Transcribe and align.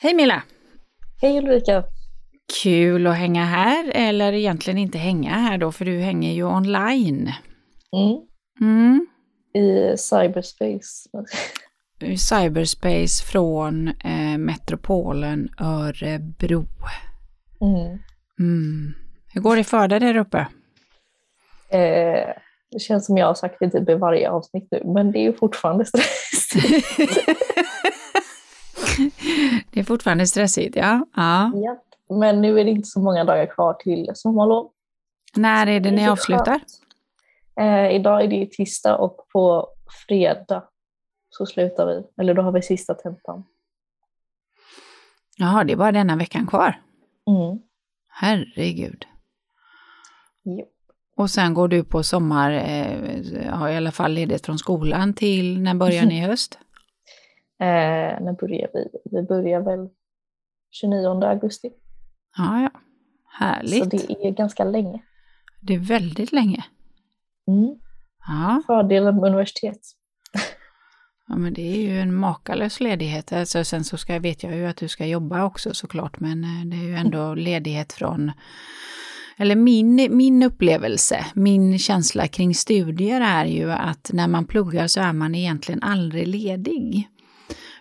Hej 0.00 0.14
Milla! 0.14 0.42
Hej 1.20 1.38
Ulrika! 1.38 1.84
Kul 2.62 3.06
att 3.06 3.16
hänga 3.16 3.44
här, 3.44 3.92
eller 3.94 4.32
egentligen 4.32 4.78
inte 4.78 4.98
hänga 4.98 5.30
här 5.30 5.58
då, 5.58 5.72
för 5.72 5.84
du 5.84 5.98
hänger 5.98 6.32
ju 6.32 6.44
online. 6.44 7.32
Mm. 7.96 8.20
Mm. 8.60 9.06
I 9.54 9.96
cyberspace. 9.96 11.08
I 12.00 12.18
cyberspace 12.18 13.24
från 13.24 13.88
eh, 13.88 14.38
metropolen 14.38 15.48
Örebro. 15.60 16.66
Mm. 17.60 17.98
Mm. 18.40 18.94
Hur 19.32 19.40
går 19.40 19.56
det 19.56 19.64
för 19.64 19.88
dig 19.88 20.00
där 20.00 20.16
uppe? 20.16 20.38
Eh, 21.68 22.34
det 22.70 22.78
känns 22.80 23.06
som 23.06 23.16
jag 23.16 23.26
har 23.26 23.34
sagt 23.34 23.56
det 23.60 23.70
typ 23.70 23.88
i 23.88 23.94
varje 23.94 24.30
avsnitt 24.30 24.68
nu, 24.70 24.82
men 24.84 25.12
det 25.12 25.18
är 25.18 25.22
ju 25.22 25.32
fortfarande 25.32 25.84
stressigt. 25.84 26.98
det 29.70 29.80
är 29.80 29.84
fortfarande 29.84 30.26
stressigt, 30.26 30.76
ja. 30.76 31.06
ja. 31.16 31.52
ja. 31.54 31.82
Men 32.16 32.40
nu 32.40 32.60
är 32.60 32.64
det 32.64 32.70
inte 32.70 32.88
så 32.88 33.00
många 33.00 33.24
dagar 33.24 33.46
kvar 33.46 33.74
till 33.74 34.10
sommarlov. 34.14 34.70
När 35.34 35.66
är 35.66 35.80
det 35.80 35.90
ni 35.90 36.08
avslutar? 36.08 36.60
Eh, 37.60 37.90
idag 37.90 38.24
är 38.24 38.28
det 38.28 38.50
tisdag 38.52 38.96
och 38.96 39.26
på 39.32 39.68
fredag 40.08 40.64
så 41.30 41.46
slutar 41.46 41.86
vi. 41.86 42.22
Eller 42.22 42.34
då 42.34 42.42
har 42.42 42.52
vi 42.52 42.62
sista 42.62 42.94
tentan. 42.94 43.44
Jaha, 45.36 45.64
det 45.64 45.72
är 45.72 45.76
bara 45.76 45.92
denna 45.92 46.16
veckan 46.16 46.46
kvar? 46.46 46.82
Mm. 47.26 47.58
Herregud. 48.08 49.04
Jo. 50.42 50.66
Och 51.16 51.30
sen 51.30 51.54
går 51.54 51.68
du 51.68 51.84
på 51.84 52.02
sommar, 52.02 52.50
eh, 52.50 53.54
har 53.54 53.68
i 53.68 53.76
alla 53.76 53.92
fall 53.92 54.12
ledigt 54.12 54.46
från 54.46 54.58
skolan 54.58 55.14
till, 55.14 55.60
när 55.60 55.74
börjar 55.74 56.04
ni 56.04 56.18
i 56.18 56.20
höst? 56.26 56.58
Eh, 57.60 58.20
när 58.24 58.32
börjar 58.32 58.70
vi? 58.74 58.88
Vi 59.04 59.22
börjar 59.22 59.60
väl 59.60 59.88
29 60.70 61.24
augusti. 61.24 61.70
Ja, 62.36 62.62
ja. 62.62 62.80
Härligt. 63.38 63.84
Så 63.84 63.90
det 63.90 64.26
är 64.26 64.30
ganska 64.30 64.64
länge. 64.64 65.02
Det 65.60 65.74
är 65.74 65.78
väldigt 65.78 66.32
länge. 66.32 66.64
Mm. 67.46 67.76
Ja. 68.26 68.62
Fördelen 68.66 69.16
med 69.16 69.24
universitet. 69.24 69.80
Ja, 71.28 71.36
men 71.36 71.54
det 71.54 71.62
är 71.62 71.80
ju 71.80 72.00
en 72.00 72.14
makalös 72.14 72.80
ledighet. 72.80 73.32
Alltså, 73.32 73.64
sen 73.64 73.84
så 73.84 73.96
ska, 73.96 74.18
vet 74.18 74.42
jag 74.42 74.54
ju 74.54 74.66
att 74.66 74.76
du 74.76 74.88
ska 74.88 75.06
jobba 75.06 75.44
också 75.44 75.74
såklart, 75.74 76.20
men 76.20 76.44
eh, 76.44 76.66
det 76.66 76.76
är 76.76 76.88
ju 76.88 76.94
ändå 76.94 77.34
ledighet 77.34 77.92
från 77.92 78.32
eller 79.40 79.56
min, 79.56 80.16
min 80.16 80.42
upplevelse, 80.42 81.26
min 81.34 81.78
känsla 81.78 82.28
kring 82.28 82.54
studier 82.54 83.20
är 83.20 83.44
ju 83.44 83.72
att 83.72 84.10
när 84.12 84.28
man 84.28 84.44
pluggar 84.46 84.86
så 84.86 85.00
är 85.00 85.12
man 85.12 85.34
egentligen 85.34 85.82
aldrig 85.82 86.28
ledig. 86.28 87.08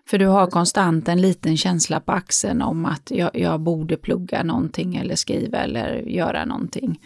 För 0.10 0.18
du 0.18 0.26
har 0.26 0.48
konstant 0.48 1.08
en 1.08 1.22
liten 1.22 1.58
känsla 1.58 2.00
på 2.00 2.12
axeln 2.12 2.62
om 2.62 2.86
att 2.86 3.12
jag, 3.12 3.32
jag 3.34 3.60
borde 3.60 3.98
plugga 3.98 4.44
någonting 4.44 4.96
eller 4.96 5.16
skriva 5.16 5.58
eller 5.58 5.96
göra 5.96 6.46
någonting. 6.46 7.00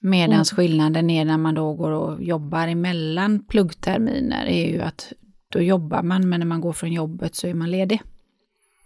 Medan 0.00 0.34
mm. 0.34 0.44
skillnaden 0.44 1.10
är 1.10 1.24
när 1.24 1.38
man 1.38 1.54
då 1.54 1.74
går 1.74 1.90
och 1.90 2.22
jobbar 2.22 2.68
emellan 2.68 3.44
pluggterminer 3.44 4.46
är 4.46 4.66
ju 4.66 4.80
att 4.80 5.12
då 5.48 5.60
jobbar 5.60 6.02
man 6.02 6.28
men 6.28 6.40
när 6.40 6.46
man 6.46 6.60
går 6.60 6.72
från 6.72 6.92
jobbet 6.92 7.34
så 7.34 7.46
är 7.46 7.54
man 7.54 7.70
ledig. 7.70 8.02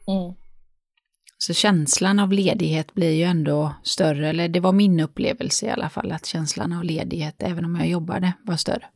Mm. 0.06 0.34
Så 1.38 1.54
känslan 1.54 2.18
av 2.18 2.32
ledighet 2.32 2.94
blir 2.94 3.10
ju 3.12 3.24
ändå 3.24 3.74
större, 3.82 4.28
eller 4.28 4.48
det 4.48 4.60
var 4.60 4.72
min 4.72 5.00
upplevelse 5.00 5.66
i 5.66 5.70
alla 5.70 5.88
fall, 5.88 6.12
att 6.12 6.26
känslan 6.26 6.72
av 6.72 6.84
ledighet, 6.84 7.42
även 7.42 7.64
om 7.64 7.76
jag 7.76 7.88
jobbade, 7.88 8.32
var 8.42 8.56
större. 8.56 8.86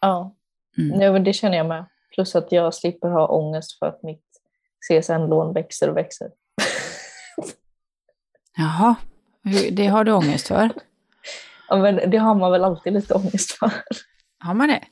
Ja, 0.00 0.34
mm. 0.78 1.24
Det 1.24 1.32
känner 1.32 1.56
jag 1.56 1.66
med. 1.66 1.86
Plus 2.16 2.36
att 2.36 2.52
jag 2.52 2.74
slipper 2.74 3.08
ha 3.08 3.26
ångest 3.26 3.78
för 3.78 3.86
att 3.86 4.02
mitt 4.02 4.24
CSN-lån 4.88 5.54
växer 5.54 5.90
och 5.90 5.96
växer. 5.96 6.28
Jaha, 8.56 8.94
det 9.72 9.86
har 9.86 10.04
du 10.04 10.12
ångest 10.12 10.48
för? 10.48 10.70
Ja, 11.68 11.76
men 11.76 12.10
det 12.10 12.16
har 12.16 12.34
man 12.34 12.52
väl 12.52 12.64
alltid 12.64 12.92
lite 12.92 13.14
ångest 13.14 13.52
för. 13.52 13.70
Har 14.38 14.54
man 14.54 14.68
det? 14.68 14.84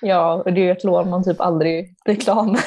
Ja, 0.00 0.34
och 0.34 0.52
det 0.52 0.60
är 0.60 0.64
ju 0.64 0.70
ett 0.70 0.84
lån 0.84 1.10
man 1.10 1.24
typ 1.24 1.40
aldrig 1.40 1.94
blir 2.04 2.14
klar 2.14 2.44
med. 2.44 2.60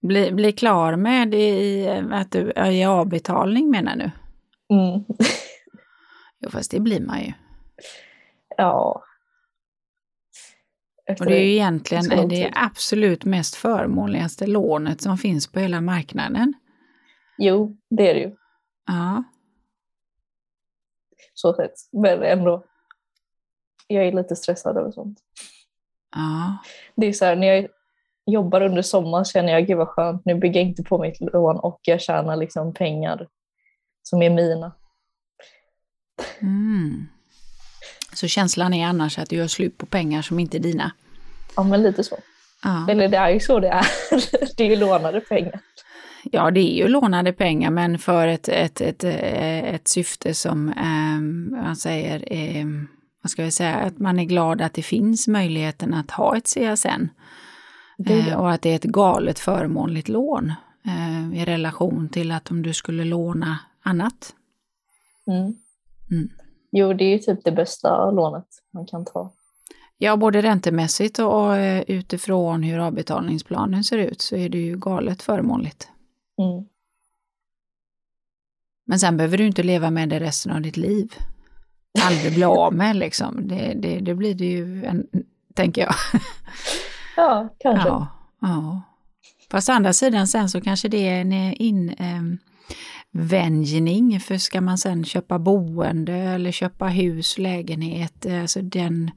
Bli, 0.00 0.32
bli 0.32 0.52
klar 0.52 0.96
med 0.96 1.34
i, 1.34 1.88
att 2.12 2.32
du 2.32 2.52
är 2.56 2.70
i 2.70 2.84
avbetalning 2.84 3.70
menar 3.70 3.96
du? 3.96 4.10
Mm. 4.74 5.04
Jo, 6.38 6.50
fast 6.50 6.70
det 6.70 6.80
blir 6.80 7.00
man 7.00 7.20
ju. 7.20 7.32
Ja. 8.56 9.02
Och 11.08 11.26
det 11.26 11.36
är 11.36 11.42
ju 11.42 11.52
egentligen 11.52 12.28
det 12.28 12.52
absolut 12.54 13.24
mest 13.24 13.54
förmånligaste 13.54 14.46
lånet 14.46 15.00
som 15.00 15.18
finns 15.18 15.46
på 15.46 15.60
hela 15.60 15.80
marknaden. 15.80 16.54
Jo, 17.38 17.76
det 17.90 18.10
är 18.10 18.14
det 18.14 18.20
ju. 18.20 18.36
Ja. 18.86 19.24
Så 21.34 21.54
sett. 21.54 21.72
Men 21.92 22.22
ändå. 22.22 22.64
Jag 23.86 24.06
är 24.06 24.12
lite 24.12 24.36
stressad 24.36 24.76
över 24.76 24.90
sånt. 24.90 25.18
Ja. 26.16 26.58
Det 26.96 27.06
är 27.06 27.12
så 27.12 27.24
här, 27.24 27.36
när 27.36 27.46
jag 27.46 27.68
jobbar 28.26 28.60
under 28.60 28.82
sommaren 28.82 29.24
känner 29.24 29.52
jag, 29.52 29.66
gud 29.66 29.76
vad 29.76 29.88
skönt, 29.88 30.24
nu 30.24 30.34
bygger 30.34 30.60
jag 30.60 30.68
inte 30.68 30.82
på 30.82 30.98
mitt 30.98 31.20
lån 31.20 31.56
och 31.56 31.80
jag 31.82 32.00
tjänar 32.00 32.36
liksom 32.36 32.74
pengar 32.74 33.28
som 34.02 34.22
är 34.22 34.30
mina. 34.30 34.72
Mm. 36.40 37.08
Så 38.18 38.28
känslan 38.28 38.74
är 38.74 38.86
annars 38.86 39.18
att 39.18 39.30
du 39.30 39.36
gör 39.36 39.46
slut 39.46 39.78
på 39.78 39.86
pengar 39.86 40.22
som 40.22 40.38
inte 40.38 40.56
är 40.56 40.60
dina? 40.60 40.92
Ja, 41.56 41.62
men 41.62 41.82
lite 41.82 42.04
så. 42.04 42.18
Ja. 42.64 42.86
Eller 42.90 43.08
det 43.08 43.16
är 43.16 43.30
ju 43.30 43.40
så 43.40 43.60
det 43.60 43.68
är. 43.68 43.86
det 44.56 44.64
är 44.64 44.68
ju 44.68 44.76
lånade 44.76 45.20
pengar. 45.20 45.60
Ja, 46.22 46.50
det 46.50 46.60
är 46.60 46.76
ju 46.76 46.88
lånade 46.88 47.32
pengar, 47.32 47.70
men 47.70 47.98
för 47.98 48.28
ett, 48.28 48.48
ett, 48.48 48.80
ett, 48.80 49.04
ett 49.04 49.88
syfte 49.88 50.34
som 50.34 50.68
eh, 50.68 51.20
man 51.62 51.76
säger, 51.76 52.32
eh, 52.32 52.66
vad 53.22 53.30
ska 53.30 53.44
vi 53.44 53.50
säga, 53.50 53.74
att 53.74 53.98
man 53.98 54.18
är 54.18 54.24
glad 54.24 54.62
att 54.62 54.74
det 54.74 54.82
finns 54.82 55.28
möjligheten 55.28 55.94
att 55.94 56.10
ha 56.10 56.36
ett 56.36 56.46
CSN. 56.46 57.08
Eh, 58.06 58.40
och 58.40 58.52
att 58.52 58.62
det 58.62 58.70
är 58.70 58.76
ett 58.76 58.84
galet 58.84 59.38
förmånligt 59.38 60.08
lån 60.08 60.52
eh, 60.86 61.40
i 61.40 61.44
relation 61.44 62.08
till 62.08 62.32
att 62.32 62.50
om 62.50 62.62
du 62.62 62.72
skulle 62.72 63.04
låna 63.04 63.58
annat. 63.82 64.34
Mm. 65.26 65.54
Mm. 66.10 66.28
Jo, 66.70 66.92
det 66.92 67.04
är 67.04 67.12
ju 67.12 67.18
typ 67.18 67.44
det 67.44 67.52
bästa 67.52 68.10
lånet 68.10 68.46
man 68.70 68.86
kan 68.86 69.04
ta. 69.04 69.32
Ja, 69.98 70.16
både 70.16 70.42
räntemässigt 70.42 71.18
och, 71.18 71.56
eh, 71.56 71.84
utifrån 71.86 72.62
hur 72.62 72.78
avbetalningsplanen 72.78 73.84
ser 73.84 73.98
ut 73.98 74.20
så 74.20 74.36
är 74.36 74.48
det 74.48 74.58
ju 74.58 74.76
galet 74.76 75.22
förmånligt. 75.22 75.88
Mm. 76.38 76.64
Men 78.86 78.98
sen 78.98 79.16
behöver 79.16 79.38
du 79.38 79.46
inte 79.46 79.62
leva 79.62 79.90
med 79.90 80.08
det 80.08 80.20
resten 80.20 80.52
av 80.52 80.60
ditt 80.60 80.76
liv. 80.76 81.14
Aldrig 82.02 82.34
bli 82.34 82.44
av 82.44 82.74
med 82.74 82.96
liksom. 82.96 83.48
Det, 83.48 83.74
det, 83.76 83.98
det 83.98 84.14
blir 84.14 84.34
det 84.34 84.44
ju, 84.44 84.84
en, 84.84 85.06
tänker 85.54 85.82
jag. 85.82 85.94
Ja, 87.16 87.48
kanske. 87.58 87.88
Ja, 87.88 88.06
ja. 88.40 88.82
Fast 89.50 89.68
å 89.68 89.72
andra 89.72 89.92
sidan 89.92 90.26
sen 90.26 90.48
så 90.48 90.60
kanske 90.60 90.88
det 90.88 91.08
är 91.08 91.20
en 91.20 91.32
invänjning, 91.32 92.38
eh, 93.14 94.18
för 94.20 94.36
ska 94.36 94.60
man 94.60 94.78
sen 94.78 95.04
köpa 95.04 95.38
boende 95.38 96.14
eller 96.14 96.52
köpa 96.52 96.86
hus, 96.86 97.38
lägenhet, 97.38 98.26
alltså 98.26 98.62
den 98.62 99.10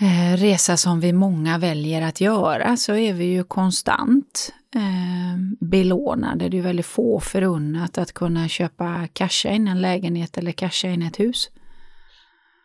eh, 0.00 0.36
resa 0.36 0.76
som 0.76 1.00
vi 1.00 1.12
många 1.12 1.58
väljer 1.58 2.02
att 2.02 2.20
göra 2.20 2.76
så 2.76 2.94
är 2.94 3.12
vi 3.12 3.24
ju 3.24 3.44
konstant 3.44 4.52
eh, 4.74 5.66
belånade. 5.66 6.48
Det 6.48 6.58
är 6.58 6.62
väldigt 6.62 6.86
få 6.86 7.20
förunnat 7.20 7.98
att 7.98 8.12
kunna 8.12 8.48
köpa, 8.48 9.08
casha 9.12 9.48
in 9.48 9.68
en 9.68 9.80
lägenhet 9.80 10.38
eller 10.38 10.52
casha 10.52 10.88
in 10.88 11.02
ett 11.02 11.20
hus. 11.20 11.50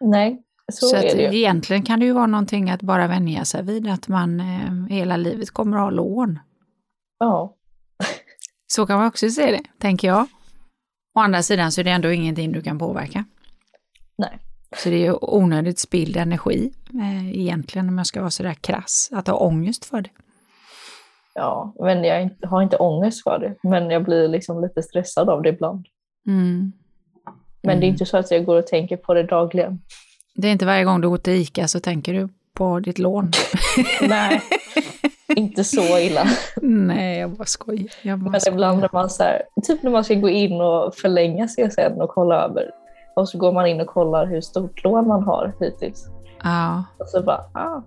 Nej, 0.02 0.42
så, 0.72 0.88
så 0.88 0.96
är 0.96 1.02
det 1.02 1.22
ju. 1.22 1.38
egentligen 1.38 1.84
kan 1.84 2.00
det 2.00 2.06
ju 2.06 2.14
vara 2.14 2.28
någonting 2.28 2.70
att 2.70 2.82
bara 2.82 3.08
vänja 3.08 3.46
sig 3.46 3.64
vid 3.64 3.88
att 3.88 4.08
man 4.08 4.40
eh, 4.40 4.86
hela 4.90 5.18
livet 5.18 5.52
kommer 5.52 5.78
att 5.78 5.84
ha 5.84 5.90
lån. 5.90 6.40
Ja. 7.20 7.56
Så 8.76 8.86
kan 8.86 8.98
man 8.98 9.08
också 9.08 9.30
se 9.30 9.52
det, 9.52 9.62
tänker 9.80 10.08
jag. 10.08 10.28
Å 11.16 11.20
andra 11.20 11.44
sidan 11.44 11.72
så 11.72 11.82
är 11.82 11.86
det 11.86 11.92
ändå 11.92 12.12
ingenting 12.12 12.52
du 12.52 12.62
kan 12.62 12.80
påverka. 12.80 13.26
Nej. 14.18 14.40
Så 14.78 14.90
det 14.90 15.06
är 15.06 15.34
onödigt 15.34 15.80
spilld 15.80 16.18
energi 16.18 16.72
eh, 16.94 17.40
egentligen 17.40 17.90
om 17.90 17.98
jag 17.98 18.08
ska 18.08 18.20
vara 18.20 18.32
sådär 18.32 18.54
krass, 18.54 19.10
att 19.14 19.28
ha 19.28 19.36
ångest 19.36 19.86
för 19.86 20.02
det. 20.02 20.10
Ja, 21.36 21.74
men 21.80 22.04
jag 22.04 22.30
har 22.48 22.62
inte 22.62 22.78
ångest 22.78 23.24
för 23.24 23.40
det, 23.40 23.70
men 23.70 23.90
jag 23.90 24.04
blir 24.04 24.28
liksom 24.28 24.62
lite 24.62 24.84
stressad 24.84 25.30
av 25.30 25.42
det 25.42 25.50
ibland. 25.50 25.86
Mm. 26.28 26.72
Men 27.62 27.72
Mm. 27.72 27.80
det 27.80 27.86
är 27.86 27.90
inte 27.90 28.06
så 28.06 28.18
att 28.18 28.32
jag 28.32 28.46
går 28.46 28.56
och 28.60 28.68
tänker 28.68 28.98
på 28.98 29.14
det 29.14 29.24
dagligen. 29.24 29.80
Det 30.36 30.48
är 30.48 30.52
inte 30.52 30.66
varje 30.66 30.84
gång 30.84 31.02
du 31.02 31.10
går 31.10 31.18
till 31.18 31.34
ICA 31.34 31.68
så 31.68 31.80
tänker 31.80 32.14
du 32.14 32.30
på 32.54 32.80
ditt 32.80 33.00
lån. 33.00 33.32
Nej, 34.02 34.42
inte 35.36 35.64
så 35.64 36.00
illa. 36.00 36.26
Nej, 36.62 37.20
jag 37.20 37.30
bara 37.30 37.46
skojar. 37.46 37.88
Jag 38.02 38.20
bara 38.20 38.32
Men 38.32 38.42
skojar. 38.42 38.54
ibland 38.56 38.80
när 38.80 38.90
man, 38.94 39.10
så 39.10 39.24
här, 39.24 39.42
typ 39.64 39.84
när 39.84 39.92
man 39.92 40.04
ska 40.04 40.14
gå 40.14 40.30
in 40.30 40.62
och 40.62 40.96
förlänga 40.96 41.48
CSN 41.48 42.02
och 42.02 42.10
kolla 42.10 42.36
över. 42.44 42.70
Och 43.16 43.30
så 43.30 43.38
går 43.38 43.52
man 43.52 43.68
in 43.68 43.82
och 43.82 43.88
kollar 43.88 44.26
hur 44.26 44.42
stort 44.42 44.84
lån 44.84 45.08
man 45.08 45.24
har 45.24 45.54
hittills. 45.60 46.06
Ja, 46.44 46.84
Och 47.00 47.08
så 47.08 47.22
bara, 47.24 47.44
ah, 47.54 47.82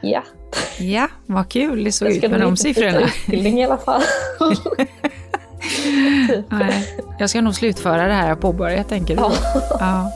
Ja. 0.00 0.22
Ja, 0.78 1.08
vad 1.26 1.48
kul 1.48 1.84
det 1.84 1.92
såg 1.92 2.08
ut 2.08 2.30
med 2.30 2.40
de 2.40 2.56
siffrorna. 2.56 3.00
utbildning 3.00 3.60
i 3.60 3.64
alla 3.64 3.76
fall. 3.76 4.02
typ. 6.28 6.44
Nej, 6.50 6.88
jag 7.18 7.30
ska 7.30 7.40
nog 7.40 7.54
slutföra 7.54 8.06
det 8.06 8.12
här 8.12 8.28
jag 8.28 8.40
påbörjat, 8.40 8.88
tänker 8.88 9.16
du? 9.16 9.22
Ja. 9.22 9.32
ja. 9.80 10.10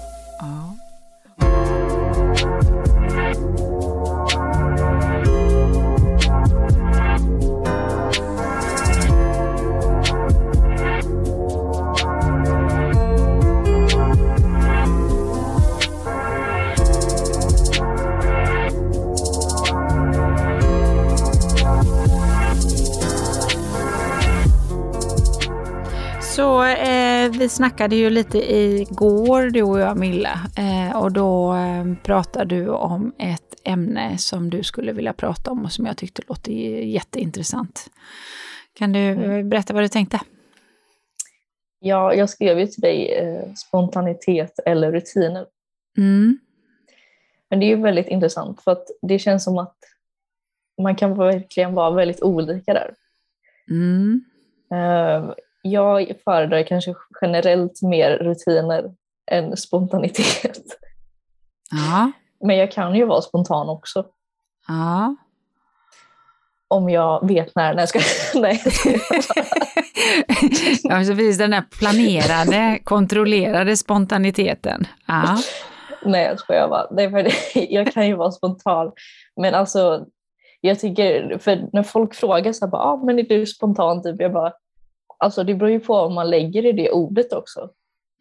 Vi 27.40 27.48
snackade 27.48 27.96
ju 27.96 28.10
lite 28.10 28.52
igår 28.52 29.50
du 29.50 29.62
och 29.62 29.81
jag 29.81 29.96
Milla 29.96 30.40
eh, 30.58 30.96
och 31.02 31.12
då 31.12 31.54
eh, 31.54 31.94
pratade 32.02 32.56
du 32.56 32.69
om 32.69 33.12
ett 33.19 33.60
ämne 33.64 34.19
som 34.19 34.50
du 34.50 34.62
skulle 34.62 34.92
vilja 34.92 35.12
prata 35.12 35.50
om 35.50 35.64
och 35.64 35.72
som 35.72 35.87
jag 35.87 35.96
tyckte 35.96 36.22
låter 36.28 36.52
jätteintressant. 36.52 37.90
Kan 38.72 38.92
du 38.92 38.98
Mm. 39.00 39.48
berätta 39.48 39.75
vad 39.75 39.82
du 39.82 39.88
tänkte? 39.88 40.20
Ja, 41.78 42.14
jag 42.14 42.31
skrev 42.31 42.58
ju 42.58 42.66
till 42.66 42.81
dig 42.81 43.12
eh, 43.19 43.52
spontanitet 43.54 44.58
eller 44.66 44.92
rutiner. 44.92 45.46
Mm. 45.98 46.38
Men 47.50 47.60
det 47.60 47.66
är 47.66 47.76
ju 47.76 47.82
väldigt 47.82 48.08
intressant 48.08 48.62
för 48.62 48.72
att 48.72 48.87
det 49.02 49.19
känns 49.19 49.44
som 49.44 49.58
att 49.58 49.76
man 50.82 50.96
kan 50.96 51.19
verkligen 51.19 51.75
vara 51.75 51.90
väldigt 51.90 52.22
olika 52.22 52.75
där. 52.75 52.94
Mm. 53.70 54.25
Jag 55.62 56.12
föredrar 56.24 56.62
kanske 56.62 56.94
generellt 57.20 57.82
mer 57.82 58.10
rutiner 58.10 58.94
än 59.30 59.56
spontanitet. 59.56 60.60
Ja. 61.70 62.12
Men 62.40 62.56
jag 62.56 62.72
kan 62.72 62.94
ju 62.94 63.04
vara 63.04 63.22
spontan 63.22 63.68
också. 63.68 64.04
Ja. 64.68 65.16
Om 66.68 66.90
jag 66.90 67.28
vet 67.28 67.54
när. 67.54 67.74
Nej, 67.74 67.82
jag 67.82 67.88
ska, 67.88 68.00
nej, 68.40 68.62
jag 68.64 68.72
skojar. 68.72 69.00
ja, 70.82 70.96
precis 70.96 71.38
den 71.38 71.50
där 71.50 71.64
planerade, 71.78 72.78
kontrollerade 72.84 73.76
spontaniteten. 73.76 74.86
Ja. 75.06 75.38
nej 76.04 76.24
jag 76.24 76.38
skojar 76.38 76.68
bara. 76.68 76.86
Nej, 76.90 77.10
för 77.10 77.28
jag 77.74 77.92
kan 77.92 78.06
ju 78.06 78.14
vara 78.14 78.30
spontan. 78.30 78.92
Men 79.36 79.54
alltså, 79.54 80.06
jag 80.60 80.80
tycker, 80.80 81.38
för 81.38 81.68
när 81.72 81.82
folk 81.82 82.14
frågar 82.14 82.52
så 82.52 82.64
här, 82.64 82.70
bara, 82.70 82.82
ah, 82.82 82.96
men 82.96 83.18
är 83.18 83.22
du 83.22 83.46
spontan? 83.46 84.02
Typ, 84.02 84.20
jag 84.20 84.32
bara, 84.32 84.52
alltså 85.20 85.44
det 85.44 85.55
beror 85.55 85.70
ju 85.70 85.81
på 85.81 85.94
om 85.94 86.14
man 86.14 86.31
lägger 86.31 86.67
i 86.67 86.72
det 86.72 86.90
ordet 86.90 87.32
också. 87.32 87.70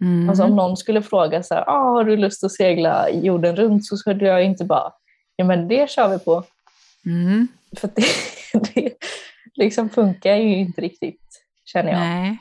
Mm. 0.01 0.29
Alltså 0.29 0.43
om 0.43 0.55
någon 0.55 0.77
skulle 0.77 1.01
fråga 1.01 1.43
så 1.43 1.53
här, 1.53 1.63
ah, 1.69 1.91
har 1.91 2.03
du 2.03 2.17
lust 2.17 2.43
att 2.43 2.51
segla 2.51 3.09
jorden 3.09 3.55
runt? 3.55 3.85
Så 3.85 3.97
skulle 3.97 4.25
jag 4.25 4.43
inte 4.43 4.65
bara, 4.65 4.93
ja 5.35 5.45
men 5.45 5.67
det 5.67 5.89
kör 5.89 6.09
vi 6.09 6.19
på. 6.19 6.43
Mm. 7.05 7.47
För 7.77 7.87
det, 7.95 8.05
det 8.73 8.93
liksom 9.55 9.89
funkar 9.89 10.35
ju 10.35 10.57
inte 10.57 10.81
riktigt, 10.81 11.43
känner 11.65 11.91
jag, 11.91 11.99
Nej. 11.99 12.39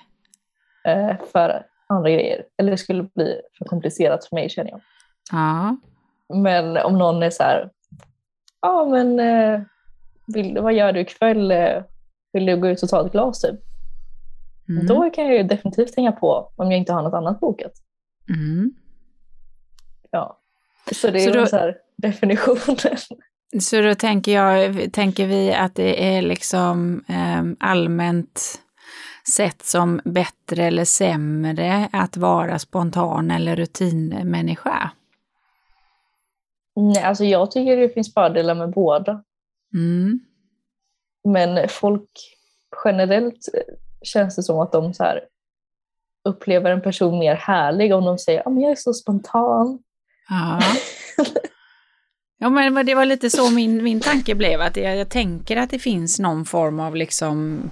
eh, 0.87 1.16
för 1.32 1.66
andra 1.87 2.11
grejer. 2.11 2.44
Eller 2.56 2.70
det 2.70 2.78
skulle 2.78 3.02
bli 3.02 3.40
för 3.58 3.64
komplicerat 3.64 4.25
för 4.25 4.37
mig, 4.37 4.50
känner 4.50 4.70
jag. 4.70 4.81
Ja. 5.32 5.76
Men 6.34 6.76
om 6.76 6.99
någon 6.99 7.22
är 7.22 7.31
så 7.31 7.43
här, 7.43 7.70
ja 8.62 8.84
men 8.84 9.20
eh, 9.20 9.61
vill, 10.26 10.58
vad 10.58 10.72
gör 10.75 10.93
du 10.93 11.00
ikväll? 11.00 11.50
Eh, 11.50 11.82
Vill 12.32 12.46
du 12.46 12.56
gå 12.56 12.69
ut 12.69 12.82
och 12.82 12.88
ta 12.88 13.06
ett 13.06 13.12
glas 13.12 13.40
typ? 13.40 13.61
Mm. 14.68 14.86
Då 14.86 15.10
kan 15.10 15.24
jag 15.24 15.34
ju 15.36 15.42
definitivt 15.42 15.96
hänga 15.96 16.12
på 16.12 16.52
om 16.56 16.70
jag 16.70 16.78
inte 16.78 16.92
har 16.92 17.02
något 17.02 17.14
annat 17.14 17.40
bokat. 17.40 17.72
Mm. 18.28 18.70
Ja. 20.10 20.40
Så 20.94 21.10
det 21.10 21.24
är 21.24 21.32
Så 21.32 21.38
då- 21.38 21.46
så 21.46 21.56
här, 21.56 21.76
definitionen. 21.96 22.96
Så 23.60 23.80
då 23.80 23.94
tänker, 23.94 24.32
jag, 24.32 24.92
tänker 24.92 25.26
vi 25.26 25.52
att 25.54 25.74
det 25.74 26.16
är 26.16 26.22
liksom 26.22 27.04
eh, 27.08 27.42
allmänt 27.68 28.60
sett 29.36 29.62
som 29.62 30.00
bättre 30.04 30.64
eller 30.64 30.84
sämre 30.84 31.88
att 31.92 32.16
vara 32.16 32.58
spontan 32.58 33.30
eller 33.30 33.56
rutinmänniska? 33.56 34.90
Nej, 36.76 37.02
alltså 37.02 37.24
jag 37.24 37.50
tycker 37.50 37.76
det 37.76 37.88
finns 37.88 38.14
fördelar 38.14 38.54
med 38.54 38.70
båda. 38.70 39.22
Mm. 39.74 40.20
Men 41.28 41.68
folk 41.68 42.10
generellt 42.84 43.48
känns 44.02 44.36
det 44.36 44.42
som 44.42 44.60
att 44.60 44.72
de 44.72 44.94
så 44.94 45.04
här 45.04 45.20
upplever 46.24 46.70
en 46.70 46.82
person 46.82 47.18
mer 47.18 47.34
härlig 47.34 47.94
om 47.94 48.04
de 48.04 48.18
säger 48.18 48.40
att 48.40 48.62
jag 48.62 48.70
är 48.70 48.76
så 48.76 48.92
spontan. 48.92 49.78
Ja. 50.28 50.60
Ja, 52.40 52.48
men 52.48 52.86
det 52.86 52.94
var 52.94 53.04
lite 53.04 53.30
så 53.30 53.50
min, 53.50 53.82
min 53.82 54.00
tanke 54.00 54.34
blev, 54.34 54.60
att 54.60 54.76
jag, 54.76 54.96
jag 54.96 55.08
tänker 55.08 55.56
att 55.56 55.70
det 55.70 55.78
finns 55.78 56.18
någon 56.18 56.44
form 56.44 56.80
av 56.80 56.96
liksom 56.96 57.62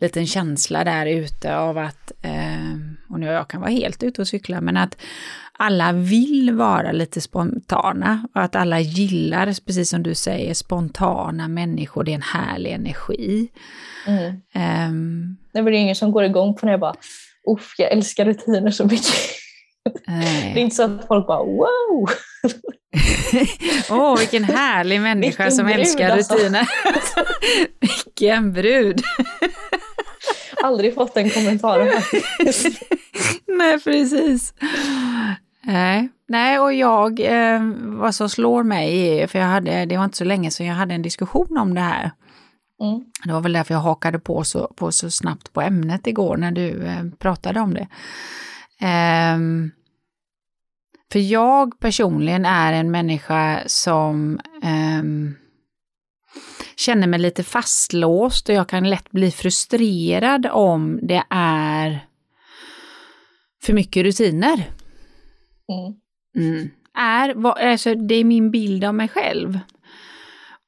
liten 0.00 0.26
känsla 0.26 0.84
där 0.84 1.06
ute 1.06 1.56
av 1.56 1.78
att, 1.78 2.12
eh, 2.22 2.74
och 3.08 3.20
nu 3.20 3.26
jag 3.26 3.48
kan 3.48 3.60
vara 3.60 3.70
helt 3.70 4.02
ute 4.02 4.20
och 4.20 4.28
cykla, 4.28 4.60
men 4.60 4.76
att 4.76 4.96
alla 5.52 5.92
vill 5.92 6.50
vara 6.54 6.92
lite 6.92 7.20
spontana 7.20 8.28
och 8.34 8.42
att 8.42 8.56
alla 8.56 8.80
gillar, 8.80 9.46
precis 9.66 9.90
som 9.90 10.02
du 10.02 10.14
säger, 10.14 10.54
spontana 10.54 11.48
människor, 11.48 12.04
det 12.04 12.10
är 12.10 12.14
en 12.14 12.22
härlig 12.22 12.70
energi. 12.72 13.48
Mm. 14.06 14.32
Nej, 15.52 15.62
men 15.62 15.64
det 15.64 15.70
är 15.70 15.80
ingen 15.80 15.94
som 15.94 16.12
går 16.12 16.24
igång 16.24 16.54
på 16.54 16.66
när 16.66 16.72
jag 16.72 16.80
bara 16.80 16.94
Uff, 17.48 17.74
jag 17.78 17.92
älskar 17.92 18.24
rutiner 18.24 18.70
så 18.70 18.84
mycket. 18.84 19.14
eh, 20.08 20.52
Det 20.54 20.60
är 20.60 20.62
inte 20.62 20.76
så 20.76 20.82
att 20.82 21.06
folk 21.08 21.26
bara 21.26 21.42
wow! 21.44 22.08
Åh, 23.90 24.18
vilken 24.18 24.44
härlig 24.44 25.00
människa 25.00 25.44
Vilken 25.44 25.52
som 25.56 25.66
brud, 25.66 25.78
älskar 25.78 26.10
alltså. 26.10 26.34
rutiner. 26.34 26.68
vilken 27.80 28.52
brud. 28.52 29.00
Aldrig 30.62 30.94
fått 30.94 31.14
den 31.14 31.30
kommentaren 31.30 32.02
faktiskt. 32.02 32.82
Nej, 33.58 33.80
precis. 33.80 34.54
Nej, 35.62 36.08
Nej 36.28 36.58
och 36.58 36.74
jag, 36.74 37.20
eh, 37.20 37.60
vad 37.78 38.14
som 38.14 38.28
slår 38.28 38.62
mig 38.62 39.26
för 39.28 39.38
jag 39.38 39.46
hade, 39.46 39.84
det 39.84 39.96
var 39.96 40.04
inte 40.04 40.16
så 40.16 40.24
länge 40.24 40.50
sedan 40.50 40.66
jag 40.66 40.74
hade 40.74 40.94
en 40.94 41.02
diskussion 41.02 41.58
om 41.58 41.74
det 41.74 41.80
här. 41.80 42.10
Mm. 42.82 43.04
Det 43.24 43.32
var 43.32 43.40
väl 43.40 43.52
därför 43.52 43.74
jag 43.74 43.80
hakade 43.80 44.18
på 44.18 44.44
så, 44.44 44.72
på 44.76 44.92
så 44.92 45.10
snabbt 45.10 45.52
på 45.52 45.60
ämnet 45.60 46.06
igår 46.06 46.36
när 46.36 46.50
du 46.50 46.86
eh, 46.86 47.04
pratade 47.18 47.60
om 47.60 47.74
det. 47.74 47.88
Ehm, 48.80 49.70
för 51.12 51.18
jag 51.18 51.80
personligen 51.80 52.44
är 52.44 52.72
en 52.72 52.90
människa 52.90 53.62
som 53.66 54.40
ehm, 54.62 55.34
känner 56.76 57.06
mig 57.06 57.20
lite 57.20 57.44
fastlåst 57.44 58.48
och 58.48 58.54
jag 58.54 58.68
kan 58.68 58.90
lätt 58.90 59.10
bli 59.10 59.30
frustrerad 59.30 60.46
om 60.46 61.00
det 61.02 61.22
är 61.30 62.07
för 63.68 63.72
mycket 63.72 64.02
rutiner. 64.02 64.70
Mm. 65.68 65.94
Mm. 66.36 66.70
Är, 66.98 67.34
vad, 67.34 67.58
alltså, 67.58 67.94
det 67.94 68.14
är 68.14 68.24
min 68.24 68.50
bild 68.50 68.84
av 68.84 68.94
mig 68.94 69.08
själv. 69.08 69.58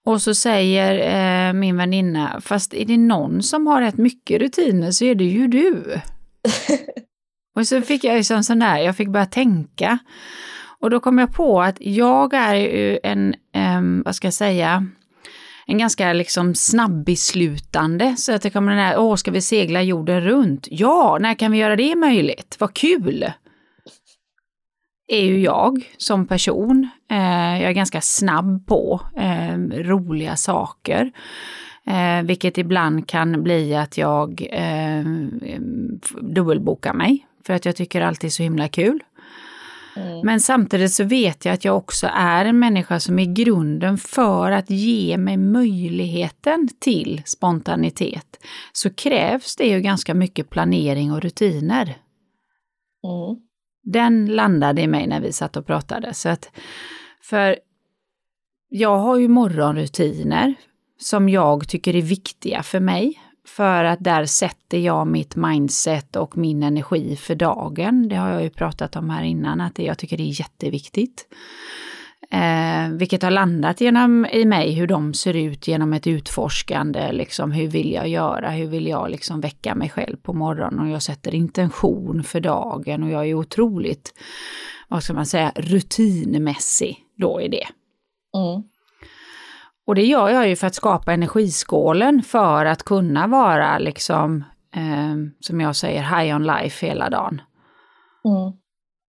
Och 0.07 0.23
så 0.23 0.35
säger 0.35 0.93
eh, 1.49 1.53
min 1.53 1.77
väninna, 1.77 2.41
fast 2.41 2.75
är 2.75 2.85
det 2.85 2.97
någon 2.97 3.43
som 3.43 3.67
har 3.67 3.81
rätt 3.81 3.97
mycket 3.97 4.41
rutiner 4.41 4.91
så 4.91 5.05
är 5.05 5.15
det 5.15 5.25
ju 5.25 5.47
du. 5.47 5.85
och 7.57 7.67
så 7.67 7.83
fick 7.83 8.05
jag 8.05 8.17
ju 8.17 8.25
sån 8.25 8.59
där, 8.59 8.79
jag 8.79 8.97
fick 8.97 9.09
börja 9.09 9.27
tänka. 9.27 9.99
Och 10.81 10.91
då 10.91 11.01
kom 11.01 11.19
jag 11.19 11.35
på 11.35 11.63
att 11.63 11.77
jag 11.81 12.35
är 12.35 12.55
ju 12.55 12.99
en, 13.03 13.35
em, 13.55 14.03
vad 14.05 14.15
ska 14.15 14.27
jag 14.27 14.35
säga, 14.35 14.87
en 15.71 15.79
ganska 15.79 16.13
liksom 16.13 16.55
snabbbeslutande. 16.55 18.17
Så 18.17 18.35
att 18.35 18.43
det 18.43 18.51
kommer 18.51 18.73
den 18.73 18.81
här, 18.81 18.99
åh, 18.99 19.17
ska 19.17 19.31
vi 19.31 19.41
segla 19.41 19.83
jorden 19.83 20.21
runt? 20.21 20.69
Ja, 20.71 21.19
när 21.21 21.35
kan 21.35 21.53
vi 21.53 21.59
göra 21.59 21.77
det 21.77 21.97
möjligt? 21.97 22.57
Vad 22.59 22.75
kul! 22.75 23.33
är 25.11 25.25
ju 25.25 25.41
jag 25.41 25.95
som 25.97 26.27
person. 26.27 26.89
Eh, 27.11 27.63
jag 27.63 27.71
är 27.71 27.73
ganska 27.73 28.01
snabb 28.01 28.67
på 28.67 29.01
eh, 29.17 29.57
roliga 29.59 30.37
saker. 30.37 31.13
Eh, 31.87 32.23
vilket 32.23 32.59
ibland 32.59 33.09
kan 33.09 33.43
bli 33.43 33.77
att 33.77 33.99
jag 33.99 34.47
eh, 34.51 35.05
dubbelbokar 36.21 36.95
mig. 36.95 37.27
För 37.47 37.55
att 37.55 37.65
jag 37.65 37.77
tycker 37.77 38.01
allt 38.01 38.25
är 38.25 38.29
så 38.29 38.43
himla 38.43 38.69
kul. 38.69 39.01
Mm. 40.01 40.27
Men 40.27 40.41
samtidigt 40.41 40.93
så 40.93 41.05
vet 41.05 41.45
jag 41.45 41.55
att 41.55 41.65
jag 41.65 41.77
också 41.77 42.09
är 42.15 42.45
en 42.45 42.59
människa 42.59 43.01
som 43.01 43.19
är 43.19 43.35
grunden 43.35 43.99
för 43.99 44.51
att 44.51 44.71
ge 44.71 45.17
mig 45.19 45.37
möjligheten 45.37 46.69
till 46.81 47.23
spontanitet. 47.25 48.45
Så 48.73 48.91
krävs 48.95 49.57
det 49.57 49.67
ju 49.67 49.81
ganska 49.81 50.15
mycket 50.15 50.51
planering 50.51 51.13
och 51.13 51.21
rutiner 51.23 51.97
Mm. 53.05 53.37
den 53.83 54.27
landade 54.37 54.83
i 54.83 54.87
mig 54.87 55.07
när 55.07 55.21
vi 55.21 55.33
satt 55.33 55.57
och 55.57 55.67
pratade. 55.67 56.15
Så 56.15 56.29
att, 56.29 56.51
för 57.23 57.59
jag 58.69 58.99
har 58.99 59.17
ju 59.17 59.29
morgonrutiner 59.29 60.55
som 60.99 61.29
jag 61.29 61.69
tycker 61.69 61.97
är 61.97 62.03
viktiga 62.03 62.63
för 62.63 62.81
mig. 62.81 63.21
För 63.47 63.85
att 63.85 64.05
där 64.05 64.25
sätter 64.25 64.79
jag 64.79 65.07
mitt 65.07 65.37
mindset 65.37 66.17
och 66.17 66.37
min 66.37 66.63
energi 66.63 67.17
för 67.17 67.35
dagen. 67.35 68.09
Det 68.09 68.17
har 68.17 68.31
jag 68.31 68.43
ju 68.43 68.51
pratat 68.51 68.97
om 68.97 69.11
här 69.11 69.23
innan, 69.23 69.61
att 69.61 69.79
jag 69.79 69.99
tycker 69.99 70.17
det 70.17 70.23
är 70.23 70.41
jätteviktigt. 70.41 71.27
Eh, 72.31 72.89
vilket 72.89 73.23
har 73.23 73.31
landat 73.31 73.81
genom, 73.81 74.27
i 74.27 74.45
mig 74.45 74.73
hur 74.73 74.87
de 74.87 75.15
ser 75.15 75.37
ut 75.37 75.69
genom 75.69 75.93
ett 75.93 76.07
utforskande. 76.07 77.13
Liksom, 77.13 77.53
hur 77.53 77.67
vill 77.67 77.93
jag 77.93 78.09
göra? 78.09 78.51
Hur 78.51 78.67
vill 78.67 78.87
jag 78.87 79.11
liksom 79.11 79.41
väcka 79.41 79.75
mig 79.75 79.89
själv 79.91 80.17
på 80.17 80.33
morgonen? 80.33 80.81
Och 80.81 80.89
jag 80.89 81.03
sätter 81.03 81.35
intention 81.35 82.25
för 82.25 82.41
dagen 82.41 83.03
och 83.03 83.11
jag 83.11 83.29
är 83.29 83.35
otroligt, 83.35 84.15
vad 84.89 85.03
ska 85.03 85.13
man 85.13 85.27
säga, 85.27 85.53
rutinmässig 85.57 86.97
då 87.17 87.41
i 87.41 87.49
det. 87.49 87.67
Mm. 88.37 88.63
Och 89.87 89.95
det 89.95 90.05
gör 90.05 90.29
jag 90.29 90.49
ju 90.49 90.57
för 90.57 90.67
att 90.67 90.75
skapa 90.75 91.13
energiskålen 91.13 92.23
för 92.23 92.65
att 92.65 92.83
kunna 92.83 93.27
vara 93.27 93.79
liksom, 93.79 94.45
eh, 94.75 95.15
som 95.41 95.61
jag 95.61 95.77
säger, 95.77 96.03
high 96.03 96.37
on 96.37 96.47
life 96.47 96.87
hela 96.87 97.11
dagen. 97.11 97.43
Mm. 98.25 98.53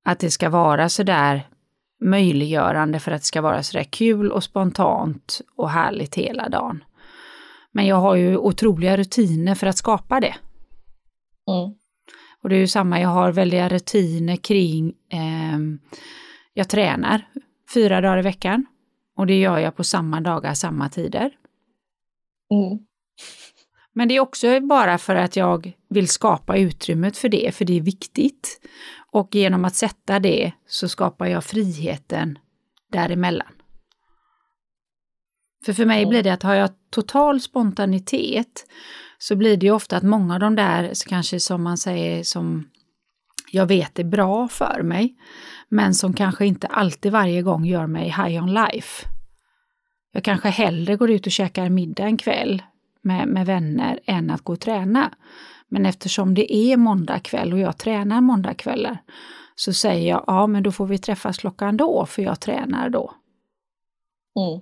Att 0.04 0.18
det 0.18 0.30
ska 0.30 0.50
vara 0.50 0.88
sådär 0.88 1.48
möjliggörande 2.00 3.00
för 3.00 3.12
att 3.12 3.20
det 3.20 3.26
ska 3.26 3.42
vara 3.42 3.62
sådär 3.62 3.84
kul 3.84 4.32
och 4.32 4.44
spontant 4.44 5.40
och 5.56 5.70
härligt 5.70 6.14
hela 6.14 6.48
dagen. 6.48 6.84
Men 7.72 7.86
jag 7.86 7.96
har 7.96 8.14
ju 8.14 8.36
otroliga 8.36 8.96
rutiner 8.96 9.54
för 9.54 9.66
att 9.66 9.76
skapa 9.76 10.20
det. 10.20 10.34
Mm. 11.50 11.74
Och 12.42 12.48
det 12.48 12.54
är 12.54 12.60
ju 12.60 12.66
samma, 12.66 13.00
jag 13.00 13.08
har 13.08 13.32
väldiga 13.32 13.68
rutiner 13.68 14.36
kring, 14.36 14.88
eh, 15.12 15.58
jag 16.54 16.68
tränar 16.68 17.28
fyra 17.74 18.00
dagar 18.00 18.18
i 18.18 18.22
veckan. 18.22 18.66
Och 19.20 19.26
det 19.26 19.40
gör 19.40 19.58
jag 19.58 19.76
på 19.76 19.84
samma 19.84 20.20
dagar, 20.20 20.54
samma 20.54 20.88
tider. 20.88 21.30
Mm. 22.50 22.78
Men 23.92 24.08
det 24.08 24.16
är 24.16 24.20
också 24.20 24.60
bara 24.60 24.98
för 24.98 25.16
att 25.16 25.36
jag 25.36 25.72
vill 25.88 26.08
skapa 26.08 26.56
utrymmet 26.56 27.16
för 27.16 27.28
det, 27.28 27.54
för 27.54 27.64
det 27.64 27.76
är 27.76 27.80
viktigt. 27.80 28.60
Och 29.12 29.34
genom 29.34 29.64
att 29.64 29.74
sätta 29.74 30.18
det 30.18 30.52
så 30.66 30.88
skapar 30.88 31.26
jag 31.26 31.44
friheten 31.44 32.38
däremellan. 32.92 33.52
För 35.64 35.72
för 35.72 35.86
mig 35.86 36.06
blir 36.06 36.22
det 36.22 36.32
att 36.32 36.42
har 36.42 36.54
jag 36.54 36.70
total 36.90 37.40
spontanitet 37.40 38.66
så 39.18 39.36
blir 39.36 39.56
det 39.56 39.66
ju 39.66 39.72
ofta 39.72 39.96
att 39.96 40.02
många 40.02 40.34
av 40.34 40.40
de 40.40 40.56
där, 40.56 40.92
kanske 41.08 41.40
som 41.40 41.62
man 41.62 41.78
säger, 41.78 42.22
som 42.22 42.68
jag 43.50 43.66
vet 43.66 43.98
är 43.98 44.04
bra 44.04 44.48
för 44.48 44.82
mig, 44.82 45.14
men 45.70 45.94
som 45.94 46.12
kanske 46.12 46.46
inte 46.46 46.66
alltid 46.66 47.12
varje 47.12 47.42
gång 47.42 47.64
gör 47.64 47.86
mig 47.86 48.04
high 48.04 48.42
on 48.42 48.54
life. 48.54 49.06
Jag 50.12 50.24
kanske 50.24 50.48
hellre 50.48 50.96
går 50.96 51.10
ut 51.10 51.26
och 51.26 51.32
käkar 51.32 51.68
middag 51.68 52.04
en 52.04 52.16
kväll 52.16 52.62
med, 53.02 53.28
med 53.28 53.46
vänner 53.46 54.00
än 54.04 54.30
att 54.30 54.42
gå 54.42 54.52
och 54.52 54.60
träna. 54.60 55.14
Men 55.68 55.86
eftersom 55.86 56.34
det 56.34 56.54
är 56.54 56.76
måndag 56.76 57.18
kväll 57.18 57.52
och 57.52 57.58
jag 57.58 57.78
tränar 57.78 58.20
måndagkvällar 58.20 58.98
så 59.54 59.72
säger 59.72 60.08
jag 60.08 60.24
ja 60.26 60.46
men 60.46 60.62
då 60.62 60.72
får 60.72 60.86
vi 60.86 60.98
träffas 60.98 61.38
klockan 61.38 61.76
då 61.76 62.06
för 62.06 62.22
jag 62.22 62.40
tränar 62.40 62.88
då. 62.88 63.14
Mm. 64.36 64.60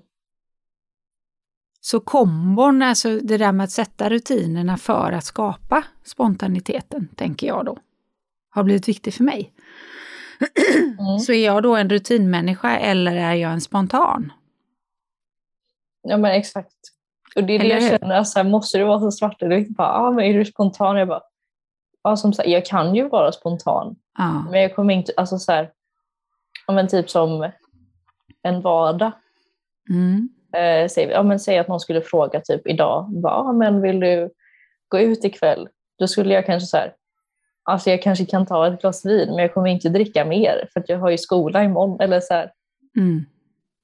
Så 1.80 2.00
kombon, 2.00 2.82
alltså 2.82 3.18
det 3.18 3.36
där 3.36 3.52
med 3.52 3.64
att 3.64 3.70
sätta 3.70 4.10
rutinerna 4.10 4.76
för 4.76 5.12
att 5.12 5.24
skapa 5.24 5.84
spontaniteten, 6.04 7.08
tänker 7.16 7.46
jag 7.46 7.64
då, 7.64 7.78
har 8.50 8.64
blivit 8.64 8.88
viktigt 8.88 9.14
för 9.14 9.24
mig. 9.24 9.52
Mm. 10.98 11.18
Så 11.18 11.32
är 11.32 11.44
jag 11.44 11.62
då 11.62 11.76
en 11.76 11.90
rutinmänniska 11.90 12.78
eller 12.78 13.16
är 13.16 13.34
jag 13.34 13.52
en 13.52 13.60
spontan? 13.60 14.32
Ja 16.02 16.16
men 16.16 16.32
exakt. 16.32 16.76
Och 17.36 17.44
det 17.44 17.52
är 17.52 17.58
det 17.58 17.64
Eller 17.64 17.74
jag 17.74 17.82
hur? 17.82 17.98
känner, 17.98 18.14
alltså, 18.14 18.44
måste 18.44 18.78
du 18.78 18.84
vara 18.84 19.00
så 19.00 19.10
svartvit? 19.10 19.68
Bara, 19.68 19.92
ah, 19.92 20.10
men 20.10 20.24
är 20.24 20.38
du 20.38 20.44
spontan? 20.44 20.96
Jag 20.96 21.08
bara, 21.08 21.22
ja 22.02 22.16
som 22.16 22.32
sagt, 22.32 22.48
jag 22.48 22.66
kan 22.66 22.94
ju 22.94 23.08
vara 23.08 23.32
spontan. 23.32 23.96
Ja. 24.18 24.44
Men 24.50 24.60
jag 24.60 24.74
kommer 24.74 24.94
inte, 24.94 25.12
alltså 25.16 25.38
så 25.38 25.52
här, 25.52 25.70
ja, 26.66 26.74
men 26.74 26.88
typ 26.88 27.10
som 27.10 27.50
en 28.42 28.60
vardag. 28.60 29.12
Mm. 29.90 30.28
Eh, 30.52 30.88
säg, 30.88 31.04
ja, 31.04 31.22
men 31.22 31.40
säg 31.40 31.58
att 31.58 31.68
någon 31.68 31.80
skulle 31.80 32.00
fråga 32.00 32.40
typ 32.40 32.66
idag, 32.66 33.10
bara, 33.10 33.34
ah, 33.34 33.52
men 33.52 33.82
vill 33.82 34.00
du 34.00 34.30
gå 34.88 34.98
ut 34.98 35.24
ikväll? 35.24 35.68
Då 35.98 36.08
skulle 36.08 36.34
jag 36.34 36.46
kanske 36.46 36.66
så 36.66 36.76
här, 36.76 36.94
alltså 37.68 37.90
jag 37.90 38.02
kanske 38.02 38.24
kan 38.24 38.46
ta 38.46 38.66
ett 38.66 38.80
glas 38.80 39.06
vin 39.06 39.28
men 39.28 39.38
jag 39.38 39.54
kommer 39.54 39.68
inte 39.68 39.88
dricka 39.88 40.24
mer 40.24 40.68
för 40.72 40.80
att 40.80 40.88
jag 40.88 40.98
har 40.98 41.10
ju 41.10 41.18
skola 41.18 41.64
imorgon. 41.64 42.00
Eller 42.00 42.20
så 42.20 42.34
här. 42.34 42.50
Mm. 42.96 43.24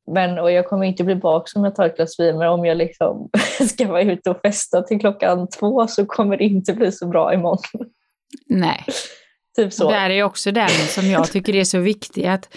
Men, 0.07 0.39
och 0.39 0.53
jag 0.53 0.69
kommer 0.69 0.87
inte 0.87 1.05
bli 1.05 1.15
bakis 1.15 1.57
om 1.57 1.65
jag 1.65 1.75
tar 1.75 1.87
ett 1.87 1.97
glas 1.97 2.21
vin, 2.21 2.39
men 2.39 2.49
om 2.49 2.65
jag 2.65 2.77
liksom 2.77 3.31
ska 3.69 3.89
vara 3.89 4.03
ute 4.03 4.31
och 4.31 4.41
festa 4.41 4.83
till 4.83 5.01
klockan 5.01 5.49
två 5.49 5.87
så 5.87 6.07
kommer 6.07 6.37
det 6.37 6.45
inte 6.45 6.73
bli 6.73 6.93
så 6.93 7.07
bra 7.07 7.35
imorgon. 7.35 7.91
Nej. 8.47 8.85
typ 9.57 9.73
så. 9.73 9.91
Där 9.91 10.11
är 10.11 10.23
också 10.23 10.51
den 10.51 10.69
som 10.69 11.07
jag 11.07 11.31
tycker 11.31 11.55
är 11.55 11.65
så 11.65 11.79
viktig, 11.79 12.27
att, 12.27 12.57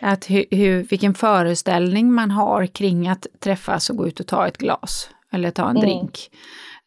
att 0.00 0.30
hur, 0.30 0.44
hur, 0.50 0.82
vilken 0.82 1.14
föreställning 1.14 2.12
man 2.12 2.30
har 2.30 2.66
kring 2.66 3.08
att 3.08 3.26
träffas 3.40 3.90
och 3.90 3.96
gå 3.96 4.06
ut 4.06 4.20
och 4.20 4.26
ta 4.26 4.46
ett 4.48 4.58
glas 4.58 5.10
eller 5.32 5.50
ta 5.50 5.62
en 5.62 5.76
Mm. 5.76 5.82
drink. 5.82 6.30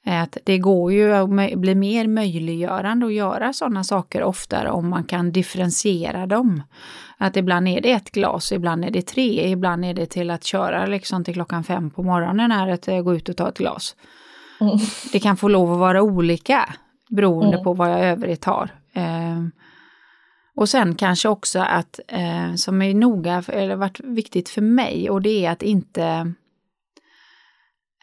Att 0.07 0.37
det 0.43 0.57
går 0.57 0.93
ju 0.93 1.13
att 1.13 1.29
bli 1.59 1.75
mer 1.75 2.07
möjliggörande 2.07 3.05
att 3.05 3.13
göra 3.13 3.53
sådana 3.53 3.83
saker 3.83 4.23
oftare 4.23 4.69
om 4.71 4.89
man 4.89 5.03
kan 5.03 5.31
differentiera 5.31 6.25
dem. 6.25 6.63
Att 7.17 7.37
ibland 7.37 7.67
är 7.67 7.81
det 7.81 7.91
ett 7.91 8.11
glas, 8.11 8.51
ibland 8.51 8.85
är 8.85 8.91
det 8.91 9.01
tre, 9.01 9.49
ibland 9.51 9.85
är 9.85 9.93
det 9.93 10.05
till 10.05 10.29
att 10.29 10.43
köra 10.43 10.85
liksom 10.85 11.23
till 11.23 11.33
klockan 11.33 11.63
fem 11.63 11.89
på 11.91 12.03
morgonen 12.03 12.51
är 12.51 12.67
att 12.67 12.87
eh, 12.87 13.01
gå 13.01 13.15
ut 13.15 13.29
och 13.29 13.37
ta 13.37 13.49
ett 13.49 13.57
glas. 13.57 13.95
Mm. 14.61 14.77
Det 15.11 15.19
kan 15.19 15.37
få 15.37 15.47
lov 15.47 15.73
att 15.73 15.79
vara 15.79 16.01
olika 16.01 16.73
beroende 17.09 17.53
Mm. 17.53 17.63
på 17.63 17.73
vad 17.73 17.91
jag 17.91 17.99
övrigt 17.99 18.45
har. 18.45 18.69
Eh, 18.93 19.43
och 20.55 20.69
sen 20.69 20.95
kanske 20.95 21.29
också 21.29 21.59
att, 21.59 21.99
eh, 22.07 22.53
som 22.55 22.81
är 22.81 22.93
noga, 22.93 23.43
eller 23.47 23.75
varit 23.75 23.99
viktigt 23.99 24.49
för 24.49 24.61
mig, 24.61 25.09
och 25.09 25.21
det 25.21 25.45
är 25.45 25.51
att 25.51 25.63
inte 25.63 26.33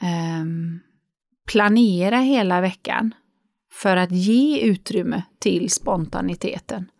ehm, 0.00 0.80
planera 1.46 2.16
hela 2.16 2.60
veckan 2.60 3.14
för 3.72 3.96
att 3.96 4.10
ge 4.10 4.60
utrymme 4.60 5.22
till 5.38 5.70
spontaniteten. 5.70 6.90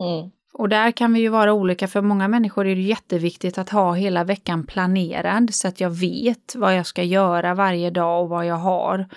Mm. 0.00 0.30
Och 0.52 0.68
där 0.68 0.90
kan 0.90 1.12
vi 1.12 1.20
ju 1.20 1.28
vara 1.28 1.52
olika, 1.52 1.88
för 1.88 2.02
många 2.02 2.28
människor 2.28 2.66
är 2.66 2.74
det 2.74 2.80
jätteviktigt 2.80 3.58
att 3.58 3.70
ha 3.70 3.92
hela 3.92 4.24
veckan 4.24 4.66
planerad 4.66 5.54
så 5.54 5.68
att 5.68 5.80
jag 5.80 5.90
vet 5.90 6.54
vad 6.54 6.76
jag 6.76 6.86
ska 6.86 7.02
göra 7.02 7.54
varje 7.54 7.90
dag 7.90 8.22
och 8.22 8.28
vad 8.28 8.46
jag 8.46 8.56
har 8.56 9.08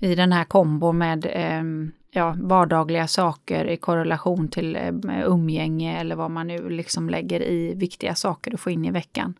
i 0.00 0.14
den 0.14 0.32
här 0.32 0.44
kombo 0.44 0.92
med 0.92 1.26
eh, 1.26 1.62
ja, 2.10 2.36
vardagliga 2.40 3.06
saker 3.06 3.64
i 3.64 3.76
korrelation 3.76 4.48
till 4.48 4.76
eh, 4.76 4.92
umgänge 5.24 6.00
eller 6.00 6.16
vad 6.16 6.30
man 6.30 6.46
nu 6.46 6.68
liksom 6.68 7.10
lägger 7.10 7.42
i 7.42 7.74
viktiga 7.74 8.14
saker 8.14 8.54
att 8.54 8.60
få 8.60 8.70
in 8.70 8.84
i 8.84 8.90
veckan. 8.90 9.34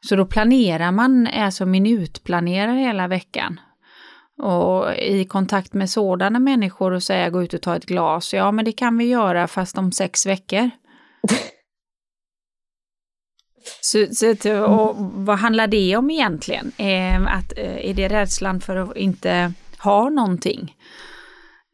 Så 0.00 0.16
då 0.16 0.26
planerar 0.26 0.92
man, 0.92 1.26
alltså 1.26 1.66
minutplanerar 1.66 2.74
hela 2.74 3.08
veckan. 3.08 3.60
Och 4.42 4.94
i 4.94 5.24
kontakt 5.24 5.74
med 5.74 5.90
sådana 5.90 6.38
människor 6.38 6.92
och 6.92 7.02
säga 7.02 7.30
gå 7.30 7.42
ut 7.42 7.54
och 7.54 7.62
ta 7.62 7.76
ett 7.76 7.86
glas, 7.86 8.34
ja 8.34 8.52
men 8.52 8.64
det 8.64 8.72
kan 8.72 8.98
vi 8.98 9.04
göra 9.04 9.46
fast 9.46 9.78
om 9.78 9.92
sex 9.92 10.26
veckor. 10.26 10.70
Så, 13.80 14.06
så, 14.12 14.64
och 14.64 14.96
vad 14.98 15.38
handlar 15.38 15.66
det 15.66 15.96
om 15.96 16.10
egentligen? 16.10 16.72
Eh, 16.76 17.36
att, 17.36 17.52
eh, 17.56 17.90
är 17.90 17.94
det 17.94 18.08
rädslan 18.08 18.60
för 18.60 18.76
att 18.76 18.96
inte 18.96 19.52
ha 19.78 20.10
någonting 20.10 20.76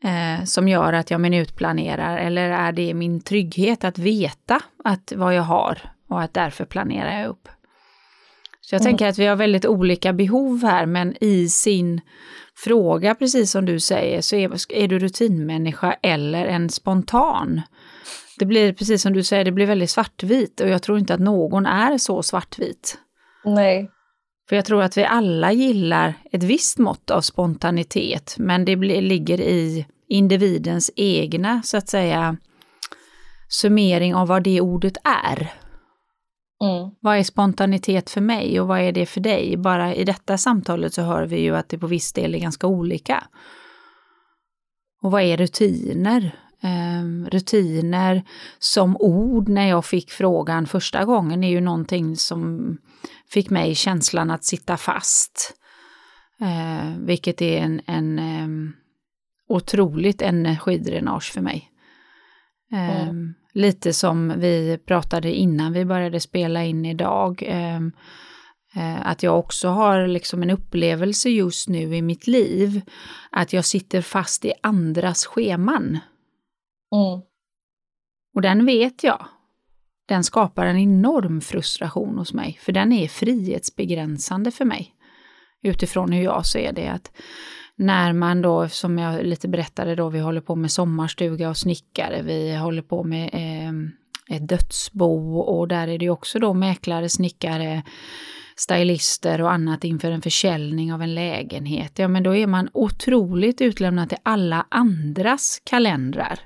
eh, 0.04 0.44
som 0.44 0.68
gör 0.68 0.92
att 0.92 1.10
jag 1.10 1.20
minutplanerar 1.20 2.18
eller 2.18 2.50
är 2.50 2.72
det 2.72 2.94
min 2.94 3.20
trygghet 3.20 3.84
att 3.84 3.98
veta 3.98 4.60
att 4.84 5.12
vad 5.16 5.34
jag 5.34 5.42
har 5.42 5.78
och 6.08 6.22
att 6.22 6.34
därför 6.34 6.64
planerar 6.64 7.20
jag 7.20 7.28
upp? 7.28 7.48
Så 8.72 8.76
jag 8.76 8.80
Mm. 8.80 8.90
tänker 8.90 9.06
att 9.08 9.18
vi 9.18 9.26
har 9.26 9.36
väldigt 9.36 9.66
olika 9.66 10.12
behov 10.12 10.62
här, 10.62 10.86
men 10.86 11.24
i 11.24 11.48
sin 11.48 12.00
fråga, 12.56 13.14
precis 13.14 13.50
som 13.50 13.64
du 13.66 13.80
säger, 13.80 14.20
så 14.20 14.36
är, 14.36 14.72
är 14.72 14.88
du 14.88 14.98
rutinmänniska 14.98 15.92
eller 16.02 16.46
en 16.46 16.68
spontan? 16.70 17.60
Det 18.38 18.46
blir, 18.46 18.72
precis 18.72 19.02
som 19.02 19.12
du 19.12 19.22
säger, 19.22 19.44
det 19.44 19.52
blir 19.52 19.66
väldigt 19.66 19.90
svartvit 19.90 20.60
och 20.60 20.68
jag 20.68 20.82
tror 20.82 20.98
inte 20.98 21.14
att 21.14 21.20
någon 21.20 21.66
är 21.66 21.98
så 21.98 22.22
svartvit. 22.22 22.98
Nej. 23.44 23.90
För 24.48 24.56
jag 24.56 24.64
tror 24.64 24.82
att 24.82 24.96
vi 24.96 25.04
alla 25.04 25.52
gillar 25.52 26.14
ett 26.32 26.42
visst 26.42 26.78
mått 26.78 27.10
av 27.10 27.20
spontanitet, 27.20 28.34
men 28.38 28.64
det 28.64 28.76
blir, 28.76 29.02
ligger 29.02 29.40
i 29.40 29.86
individens 30.08 30.90
egna, 30.96 31.62
så 31.64 31.76
att 31.76 31.88
säga, 31.88 32.36
summering 33.48 34.14
av 34.14 34.28
vad 34.28 34.42
det 34.42 34.60
ordet 34.60 34.96
är. 35.04 35.52
Mm. 36.62 36.90
Vad 37.00 37.16
är 37.16 37.22
spontanitet 37.22 38.10
för 38.10 38.20
mig 38.20 38.60
och 38.60 38.68
vad 38.68 38.80
är 38.80 38.92
det 38.92 39.06
för 39.06 39.20
dig? 39.20 39.56
Bara 39.56 39.94
i 39.94 40.04
detta 40.04 40.38
samtalet 40.38 40.94
så 40.94 41.02
hör 41.02 41.26
vi 41.26 41.40
ju 41.40 41.56
att 41.56 41.68
det 41.68 41.78
på 41.78 41.86
viss 41.86 42.12
del 42.12 42.34
är 42.34 42.38
ganska 42.38 42.66
olika. 42.66 43.24
Och 45.02 45.10
vad 45.10 45.22
är 45.22 45.36
rutiner? 45.36 46.38
Um, 46.64 47.28
rutiner 47.30 48.22
som 48.58 48.96
ord 48.96 49.48
när 49.48 49.68
jag 49.68 49.84
fick 49.84 50.10
frågan 50.10 50.66
första 50.66 51.04
gången 51.04 51.44
är 51.44 51.48
ju 51.48 51.60
någonting 51.60 52.16
som 52.16 52.76
fick 53.28 53.50
mig 53.50 53.74
känslan 53.74 54.30
att 54.30 54.44
sitta 54.44 54.76
fast. 54.76 55.54
Uh, 56.42 56.96
vilket 56.98 57.42
är 57.42 57.58
en, 57.58 57.80
en 57.86 58.18
um, 58.18 58.72
otroligt 59.48 60.22
energidrenage 60.22 61.32
för 61.32 61.40
mig. 61.40 61.70
Um, 62.72 62.78
mm. 62.78 63.34
Lite 63.52 63.92
som 63.92 64.32
vi 64.36 64.78
pratade 64.86 65.34
innan 65.34 65.72
vi 65.72 65.84
började 65.84 66.20
spela 66.20 66.64
in 66.64 66.84
idag. 66.84 67.42
Um, 67.76 67.92
att 69.02 69.22
jag 69.22 69.38
också 69.38 69.68
har 69.68 70.06
liksom 70.06 70.42
en 70.42 70.50
upplevelse 70.50 71.28
just 71.28 71.68
nu 71.68 71.96
i 71.96 72.02
mitt 72.02 72.26
liv 72.26 72.80
att 73.30 73.52
jag 73.52 73.64
sitter 73.64 74.00
fast 74.00 74.44
i 74.44 74.52
andras 74.62 75.26
scheman. 75.26 75.98
Mm. 76.94 77.22
Och 78.34 78.42
den 78.42 78.66
vet 78.66 79.04
jag. 79.04 79.26
Den 80.06 80.24
skapar 80.24 80.66
en 80.66 80.78
enorm 80.78 81.40
frustration 81.40 82.18
hos 82.18 82.32
mig, 82.32 82.58
för 82.62 82.72
den 82.72 82.92
är 82.92 83.08
frihetsbegränsande 83.08 84.50
för 84.50 84.64
mig. 84.64 84.94
Utifrån 85.62 86.12
hur 86.12 86.22
jag 86.22 86.46
ser 86.46 86.72
det. 86.72 86.88
att 86.88 87.12
när 87.78 88.12
man 88.12 88.42
då, 88.42 88.68
som 88.68 88.98
jag 88.98 89.24
lite 89.24 89.48
berättade 89.48 89.94
då, 89.94 90.08
vi 90.08 90.20
håller 90.20 90.40
på 90.40 90.56
med 90.56 90.70
sommarstuga 90.70 91.48
och 91.48 91.56
snickare, 91.56 92.22
vi 92.22 92.56
håller 92.56 92.82
på 92.82 93.04
med 93.04 93.30
eh, 93.32 94.36
ett 94.36 94.48
dödsbo 94.48 95.38
och 95.38 95.68
där 95.68 95.88
är 95.88 95.98
det 95.98 96.10
också 96.10 96.38
då 96.38 96.54
mäklare, 96.54 97.08
snickare, 97.08 97.82
stylister 98.56 99.42
och 99.42 99.52
annat 99.52 99.84
inför 99.84 100.10
en 100.10 100.22
försäljning 100.22 100.92
av 100.92 101.02
en 101.02 101.14
lägenhet. 101.14 101.98
Ja, 101.98 102.08
men 102.08 102.22
då 102.22 102.36
är 102.36 102.46
man 102.46 102.68
otroligt 102.72 103.60
utlämnad 103.60 104.08
till 104.08 104.18
alla 104.22 104.66
andras 104.68 105.62
kalendrar 105.64 106.40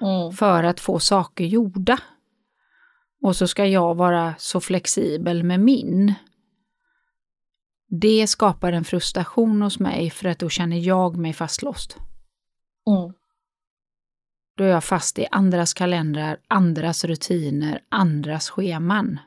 mm. 0.00 0.32
för 0.32 0.64
att 0.64 0.80
få 0.80 0.98
saker 0.98 1.44
gjorda. 1.44 1.98
Och 3.22 3.36
så 3.36 3.46
ska 3.46 3.66
jag 3.66 3.94
vara 3.94 4.34
så 4.38 4.60
flexibel 4.60 5.42
med 5.44 5.60
min. 5.60 6.14
Det 7.88 8.26
skapar 8.26 8.72
en 8.72 8.84
frustration 8.84 9.62
hos 9.62 9.78
mig 9.78 10.10
för 10.10 10.28
att 10.28 10.38
då 10.38 10.48
känner 10.48 10.76
jag 10.76 11.16
mig 11.16 11.32
fastlåst. 11.32 11.96
Mm. 12.86 13.12
Då 14.56 14.64
är 14.64 14.68
jag 14.68 14.84
fast 14.84 15.18
i 15.18 15.26
andras 15.30 15.74
kalendrar, 15.74 16.40
andras 16.48 17.04
rutiner, 17.04 17.84
andras 17.88 18.50
scheman. 18.50 19.18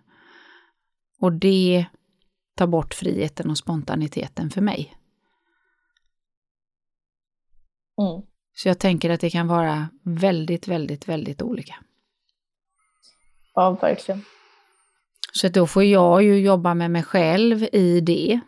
Och 1.20 1.34
det 1.34 1.86
tar 2.56 2.68
bort 2.68 2.94
friheten 2.94 3.50
och 3.50 3.58
spontaniteten 3.58 4.50
för 4.50 4.62
mig. 4.62 4.98
Mm. 8.02 8.22
Så 8.54 8.68
jag 8.68 8.80
tänker 8.80 9.10
att 9.10 9.22
det 9.22 9.30
kan 9.30 9.48
vara 9.48 9.90
väldigt, 10.04 10.68
väldigt, 10.68 11.08
väldigt 11.08 11.42
olika. 11.42 11.76
Ja, 13.54 13.78
verkligen. 13.82 14.24
Så 15.32 15.48
då 15.48 15.68
får 15.68 15.84
jag 15.84 16.24
ju 16.24 16.40
jobba 16.40 16.74
med 16.74 16.92
mig 16.92 17.04
själv 17.04 17.64
i 17.72 18.02
det. 18.02 18.40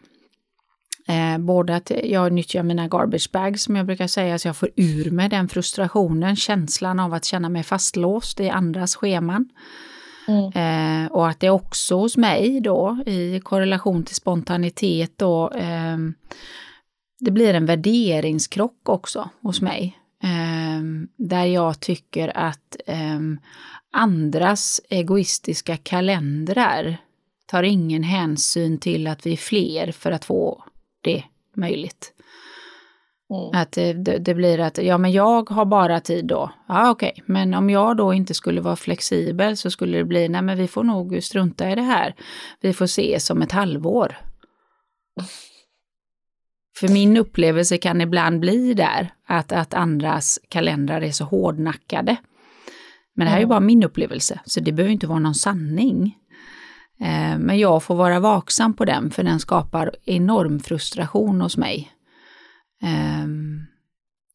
Eh, 1.07 1.37
både 1.37 1.75
att 1.75 1.91
jag 2.03 2.33
nyttjar 2.33 2.63
mina 2.63 2.87
garbage 2.87 3.29
bags 3.33 3.63
som 3.63 3.75
jag 3.75 3.85
brukar 3.85 4.07
säga, 4.07 4.39
så 4.39 4.47
jag 4.47 4.57
får 4.57 4.69
ur 4.75 5.11
mig 5.11 5.29
den 5.29 5.49
frustrationen, 5.49 6.35
känslan 6.35 6.99
av 6.99 7.13
att 7.13 7.25
känna 7.25 7.49
mig 7.49 7.63
fastlåst 7.63 8.39
i 8.39 8.49
andras 8.49 8.95
scheman. 8.95 9.49
Mm. 10.27 11.05
Eh, 11.05 11.11
och 11.11 11.29
att 11.29 11.39
det 11.39 11.49
också 11.49 11.95
hos 11.95 12.17
mig 12.17 12.61
då 12.61 13.03
i 13.05 13.39
korrelation 13.39 14.03
till 14.03 14.15
spontanitet 14.15 15.11
då, 15.17 15.49
eh, 15.49 15.97
det 17.19 17.31
blir 17.31 17.53
en 17.53 17.65
värderingskrock 17.65 18.89
också 18.89 19.29
hos 19.41 19.61
mig. 19.61 19.97
Eh, 20.23 20.83
där 21.17 21.45
jag 21.45 21.79
tycker 21.79 22.37
att 22.37 22.75
ehm, 22.87 23.39
andras 23.93 24.81
egoistiska 24.89 25.77
kalendrar 25.77 26.97
tar 27.45 27.63
ingen 27.63 28.03
hänsyn 28.03 28.77
till 28.77 29.07
att 29.07 29.25
vi 29.25 29.33
är 29.33 29.37
fler 29.37 29.91
för 29.91 30.11
att 30.11 30.25
få 30.25 30.63
det 31.01 31.23
möjligt. 31.55 32.13
Mm. 33.33 33.61
Att 33.61 33.71
det, 33.71 33.93
det, 34.19 34.33
blir 34.33 34.59
att, 34.59 34.77
ja 34.77 34.97
men 34.97 35.11
jag 35.11 35.49
har 35.49 35.65
bara 35.65 35.99
tid 35.99 36.25
då. 36.25 36.51
Ja 36.67 36.91
okej, 36.91 37.11
okay. 37.13 37.23
men 37.27 37.53
om 37.53 37.69
jag 37.69 37.97
då 37.97 38.13
inte 38.13 38.33
skulle 38.33 38.61
vara 38.61 38.75
flexibel 38.75 39.57
så 39.57 39.71
skulle 39.71 39.97
det 39.97 40.03
bli, 40.03 40.29
nej 40.29 40.41
men 40.41 40.57
vi 40.57 40.67
får 40.67 40.83
nog 40.83 41.23
strunta 41.23 41.69
i 41.69 41.75
det 41.75 41.81
här. 41.81 42.15
Vi 42.61 42.73
får 42.73 42.87
se 42.87 43.19
som 43.19 43.41
ett 43.41 43.51
halvår. 43.51 44.17
För 46.75 46.87
min 46.87 47.17
upplevelse 47.17 47.77
kan 47.77 48.01
ibland 48.01 48.39
bli 48.39 48.73
där, 48.73 49.13
att, 49.27 49.51
att 49.51 49.73
andras 49.73 50.39
kalendrar 50.49 51.01
är 51.01 51.11
så 51.11 51.23
hårdnackade. 51.23 52.17
Men 53.13 53.25
det 53.25 53.31
här 53.31 53.37
är 53.37 53.41
ju 53.41 53.47
bara 53.47 53.59
min 53.59 53.83
upplevelse, 53.83 54.39
så 54.45 54.59
det 54.59 54.71
behöver 54.71 54.93
inte 54.93 55.07
vara 55.07 55.19
någon 55.19 55.35
sanning. 55.35 56.17
Eh, 56.99 57.37
men 57.37 57.59
jag 57.59 57.83
får 57.83 57.95
vara 57.95 58.19
vaksam 58.19 58.73
på 58.73 58.85
den, 58.85 59.11
för 59.11 59.23
den 59.23 59.39
skapar 59.39 59.95
enorm 60.05 60.59
frustration 60.59 61.41
hos 61.41 61.57
mig. 61.57 61.91
Um, 63.23 63.67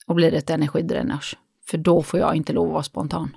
och 0.07 0.15
blir 0.15 0.35
ett 0.35 0.51
energidränage. 0.51 1.39
För 1.71 1.79
då 1.79 2.03
får 2.03 2.21
jag 2.21 2.37
inte 2.37 2.53
lov 2.53 2.67
att 2.67 2.73
vara 2.73 2.83
spontan. 2.83 3.37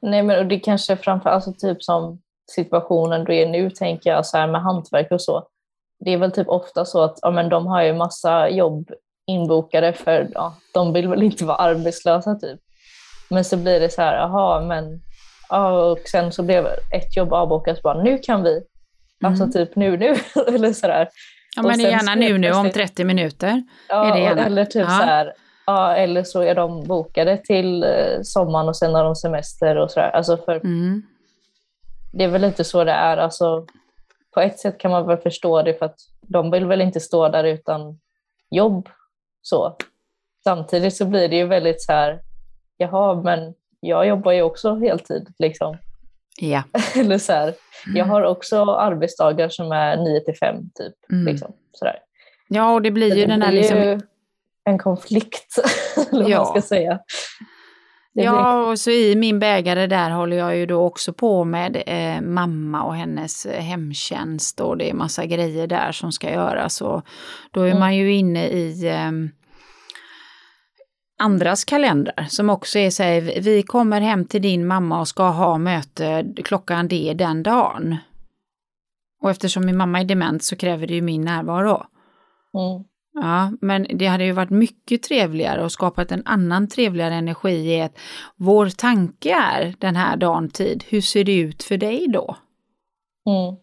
Nej, 0.00 0.22
men 0.22 0.38
och 0.38 0.46
det 0.46 0.58
kanske 0.58 0.96
framför 0.96 1.30
alltså 1.30 1.52
typ 1.52 1.82
som 1.82 2.22
situationen 2.50 3.24
du 3.24 3.36
är 3.36 3.48
nu, 3.48 3.70
tänker 3.70 4.10
jag, 4.10 4.26
så 4.26 4.36
här 4.36 4.46
med 4.46 4.62
hantverk 4.62 5.10
och 5.10 5.22
så. 5.22 5.48
Det 6.04 6.12
är 6.12 6.18
väl 6.18 6.32
typ 6.32 6.48
ofta 6.48 6.84
så 6.84 7.02
att 7.02 7.18
ja, 7.22 7.30
men 7.30 7.48
de 7.48 7.66
har 7.66 7.82
ju 7.82 7.94
massa 7.94 8.48
jobb 8.48 8.90
inbokade 9.26 9.92
för 9.92 10.30
ja, 10.34 10.54
de 10.74 10.92
vill 10.92 11.08
väl 11.08 11.22
inte 11.22 11.44
vara 11.44 11.56
arbetslösa 11.56 12.34
typ. 12.34 12.60
Men 13.30 13.44
så 13.44 13.56
blir 13.56 13.80
det 13.80 13.90
så 13.90 14.02
här, 14.02 14.16
jaha, 14.16 14.60
men 14.60 15.00
och 15.48 15.98
sen 15.98 16.32
så 16.32 16.42
blev 16.42 16.66
ett 16.66 17.16
jobb 17.16 17.32
avbokat, 17.32 17.82
bara 17.82 18.02
nu 18.02 18.18
kan 18.18 18.42
vi. 18.42 18.62
Alltså 19.24 19.42
mm. 19.42 19.52
typ 19.52 19.76
nu, 19.76 19.96
nu, 19.96 20.14
eller 20.54 20.72
sådär. 20.72 21.08
Ja, 21.56 21.62
men 21.62 21.80
gärna 21.80 22.14
nu, 22.14 22.38
nu 22.38 22.52
om 22.52 22.70
30 22.70 23.04
minuter. 23.04 23.62
Ja, 23.88 24.06
är 24.06 24.12
det 24.12 24.20
gärna. 24.20 24.46
eller 24.46 24.64
typ 24.64 24.82
ja. 24.82 24.98
så 24.98 25.04
här, 25.04 25.32
ja, 25.66 25.96
eller 25.96 26.24
så 26.24 26.42
är 26.42 26.54
de 26.54 26.84
bokade 26.84 27.36
till 27.36 27.82
eh, 27.82 28.22
sommaren 28.22 28.68
och 28.68 28.76
sen 28.76 28.94
har 28.94 29.04
de 29.04 29.16
semester 29.16 29.76
och 29.76 29.90
sådär. 29.90 30.10
Alltså 30.10 30.36
för 30.36 30.56
mm. 30.56 31.02
Det 32.12 32.24
är 32.24 32.28
väl 32.28 32.40
lite 32.40 32.64
så 32.64 32.84
det 32.84 32.92
är. 32.92 33.16
Alltså, 33.16 33.66
på 34.34 34.40
ett 34.40 34.58
sätt 34.58 34.78
kan 34.78 34.90
man 34.90 35.06
väl 35.06 35.18
förstå 35.18 35.62
det 35.62 35.78
för 35.78 35.86
att 35.86 35.96
de 36.20 36.50
vill 36.50 36.66
väl 36.66 36.80
inte 36.80 37.00
stå 37.00 37.28
där 37.28 37.44
utan 37.44 37.98
jobb. 38.50 38.88
så. 39.42 39.76
Samtidigt 40.44 40.96
så 40.96 41.04
blir 41.04 41.28
det 41.28 41.36
ju 41.36 41.46
väldigt 41.46 41.82
så 41.82 41.92
här, 41.92 42.20
jaha, 42.76 43.22
men 43.22 43.54
jag 43.80 44.06
jobbar 44.08 44.32
ju 44.32 44.42
också 44.42 44.74
heltid. 44.74 45.28
Liksom. 45.38 45.76
Ja. 46.40 46.62
Eller 46.96 47.18
så 47.18 47.32
här, 47.32 47.54
jag 47.94 48.04
har 48.04 48.22
också 48.22 48.64
arbetsdagar 48.64 49.48
som 49.48 49.72
är 49.72 49.96
9 49.96 50.20
till 50.20 50.34
5 50.36 50.56
typ. 50.74 50.94
Mm. 51.12 51.26
Liksom, 51.26 51.52
sådär. 51.72 51.96
Ja, 52.48 52.72
och 52.72 52.82
det 52.82 52.90
blir 52.90 53.14
ju 53.16 53.20
det 53.26 53.26
den 53.32 53.42
här 53.42 53.48
blir 53.50 53.60
liksom... 53.60 53.78
ju 53.82 54.00
en 54.64 54.78
konflikt, 54.78 55.54
eller 56.12 56.22
vad 56.22 56.30
Ja. 56.30 56.38
man 56.38 56.46
ska 56.46 56.62
säga. 56.62 56.98
Det 58.14 58.22
Ja, 58.22 58.66
och 58.70 58.78
så 58.78 58.90
i 58.90 59.14
min 59.16 59.38
bägare 59.38 59.86
där 59.86 60.10
håller 60.10 60.36
jag 60.36 60.56
ju 60.56 60.66
då 60.66 60.82
också 60.82 61.12
på 61.12 61.44
med 61.44 61.82
eh, 61.86 62.20
mamma 62.20 62.82
och 62.82 62.94
hennes 62.94 63.46
eh, 63.46 63.62
hemtjänst 63.62 64.60
och 64.60 64.76
det 64.76 64.90
är 64.90 64.94
massa 64.94 65.26
grejer 65.26 65.66
där 65.66 65.92
som 65.92 66.12
ska 66.12 66.30
göras. 66.30 66.80
Och 66.80 67.02
då 67.50 67.60
är 67.60 67.66
Mm. 67.66 67.78
man 67.78 67.96
ju 67.96 68.12
inne 68.14 68.46
i 68.48 68.86
eh, 68.88 69.10
andras 71.18 71.64
kalendrar 71.64 72.26
som 72.28 72.50
också 72.50 72.78
är 72.78 72.90
så 72.90 73.02
här, 73.02 73.40
vi 73.40 73.62
kommer 73.62 74.00
hem 74.00 74.24
till 74.24 74.42
din 74.42 74.66
mamma 74.66 75.00
och 75.00 75.08
ska 75.08 75.30
ha 75.30 75.58
möte 75.58 76.26
klockan 76.44 76.88
det 76.88 77.14
den 77.14 77.42
dagen. 77.42 77.96
Och 79.22 79.30
eftersom 79.30 79.66
min 79.66 79.76
mamma 79.76 80.00
är 80.00 80.04
dement 80.04 80.44
så 80.44 80.56
kräver 80.56 80.86
det 80.86 80.94
ju 80.94 81.02
min 81.02 81.24
närvaro. 81.24 81.86
Mm. 82.54 82.84
Ja, 83.12 83.52
men 83.60 83.86
det 83.98 84.06
hade 84.06 84.24
ju 84.24 84.32
varit 84.32 84.50
mycket 84.50 85.02
trevligare 85.02 85.64
och 85.64 85.72
skapat 85.72 86.12
en 86.12 86.22
annan 86.26 86.68
trevligare 86.68 87.14
energi 87.14 87.74
i 87.74 87.82
att 87.82 87.98
vår 88.36 88.68
tanke 88.68 89.34
är 89.34 89.74
den 89.78 89.96
här 89.96 90.16
dagen 90.16 90.48
tid, 90.48 90.84
hur 90.88 91.00
ser 91.00 91.24
det 91.24 91.36
ut 91.36 91.62
för 91.62 91.76
dig 91.76 92.06
då? 92.08 92.36
Mm. 93.26 93.56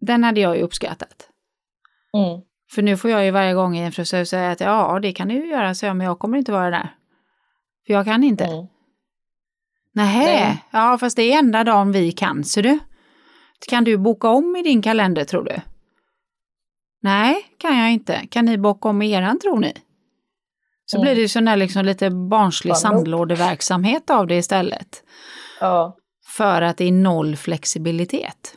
Den 0.00 0.24
hade 0.24 0.40
jag 0.40 0.56
ju 0.56 0.62
uppskattat. 0.62 1.28
Mm. 2.16 2.42
För 2.70 2.82
nu 2.82 2.96
får 2.96 3.10
jag 3.10 3.24
ju 3.24 3.30
varje 3.30 3.54
gång 3.54 3.76
i 3.76 3.80
en 3.82 3.92
frisör 3.92 4.24
säga 4.24 4.50
att 4.50 4.60
ja, 4.60 4.98
det 5.02 5.12
kan 5.12 5.28
du 5.28 5.34
ju 5.34 5.46
göra, 5.46 5.74
så 5.74 5.86
jag, 5.86 5.96
men 5.96 6.06
jag 6.06 6.18
kommer 6.18 6.38
inte 6.38 6.52
vara 6.52 6.70
där. 6.70 6.94
För 7.86 7.92
jag 7.92 8.04
kan 8.04 8.24
inte. 8.24 8.44
Mm. 8.44 8.66
Nähä, 9.94 10.18
Nej. 10.24 10.64
ja 10.70 10.98
fast 10.98 11.16
det 11.16 11.22
är 11.32 11.38
enda 11.38 11.64
dagen 11.64 11.92
vi 11.92 12.12
kan, 12.12 12.44
så 12.44 12.60
du. 12.60 12.78
Kan 13.68 13.84
du 13.84 13.96
boka 13.98 14.28
om 14.28 14.56
i 14.56 14.62
din 14.62 14.82
kalender 14.82 15.24
tror 15.24 15.44
du? 15.44 15.56
Nej, 17.02 17.36
kan 17.58 17.78
jag 17.78 17.92
inte. 17.92 18.26
Kan 18.30 18.44
ni 18.44 18.58
boka 18.58 18.88
om 18.88 19.02
i 19.02 19.12
eran 19.12 19.38
tror 19.40 19.58
ni? 19.60 19.72
Så 20.84 20.96
Mm. 20.96 21.02
blir 21.04 21.14
det 21.14 21.20
ju 21.20 21.28
sån 21.28 21.44
där 21.44 21.56
liksom 21.56 21.84
lite 21.84 22.10
barnslig 22.10 22.72
Fan, 22.72 22.80
sandlådeverksamhet 22.80 24.10
av 24.10 24.26
det 24.26 24.36
istället. 24.36 25.02
Ja. 25.60 25.96
För 26.36 26.62
att 26.62 26.76
det 26.76 26.84
är 26.84 26.92
noll 26.92 27.36
flexibilitet. 27.36 28.54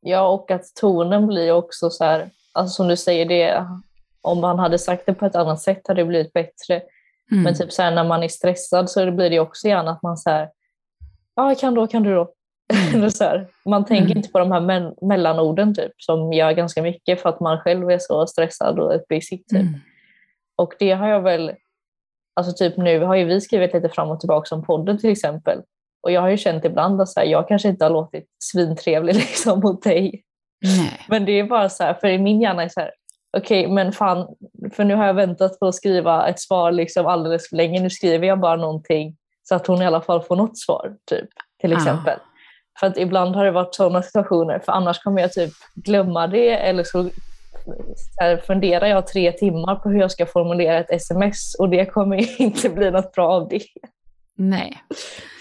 ja, 0.00 0.28
och 0.28 0.50
att 0.50 0.74
tonen 0.80 1.26
blir 1.26 1.52
också 1.52 1.90
så 1.90 2.04
här, 2.04 2.30
alltså 2.58 2.74
som 2.74 2.88
du 2.88 2.96
säger, 2.96 3.26
det, 3.26 3.66
om 4.20 4.40
man 4.40 4.58
hade 4.58 4.78
sagt 4.78 5.06
det 5.06 5.14
på 5.14 5.26
ett 5.26 5.36
annat 5.36 5.60
sätt 5.60 5.88
hade 5.88 6.00
det 6.00 6.06
blivit 6.06 6.32
bättre. 6.32 6.82
Mm. 7.30 7.42
Men 7.42 7.54
typ 7.54 7.72
så 7.72 7.82
här, 7.82 7.90
när 7.90 8.04
man 8.04 8.22
är 8.22 8.28
stressad 8.28 8.90
så 8.90 9.10
blir 9.10 9.30
det 9.30 9.40
också 9.40 9.68
gärna 9.68 9.90
att 9.90 10.02
man 10.02 10.16
säger 10.16 10.48
ja 11.38 11.54
kan 11.54 11.74
du 11.74 11.80
då, 11.80 11.86
kan 11.86 12.02
du 12.02 12.14
då. 12.14 12.32
Mm. 12.94 13.10
så 13.10 13.24
här. 13.24 13.46
Man 13.64 13.84
tänker 13.84 14.04
mm. 14.04 14.16
inte 14.16 14.28
på 14.28 14.38
de 14.38 14.52
här 14.52 14.60
me 14.60 14.92
mellanorden 15.02 15.74
typ, 15.74 15.92
som 15.96 16.32
gör 16.32 16.52
ganska 16.52 16.82
mycket 16.82 17.20
för 17.20 17.28
att 17.28 17.40
man 17.40 17.58
själv 17.58 17.90
är 17.90 17.98
så 17.98 18.26
stressad 18.26 18.78
och 18.78 18.94
ett 18.94 19.08
busy. 19.08 19.38
Typ. 19.38 19.52
Mm. 19.52 19.74
Och 20.56 20.74
det 20.78 20.92
har 20.92 21.08
jag 21.08 21.20
väl, 21.20 21.52
alltså 22.34 22.52
typ 22.52 22.76
nu 22.76 23.00
har 23.00 23.16
ju 23.16 23.24
vi 23.24 23.40
skrivit 23.40 23.74
lite 23.74 23.88
fram 23.88 24.10
och 24.10 24.20
tillbaka 24.20 24.54
om 24.54 24.64
podden 24.64 24.98
till 24.98 25.10
exempel. 25.10 25.62
Och 26.02 26.12
jag 26.12 26.20
har 26.20 26.28
ju 26.28 26.36
känt 26.36 26.64
ibland 26.64 27.00
att 27.00 27.08
så 27.08 27.20
här, 27.20 27.26
jag 27.26 27.48
kanske 27.48 27.68
inte 27.68 27.84
har 27.84 27.90
låtit 27.90 28.26
svintrevlig 28.38 29.14
liksom 29.14 29.60
mot 29.60 29.82
dig. 29.82 30.22
Nej. 30.60 31.00
Men 31.08 31.24
det 31.24 31.32
är 31.32 31.44
bara 31.44 31.68
så 31.68 31.84
här, 31.84 31.94
för 31.94 32.08
i 32.08 32.18
min 32.18 32.40
hjärna 32.40 32.62
är 32.62 32.68
så 32.68 32.80
här, 32.80 32.90
okej 33.36 33.60
okay, 33.60 33.74
men 33.74 33.92
fan, 33.92 34.36
för 34.72 34.84
nu 34.84 34.94
har 34.94 35.06
jag 35.06 35.14
väntat 35.14 35.58
på 35.58 35.66
att 35.66 35.74
skriva 35.74 36.28
ett 36.28 36.40
svar 36.40 36.72
liksom 36.72 37.06
alldeles 37.06 37.48
för 37.48 37.56
länge. 37.56 37.80
Nu 37.80 37.90
skriver 37.90 38.26
jag 38.26 38.40
bara 38.40 38.56
någonting 38.56 39.16
så 39.42 39.54
att 39.54 39.66
hon 39.66 39.82
i 39.82 39.86
alla 39.86 40.00
fall 40.00 40.22
får 40.22 40.36
något 40.36 40.58
svar, 40.58 40.96
typ, 41.10 41.28
till 41.60 41.72
exempel. 41.72 42.18
Ah. 42.18 42.28
För 42.80 42.86
att 42.86 42.98
ibland 42.98 43.36
har 43.36 43.44
det 43.44 43.50
varit 43.50 43.74
sådana 43.74 44.02
situationer, 44.02 44.58
för 44.58 44.72
annars 44.72 44.98
kommer 44.98 45.22
jag 45.22 45.32
typ 45.32 45.52
glömma 45.74 46.26
det 46.26 46.50
eller 46.50 46.84
så 46.84 47.10
funderar 48.46 48.86
jag 48.86 49.06
tre 49.06 49.32
timmar 49.32 49.74
på 49.74 49.88
hur 49.88 50.00
jag 50.00 50.10
ska 50.10 50.26
formulera 50.26 50.78
ett 50.78 50.90
sms 50.90 51.54
och 51.54 51.68
det 51.68 51.86
kommer 51.86 52.40
inte 52.40 52.68
bli 52.68 52.90
något 52.90 53.12
bra 53.12 53.28
av 53.28 53.48
det. 53.48 53.62
Nej. 54.34 54.78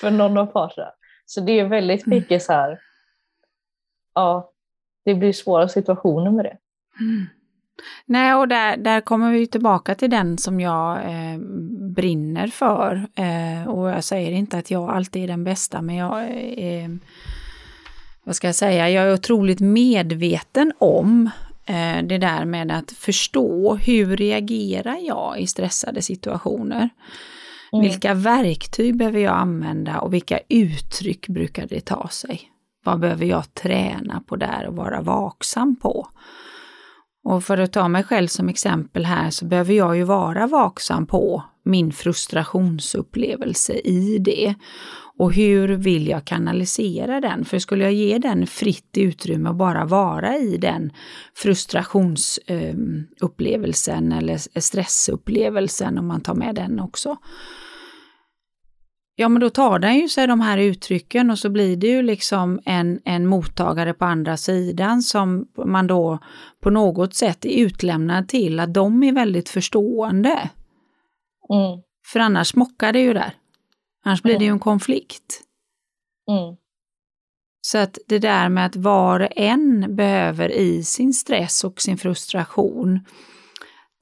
För 0.01 0.12
någon 0.12 0.38
av 0.38 0.45
parterna. 0.45 0.91
Så 1.25 1.41
det 1.41 1.60
är 1.60 1.65
väldigt 1.65 2.06
mm. 2.06 2.19
mycket 2.19 2.43
så 2.43 2.53
här, 2.53 2.80
ja, 4.15 4.51
det 5.07 5.15
blir 5.15 5.33
svåra 5.33 5.67
situationer 5.67 6.31
med 6.31 6.45
det. 6.45 6.57
Mm. 6.99 7.25
Nej, 8.05 8.33
och 8.33 8.47
där, 8.47 8.77
där 8.77 9.01
kommer 9.01 9.31
vi 9.31 9.47
tillbaka 9.47 9.95
till 9.95 10.09
den 10.09 10.37
som 10.37 10.59
jag 10.59 10.97
eh, 10.97 11.39
brinner 11.95 12.47
för. 12.47 13.07
Eh, 13.15 13.69
och 13.69 13.89
jag 13.89 14.03
säger 14.03 14.31
inte 14.31 14.57
att 14.57 14.71
jag 14.71 14.89
alltid 14.89 15.23
är 15.23 15.27
den 15.27 15.43
bästa, 15.43 15.81
men 15.81 15.95
jag 15.95 16.21
eh, 16.57 16.89
vad 18.23 18.35
ska 18.35 18.47
jag 18.47 18.55
säga, 18.55 18.89
jag 18.89 19.03
är 19.03 19.13
otroligt 19.13 19.59
medveten 19.59 20.73
om 20.77 21.29
eh, 21.65 22.03
det 22.03 22.17
där 22.17 22.45
med 22.45 22.71
att 22.71 22.91
förstå 22.91 23.75
hur 23.75 24.17
reagerar 24.17 24.97
jag 25.01 25.39
i 25.39 25.47
stressade 25.47 26.01
situationer. 26.01 26.89
Mm. 27.73 27.83
Vilka 27.83 28.13
verktyg 28.13 28.97
behöver 28.97 29.19
jag 29.19 29.35
använda 29.35 29.99
och 29.99 30.13
vilka 30.13 30.39
uttryck 30.49 31.27
brukar 31.27 31.67
det 31.67 31.81
ta 31.81 32.07
sig? 32.07 32.51
Vad 32.88 33.00
behöver 33.00 33.26
jag 33.26 33.54
träna 33.54 34.21
på 34.28 34.36
där 34.36 34.67
och 34.67 34.76
vara 34.76 35.02
vaksam 35.02 35.76
på? 35.76 36.08
Och 37.23 37.43
för 37.43 37.58
att 37.58 37.73
ta 37.73 37.88
mig 37.88 38.04
själv 38.04 38.28
som 38.28 38.50
exempel 38.50 39.06
här 39.06 39.30
så 39.30 39.45
behöver 39.45 39.73
jag 39.73 39.97
ju 39.97 40.04
vara 40.04 40.47
vaksam 40.47 41.06
på 41.06 41.43
min 41.65 41.91
frustrationsupplevelse 41.91 43.73
i 43.73 44.17
det. 44.17 44.56
Och 45.19 45.34
hur 45.34 45.67
vill 45.67 46.08
jag 46.08 46.26
kanalisera 46.26 47.21
den? 47.21 47.45
För 47.45 47.60
skulle 47.60 47.84
jag 47.84 47.93
ge 47.93 48.17
den 48.17 48.47
fritt 48.47 48.97
utrymme 48.97 49.50
och 49.50 49.56
bara 49.56 49.86
vara 49.86 50.38
i 50.38 50.58
den 50.58 50.91
frustrationsupplevelsen 51.36 54.12
ehm, 54.12 54.17
eller 54.17 54.60
stressupplevelsen 54.60 55.97
om 55.97 56.08
man 56.08 56.21
tar 56.21 56.36
med 56.36 56.56
den 56.56 56.80
också, 56.80 57.17
Ja, 59.19 59.30
men 59.30 59.39
då 59.39 59.49
tar 59.49 59.80
den 59.80 59.95
ju 59.95 60.10
sig 60.10 60.27
de 60.27 60.41
här 60.41 60.58
uttrycken 60.58 61.32
och 61.32 61.39
så 61.39 61.49
blir 61.49 61.77
det 61.77 61.88
ju 61.88 62.01
liksom 62.01 62.60
en, 62.65 63.01
en 63.06 63.27
mottagare 63.27 63.93
på 63.93 64.06
andra 64.06 64.38
sidan 64.38 65.01
som 65.01 65.47
man 65.65 65.88
då 65.88 66.19
på 66.60 66.69
något 66.69 67.13
sätt 67.13 67.45
är 67.45 67.49
utlämnad 67.49 68.27
till 68.27 68.60
att 68.60 68.73
de 68.73 69.03
är 69.03 69.12
väldigt 69.12 69.49
förstående. 69.49 70.49
Mm. 71.49 71.82
För 72.06 72.19
annars 72.19 72.56
mockar 72.56 72.93
det 72.93 72.99
ju 72.99 73.13
där. 73.13 73.34
Annars 74.03 74.21
blir 74.21 74.34
mm. 74.34 74.39
det 74.39 74.45
ju 74.45 74.51
en 74.51 74.60
konflikt. 74.60 75.41
Mm. 76.30 76.56
Så 77.62 77.77
att 77.77 77.97
det 78.08 78.19
där 78.19 78.49
med 78.49 78.65
att 78.65 78.75
var 78.75 79.19
och 79.19 79.32
en 79.36 79.95
behöver 79.95 80.51
i 80.51 80.84
sin 80.84 81.13
stress 81.13 81.63
och 81.63 81.82
sin 81.82 81.97
frustration 81.97 82.99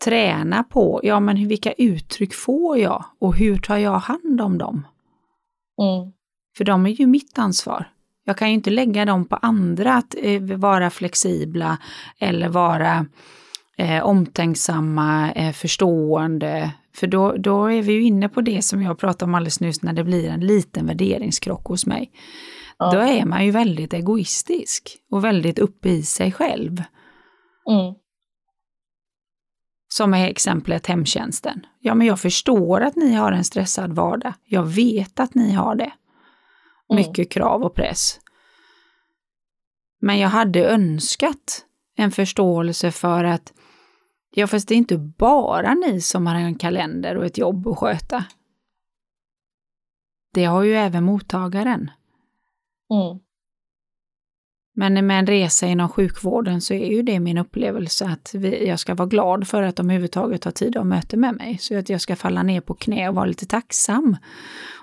träna 0.04 0.64
på, 0.64 1.00
ja 1.04 1.20
men 1.20 1.48
vilka 1.48 1.72
uttryck 1.72 2.34
får 2.34 2.78
jag 2.78 3.06
och 3.20 3.36
hur 3.36 3.58
tar 3.58 3.78
jag 3.78 4.00
hand 4.00 4.42
om 4.42 4.58
dem? 4.58 4.84
Mm. 5.82 6.12
För 6.58 6.64
de 6.64 6.86
är 6.86 6.90
ju 6.90 7.08
mitt 7.08 7.40
ansvar. 7.40 7.90
Jag 8.26 8.38
kan 8.38 8.48
ju 8.48 8.54
inte 8.54 8.70
lägga 8.70 9.06
dem 9.06 9.26
på 9.26 9.36
andra 9.36 9.94
att 9.94 10.16
eh, 10.18 10.42
vara 10.42 10.90
flexibla 10.90 11.78
eller 12.20 12.50
vara 12.50 13.06
eh, 13.78 14.04
omtänksamma, 14.04 15.32
eh, 15.32 15.54
förstående. 15.54 16.72
För 16.96 17.08
då, 17.08 17.36
då 17.38 17.66
är 17.66 17.82
vi 17.82 17.94
ju 17.94 18.04
inne 18.04 18.30
på 18.30 18.42
det 18.42 18.62
som 18.62 18.82
jag 18.82 19.00
pratade 19.00 19.30
om 19.30 19.36
alldeles 19.36 19.60
nyss 19.60 19.82
när 19.82 19.94
det 19.94 20.04
blir 20.04 20.30
en 20.30 20.40
liten 20.40 20.88
värderingskrock 20.88 21.66
hos 21.66 21.86
mig. 21.86 22.12
Ja. 22.78 22.92
Då 22.92 23.00
är 23.00 23.26
man 23.26 23.46
ju 23.46 23.52
väldigt 23.52 23.94
egoistisk 23.94 24.98
och 25.12 25.24
väldigt 25.24 25.60
uppe 25.60 25.90
i 25.90 26.04
sig 26.04 26.32
själv. 26.32 26.84
Mm. 27.70 27.96
Som 29.98 30.14
är 30.14 30.28
exemplet 30.28 30.88
hemtjänsten. 30.88 31.66
Ja, 31.80 31.96
men 31.96 32.08
jag 32.08 32.20
förstår 32.20 32.82
att 32.82 32.96
ni 32.96 33.14
har 33.14 33.32
en 33.32 33.44
stressad 33.44 33.94
vardag. 33.94 34.34
Jag 34.46 34.64
vet 34.64 35.20
att 35.20 35.36
ni 35.36 35.52
har 35.52 35.76
det. 35.76 35.92
Mm. 36.90 37.02
Mycket 37.02 37.18
mm. 37.18 37.28
krav 37.28 37.64
och 37.64 37.76
press. 37.76 38.20
Men 40.02 40.20
jag 40.20 40.30
hade 40.30 40.66
önskat 40.66 41.66
en 41.96 42.12
förståelse 42.12 42.92
för 42.92 43.24
att 43.24 43.54
ja, 44.32 44.48
fast 44.48 44.68
det 44.68 44.74
är 44.74 44.78
inte 44.78 44.98
bara 44.98 45.74
ni 45.74 46.02
som 46.02 46.28
har 46.28 46.36
en 46.36 46.56
kalender 46.56 47.18
och 47.18 47.26
ett 47.26 47.38
jobb 47.38 47.68
att 47.68 47.78
sköta. 47.78 48.26
Det 50.34 50.46
har 50.46 50.64
ju 50.64 50.76
även 50.76 51.04
mottagaren. 51.04 51.92
Mm. 52.94 53.25
Men 54.78 55.08
med 55.08 55.20
en 55.20 55.28
resa 55.28 55.68
inom 55.68 55.90
sjukvården 55.90 56.62
så 56.62 56.74
är 56.74 56.92
ju 56.92 57.02
det 57.02 57.20
min 57.20 57.38
upplevelse 57.38 58.06
att 58.06 58.32
vi, 58.34 58.68
jag 58.68 58.80
ska 58.80 58.96
vara 58.96 59.08
glad 59.08 59.48
för 59.48 59.64
att 59.64 59.76
de 59.76 59.86
överhuvudtaget 59.86 60.44
har 60.44 60.52
tid 60.52 60.78
att 60.78 60.88
möta 60.88 61.18
med 61.18 61.36
mig. 61.36 61.58
Så 61.58 61.78
att 61.78 61.90
jag 61.90 62.02
ska 62.02 62.16
falla 62.16 62.44
ner 62.44 62.62
på 62.62 62.74
knä 62.74 63.10
och 63.10 63.16
vara 63.16 63.26
lite 63.26 63.46
tacksam. 63.46 64.18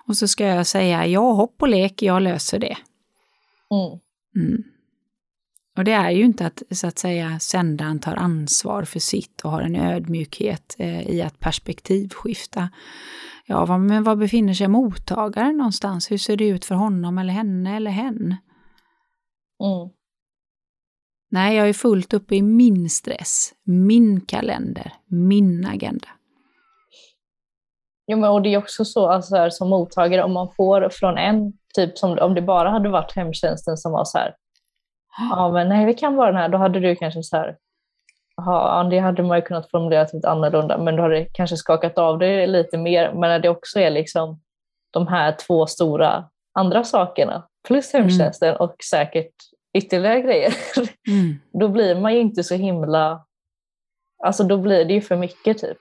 Och 0.07 0.17
så 0.17 0.29
ska 0.29 0.47
jag 0.47 0.67
säga 0.67 1.07
ja, 1.07 1.33
hopp 1.33 1.63
och 1.63 1.69
lek, 1.69 2.03
jag 2.03 2.23
löser 2.23 2.59
det. 2.59 2.77
Mm. 3.71 3.99
Mm. 4.37 4.63
Och 5.77 5.85
det 5.85 5.93
är 5.93 6.11
ju 6.11 6.25
inte 6.25 6.47
att 6.47 6.63
så 6.71 6.87
att 6.87 6.99
säga 6.99 7.39
sändaren 7.39 7.99
tar 7.99 8.15
ansvar 8.15 8.85
för 8.85 9.01
sitt 9.01 9.41
och 9.41 9.51
har 9.51 9.61
en 9.61 9.77
ödmjukhet 9.77 10.77
eh, 10.79 11.11
i 11.11 11.23
att 11.23 11.41
perspektivskifta. 11.41 12.69
Ja, 13.47 13.79
men 13.79 14.03
var 14.03 14.17
befinner 14.17 14.55
sig 14.55 14.69
mottagaren 14.69 15.57
någonstans? 15.57 16.11
Hur 16.11 16.19
ser 16.19 16.37
det 16.37 16.49
ut 16.49 16.65
för 16.65 16.75
honom 16.75 17.19
eller 17.19 17.33
henne 17.33 17.77
eller 17.77 17.91
hen? 17.91 18.37
Mm. 19.63 19.89
Nej, 21.31 21.57
jag 21.57 21.69
är 21.69 21.73
fullt 21.73 22.15
uppe 22.15 22.37
i 22.37 22.43
min 22.43 22.89
stress, 22.91 23.53
min 23.65 24.21
kalender, 24.21 24.93
min 25.07 25.67
agenda. 25.67 26.09
Jo, 28.07 28.19
men 28.19 28.31
och 28.31 28.43
det 28.43 28.55
är 28.55 28.59
också 28.59 28.85
så 28.85 29.07
alltså, 29.09 29.37
här, 29.37 29.51
som 29.51 29.69
mottagare, 29.69 30.23
om 30.23 30.33
man 30.33 30.49
får 30.57 30.89
från 30.93 31.19
en, 31.19 31.53
typ 31.75 31.99
som 31.99 32.19
om 32.19 32.35
det 32.35 32.43
bara 32.43 32.71
hade 32.71 32.89
varit 32.89 33.17
hemtjänsten 33.17 33.77
som 33.77 33.93
var 33.93 34.05
så 34.05 34.19
här, 34.19 34.35
ja 35.31 35.53
men 35.53 35.69
nej 35.69 35.87
vi 35.87 35.95
kan 35.95 36.17
bara 36.17 36.27
den 36.27 36.41
här, 36.41 36.49
då 36.49 36.59
hade 36.59 36.81
du 36.81 36.97
kanske 36.97 37.23
så 37.23 37.37
här, 37.37 37.57
ja 38.37 38.89
det 38.91 38.99
hade 38.99 39.23
man 39.23 39.39
ju 39.39 39.43
kunnat 39.43 39.71
formulera 39.71 40.07
lite 40.13 40.31
annorlunda, 40.31 40.79
men 40.79 40.97
då 40.97 41.03
hade 41.03 41.15
det 41.15 41.25
kanske 41.25 41.57
skakat 41.57 41.99
av 41.99 42.19
det 42.19 42.47
lite 42.47 42.79
mer, 42.79 43.13
men 43.13 43.21
när 43.21 43.39
det 43.39 43.49
också 43.49 43.81
är 43.81 43.91
liksom 43.91 44.41
de 44.91 45.07
här 45.09 45.37
två 45.47 45.67
stora 45.67 46.25
andra 46.53 46.85
sakerna, 46.85 47.47
plus 47.67 47.95
mm. 47.95 48.09
hemtjänsten 48.09 48.49
mm. 48.49 48.61
och 48.61 48.77
säkert 48.91 49.33
ytterligare 49.75 50.21
grejer, 50.21 50.55
mm. 51.09 51.39
då 51.53 51.69
blir 51.69 52.01
man 52.01 52.15
ju 52.15 52.21
inte 52.21 52.45
så 52.45 52.55
himla... 52.55 53.25
Alltså 54.25 54.45
då 54.45 54.59
blir 54.59 54.85
det 54.85 54.93
ju 54.95 55.01
för 55.01 55.17
mycket 55.17 55.59
typ. 55.59 55.79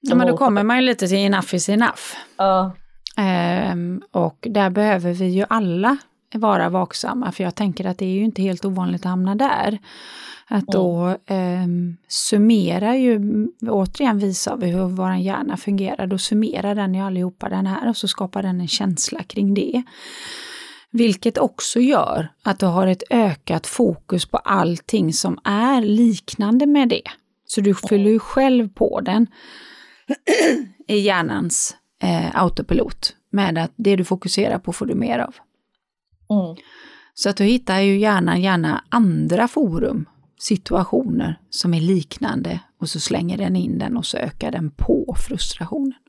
Ja, 0.00 0.14
men 0.14 0.26
då 0.26 0.36
kommer 0.36 0.62
man 0.62 0.76
ju 0.76 0.82
lite 0.82 1.08
till 1.08 1.18
enough 1.18 1.54
is 1.54 1.68
enough. 1.68 2.02
Ja. 2.36 2.72
Ehm, 3.16 4.02
och 4.10 4.38
där 4.50 4.70
behöver 4.70 5.12
vi 5.12 5.26
ju 5.26 5.44
alla 5.48 5.96
vara 6.34 6.68
vaksamma, 6.68 7.32
för 7.32 7.44
jag 7.44 7.54
tänker 7.54 7.84
att 7.84 7.98
det 7.98 8.04
är 8.04 8.14
ju 8.14 8.24
inte 8.24 8.42
helt 8.42 8.64
ovanligt 8.64 9.00
att 9.00 9.10
hamna 9.10 9.34
där. 9.34 9.78
Att 10.46 10.66
då 10.66 11.16
mm. 11.26 11.88
eh, 11.90 12.08
summera 12.08 12.96
ju, 12.96 13.20
återigen 13.68 14.18
visar 14.18 14.56
vi 14.56 14.66
hur 14.66 14.88
vår 14.88 15.14
hjärna 15.14 15.56
fungerar, 15.56 16.06
då 16.06 16.18
summerar 16.18 16.74
den 16.74 16.94
ju 16.94 17.00
allihopa 17.00 17.48
den 17.48 17.66
här 17.66 17.88
och 17.88 17.96
så 17.96 18.08
skapar 18.08 18.42
den 18.42 18.60
en 18.60 18.68
känsla 18.68 19.22
kring 19.22 19.54
det. 19.54 19.82
Vilket 20.96 21.38
också 21.38 21.80
gör 21.80 22.28
att 22.42 22.58
du 22.58 22.66
har 22.66 22.86
ett 22.86 23.02
ökat 23.10 23.66
fokus 23.66 24.26
på 24.26 24.36
allting 24.36 25.12
som 25.12 25.38
är 25.44 25.80
liknande 25.80 26.66
med 26.66 26.88
det. 26.88 27.02
Så 27.46 27.60
du 27.60 27.74
fyller 27.74 28.10
ju 28.10 28.18
själv 28.18 28.68
på 28.68 29.00
den 29.00 29.26
i 30.88 30.98
hjärnans 30.98 31.76
eh, 32.02 32.42
autopilot 32.42 33.16
med 33.30 33.58
att 33.58 33.72
det 33.76 33.96
du 33.96 34.04
fokuserar 34.04 34.58
på 34.58 34.72
får 34.72 34.86
du 34.86 34.94
mer 34.94 35.18
av. 35.18 35.34
Mm. 36.30 36.56
Så 37.14 37.28
att 37.30 37.36
du 37.36 37.44
hittar 37.44 37.80
ju 37.80 37.98
gärna, 37.98 38.38
gärna 38.38 38.84
andra 38.88 39.48
forum, 39.48 40.08
situationer 40.38 41.40
som 41.50 41.74
är 41.74 41.80
liknande 41.80 42.60
och 42.80 42.88
så 42.88 43.00
slänger 43.00 43.38
den 43.38 43.56
in 43.56 43.78
den 43.78 43.96
och 43.96 44.06
så 44.06 44.16
ökar 44.16 44.52
den 44.52 44.70
på 44.70 45.16
frustrationen. 45.18 46.03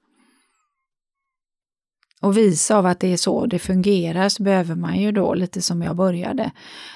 Och 2.26 2.38
visa 2.38 2.78
av 2.78 2.86
att 2.86 3.00
det 3.00 3.14
är 3.14 3.18
så 3.18 3.46
det 3.46 3.60
fungerar 3.60 4.30
så 4.30 4.44
behöver 4.44 4.76
man 4.76 5.00
ju 5.00 5.12
då, 5.12 5.34
lite 5.34 5.62
som 5.62 5.82
jag 5.82 5.96
började, 5.96 6.52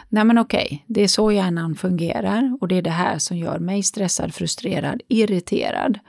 nej 0.10 0.24
men 0.24 0.38
okej, 0.38 0.86
det 0.88 1.02
är 1.02 1.08
så 1.08 1.32
hjärnan 1.32 1.76
fungerar 1.76 2.58
och 2.62 2.68
det 2.68 2.76
är 2.76 2.82
det 2.82 2.90
här 2.90 3.18
som 3.20 3.38
gör 3.38 3.60
mig 3.60 3.84
stressad, 3.84 4.34
frustrerad, 4.34 5.02
irriterad. 5.08 6.00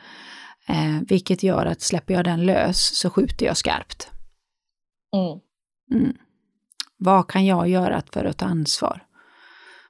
Eh, 0.68 1.00
vilket 1.09 1.42
gör 1.42 1.66
att 1.66 1.80
släpper 1.80 2.14
jag 2.14 2.24
den 2.24 2.46
lös 2.46 2.96
så 2.96 3.11
skjuter 3.11 3.46
jag 3.46 3.56
skarpt. 3.56 4.11
Mm. 5.16 6.00
Mm. 6.02 6.16
Vad 6.96 7.28
kan 7.28 7.46
jag 7.46 7.68
göra 7.68 8.02
för 8.12 8.24
att 8.24 8.38
ta 8.38 8.46
ansvar? 8.46 9.02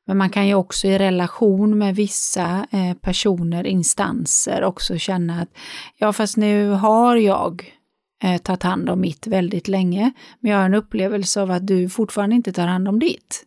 Men 0.07 0.16
man 0.16 0.31
kan 0.31 0.47
ju 0.47 0.55
också 0.55 0.87
i 0.87 0.99
relation 0.99 1.79
med 1.79 1.97
vissa 1.97 2.66
eh, 2.71 2.95
personer, 2.95 3.66
instanser 3.66 4.64
också 4.64 4.99
känna 4.99 5.40
att 5.40 5.49
ja 5.97 6.12
fast 6.12 6.37
nu 6.37 6.71
har 6.71 7.16
jag 7.16 7.80
eh, 8.23 8.39
tagit 8.39 8.63
hand 8.63 8.91
om 8.91 9.01
mitt 9.01 9.27
väldigt 9.27 9.69
länge, 9.69 10.13
men 10.41 10.53
jag 10.53 10.59
har 10.59 10.65
en 10.65 10.75
upplevelse 10.75 11.43
av 11.43 11.51
att 11.51 11.67
du 11.67 11.89
fortfarande 11.89 12.37
inte 12.37 12.53
tar 12.53 12.67
hand 12.67 12.89
om 12.89 12.99
ditt. 12.99 13.47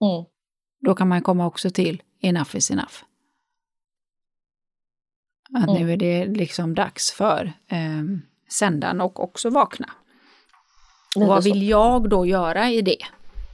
Mm. 0.00 0.24
Då 0.80 0.94
kan 0.94 1.08
man 1.08 1.22
komma 1.22 1.46
också 1.46 1.70
till 1.70 2.02
enough 2.20 2.56
is 2.56 2.70
enough. 2.70 2.94
Att 5.54 5.68
Mm. 5.68 5.74
nu 5.82 5.92
är 5.92 5.96
det 5.96 6.26
liksom 6.26 6.74
dags 6.74 7.12
för 7.12 7.52
eh, 7.68 8.02
sändaren 8.50 9.00
och 9.00 9.22
också 9.22 9.50
vakna. 9.50 9.90
Och 11.16 11.26
vad 11.26 11.44
vill 11.44 11.68
jag 11.68 12.10
då 12.10 12.26
göra 12.26 12.70
i 12.70 12.82
det? 12.82 12.98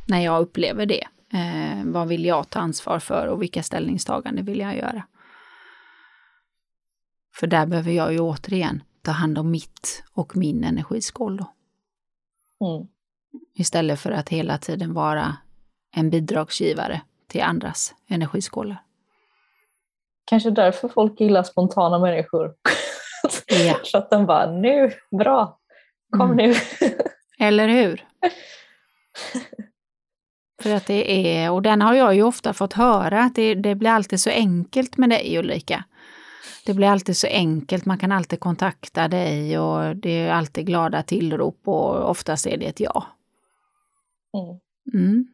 När 0.09 0.21
jag 0.21 0.43
upplever 0.43 0.87
det? 0.87 1.05
Eh, 1.33 1.85
vad 1.85 2.09
vill 2.09 2.25
jag 2.25 2.51
ta 2.51 2.59
ansvar 2.59 2.99
för 2.99 3.27
och 3.27 3.43
vilka 3.43 3.63
ställningstaganden 3.63 4.45
vill 4.45 4.59
jag 4.59 4.77
göra? 4.77 5.07
För 7.35 7.47
där 7.47 7.67
behöver 7.67 7.93
jag 7.93 8.13
ju 8.13 8.21
återigen 8.21 8.83
ta 9.03 9.11
hand 9.11 9.39
om 9.39 9.51
mitt 9.51 10.05
och 10.13 10.37
min 10.37 10.65
energiskål 10.65 11.37
då. 11.37 11.47
Mm. 12.67 12.89
Istället 13.55 14.01
för 14.01 14.11
att 14.11 14.29
hela 14.29 14.59
tiden 14.59 14.95
vara 14.95 15.37
en 15.97 16.11
bidragsgivare 16.11 17.01
till 17.27 17.43
andras 17.43 17.95
energiskålar. 18.09 18.83
Kanske 20.25 20.51
därför 20.51 20.89
folk 20.89 21.21
gillar 21.21 21.43
spontana 21.43 21.99
människor. 21.99 22.55
Ja. 23.47 23.81
Så 23.85 23.99
att 23.99 24.11
de 24.11 24.27
bara, 24.27 24.51
nu, 24.53 24.93
bra, 25.19 25.59
kom 26.11 26.31
Mm. 26.31 26.37
nu. 26.37 26.55
Eller 27.39 27.69
hur? 27.69 28.05
För 30.63 30.75
att 30.75 30.87
det 30.87 31.37
är, 31.37 31.51
och 31.51 31.63
den 31.63 31.83
har 31.83 31.95
jag 31.95 32.15
ju 32.15 32.23
ofta 32.23 32.53
fått 32.53 32.73
höra, 32.73 33.21
att 33.23 33.35
det, 33.35 33.55
det 33.55 33.75
blir 33.75 33.91
alltid 33.91 34.21
så 34.21 34.31
enkelt 34.31 34.97
med 34.97 35.11
dig 35.11 35.39
Ulrika. 35.39 35.85
Det 36.67 36.75
blir 36.75 36.89
alltid 36.89 37.17
så 37.17 37.27
enkelt, 37.27 37.85
man 37.85 37.99
kan 37.99 38.13
alltid 38.13 38.41
kontakta 38.41 39.09
dig 39.09 39.59
och 39.59 39.97
det 39.97 40.11
är 40.11 40.33
alltid 40.33 40.67
glada 40.67 41.03
tillrop 41.03 41.61
och 41.65 42.11
oftast 42.11 42.47
är 42.47 42.57
det 42.57 42.67
ett 42.67 42.81
ja. 42.81 43.07
Mm. 44.35 44.61
Mm. 45.05 45.27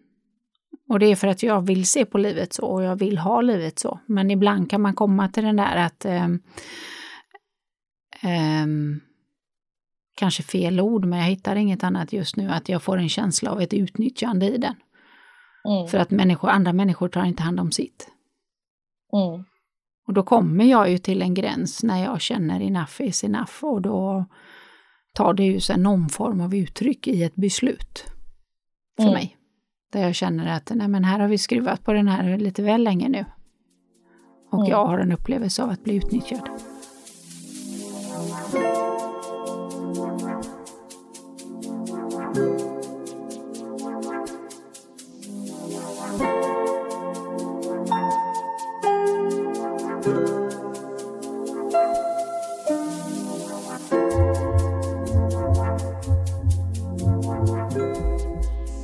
Och 0.89 0.99
det 0.99 1.07
är 1.07 1.17
för 1.17 1.29
att 1.29 1.43
jag 1.43 1.67
vill 1.67 1.87
se 1.87 2.05
på 2.05 2.19
livet 2.19 2.53
så 2.53 2.67
och 2.67 2.83
jag 2.83 2.97
vill 2.97 3.19
ha 3.19 3.41
livet 3.41 3.79
så. 3.79 4.01
Men 4.07 4.31
ibland 4.31 4.71
kan 4.71 4.81
man 4.81 4.95
komma 4.95 5.29
till 5.29 5.45
den 5.45 5.57
där 5.57 5.77
att 5.77 6.05
ehm, 6.05 6.43
ehm, 8.23 9.01
kanske 10.15 10.43
fel 10.43 10.81
ord, 10.81 11.05
men 11.05 11.19
jag 11.19 11.27
hittar 11.27 11.57
inget 11.57 11.85
annat 11.85 12.13
just 12.13 12.37
nu, 12.37 12.51
att 12.51 12.69
jag 12.69 12.83
får 12.83 12.99
en 12.99 13.09
känsla 13.09 13.51
av 13.51 13.61
ett 13.61 13.75
utnyttjande 13.75 14.47
i 14.47 14.59
den. 14.59 14.75
Mm. 15.69 15.89
För 15.89 15.99
att 15.99 16.11
människor, 16.11 16.49
andra 16.49 16.73
människor 16.73 17.09
tar 17.09 17.25
inte 17.25 17.43
hand 17.43 17.61
om 17.61 17.73
sitt. 17.73 18.09
Mm. 19.13 19.45
Och 20.09 20.15
då 20.15 20.23
kommer 20.23 20.65
jag 20.65 20.91
ju 20.91 20.99
till 20.99 21.23
en 21.23 21.35
gräns 21.35 21.83
när 21.83 22.05
jag 22.05 22.21
känner 22.21 22.61
enough 22.61 23.03
is 23.03 23.25
enough 23.25 23.65
och 23.65 23.83
då 23.83 24.25
tar 25.15 25.35
det 25.35 25.43
ju 25.43 25.61
sen 25.61 25.83
någon 25.83 26.09
form 26.09 26.41
av 26.41 26.55
uttryck 26.55 27.07
i 27.09 27.23
ett 27.23 27.35
beslut 27.35 28.05
för 28.97 29.03
Mm. 29.03 29.15
mig. 29.15 29.37
Där 29.93 30.03
jag 30.03 30.15
känner 30.15 30.57
att 30.57 30.71
nej 30.75 30.89
men 30.89 31.05
här 31.05 31.19
har 31.21 31.29
vi 31.29 31.39
skruvat 31.39 31.85
på 31.85 31.93
den 31.93 32.09
här 32.09 32.39
lite 32.39 32.63
väl 32.63 32.85
länge 32.85 33.09
nu. 33.09 33.25
Och 34.51 34.59
Mm. 34.59 34.71
jag 34.71 34.87
har 34.87 34.99
en 34.99 35.13
upplevelse 35.13 35.63
av 35.63 35.71
att 35.71 35.85
bli 35.85 35.95
utnyttjad. 35.97 36.49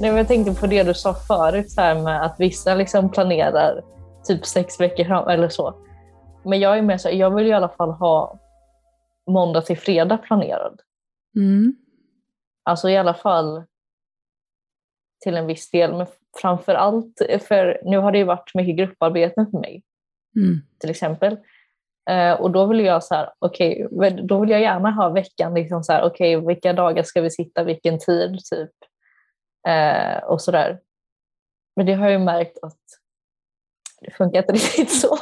Nej, 0.04 0.10
men 0.10 0.18
jag 0.18 0.28
tänkte 0.28 0.60
på 0.60 0.66
det 0.66 0.82
du 0.82 0.94
sa 0.94 1.14
förut, 1.14 1.70
så 1.70 1.80
här 1.80 2.02
med 2.02 2.24
att 2.24 2.36
vissa 2.38 2.74
liksom 2.74 3.10
planerar 3.10 3.82
typ 4.24 4.46
sex 4.46 4.80
veckor 4.80 5.04
fram 5.04 5.28
eller 5.28 5.48
så. 5.48 5.74
Men 6.44 6.60
jag 6.60 6.78
är 6.78 6.82
med 6.82 7.00
så 7.00 7.08
jag 7.10 7.34
vill 7.34 7.46
i 7.46 7.52
alla 7.52 7.68
fall 7.68 7.90
ha 7.90 8.40
måndag 9.30 9.62
till 9.62 9.78
fredag 9.78 10.18
planerad. 10.18 10.80
Mm. 11.36 11.76
Alltså 12.64 12.88
i 12.88 12.96
alla 12.96 13.14
fall 13.14 13.64
till 15.22 15.36
en 15.36 15.46
viss 15.46 15.70
del. 15.70 15.96
Men 15.96 16.06
framför 16.40 16.74
allt, 16.74 17.22
för 17.48 17.80
nu 17.84 17.98
har 17.98 18.12
det 18.12 18.18
ju 18.18 18.24
varit 18.24 18.54
mycket 18.54 18.76
grupparbeten 18.76 19.50
för 19.50 19.58
mig 19.58 19.82
Mm. 20.36 20.60
till 20.78 20.90
exempel. 20.90 21.38
Eh, 22.10 22.32
och 22.32 22.50
då 22.50 22.66
vill 22.66 22.80
jag 22.80 23.04
så 23.04 23.14
här, 23.14 23.30
men 23.90 24.26
då 24.26 24.40
vill 24.40 24.50
jag 24.50 24.60
gärna 24.60 24.90
ha 24.90 25.08
veckan 25.08 25.54
liksom 25.54 25.84
så 25.84 25.92
här, 25.92 26.02
okej, 26.02 26.46
vilka 26.46 26.72
dagar 26.72 27.02
ska 27.02 27.20
vi 27.20 27.30
sitta, 27.30 27.64
vilken 27.64 27.98
tid, 27.98 28.38
typ. 28.50 28.70
Eh, 29.68 30.18
och 30.24 30.40
sådär. 30.40 30.80
Men 31.76 31.86
det 31.86 31.92
har 31.92 32.04
jag 32.04 32.12
ju 32.12 32.24
märkt 32.24 32.58
att 32.62 32.78
det 34.00 34.10
funkar 34.10 34.38
inte 34.38 34.52
riktigt 34.52 35.00
så. 35.00 35.18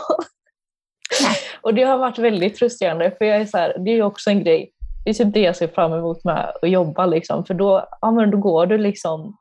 och 1.61 1.75
det 1.75 1.83
har 1.83 1.99
varit 1.99 2.19
väldigt 2.19 2.59
frustrerande, 2.59 3.11
för 3.19 3.25
jag 3.25 3.41
är 3.41 3.47
så 3.47 3.59
här, 3.59 3.79
det 3.79 3.91
är 3.91 3.95
ju 3.95 4.03
också 4.03 4.31
en 4.31 4.45
grej, 4.45 4.73
det 5.05 5.11
är 5.11 5.15
typ 5.15 5.35
det 5.35 5.41
jag 5.41 5.57
ser 5.57 5.69
fram 5.69 5.93
emot 5.93 6.25
med 6.25 6.53
att 6.63 6.71
jobba, 6.71 7.07
liksom, 7.07 7.45
för 7.45 7.55
då, 7.55 7.89
ja, 8.01 8.11
men 8.11 8.31
då 8.31 8.39
går 8.39 8.67
du 8.67 8.79
liksom, 8.79 9.37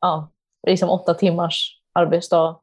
ja, 0.00 0.30
liksom 0.66 0.90
åtta 0.90 1.14
timmars 1.14 1.80
arbetsdag, 1.92 2.60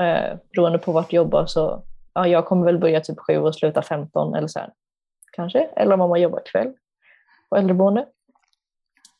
eh, 0.00 0.38
beroende 0.52 0.78
på 0.78 0.92
vart 0.92 1.10
du 1.10 1.16
jobbar 1.16 1.46
så 1.46 1.82
ja, 2.16 2.26
jag 2.26 2.46
kommer 2.46 2.64
väl 2.64 2.78
börja 2.78 3.00
typ 3.00 3.18
sju 3.20 3.38
och 3.38 3.54
sluta 3.54 3.82
15 3.82 4.34
eller 4.34 4.48
så 4.48 4.58
här. 4.58 4.72
Kanske, 5.32 5.68
eller 5.76 6.00
om 6.00 6.10
man 6.10 6.20
jobbar 6.20 6.42
kväll 6.46 6.72
på 7.48 7.56
äldreboende. 7.56 8.06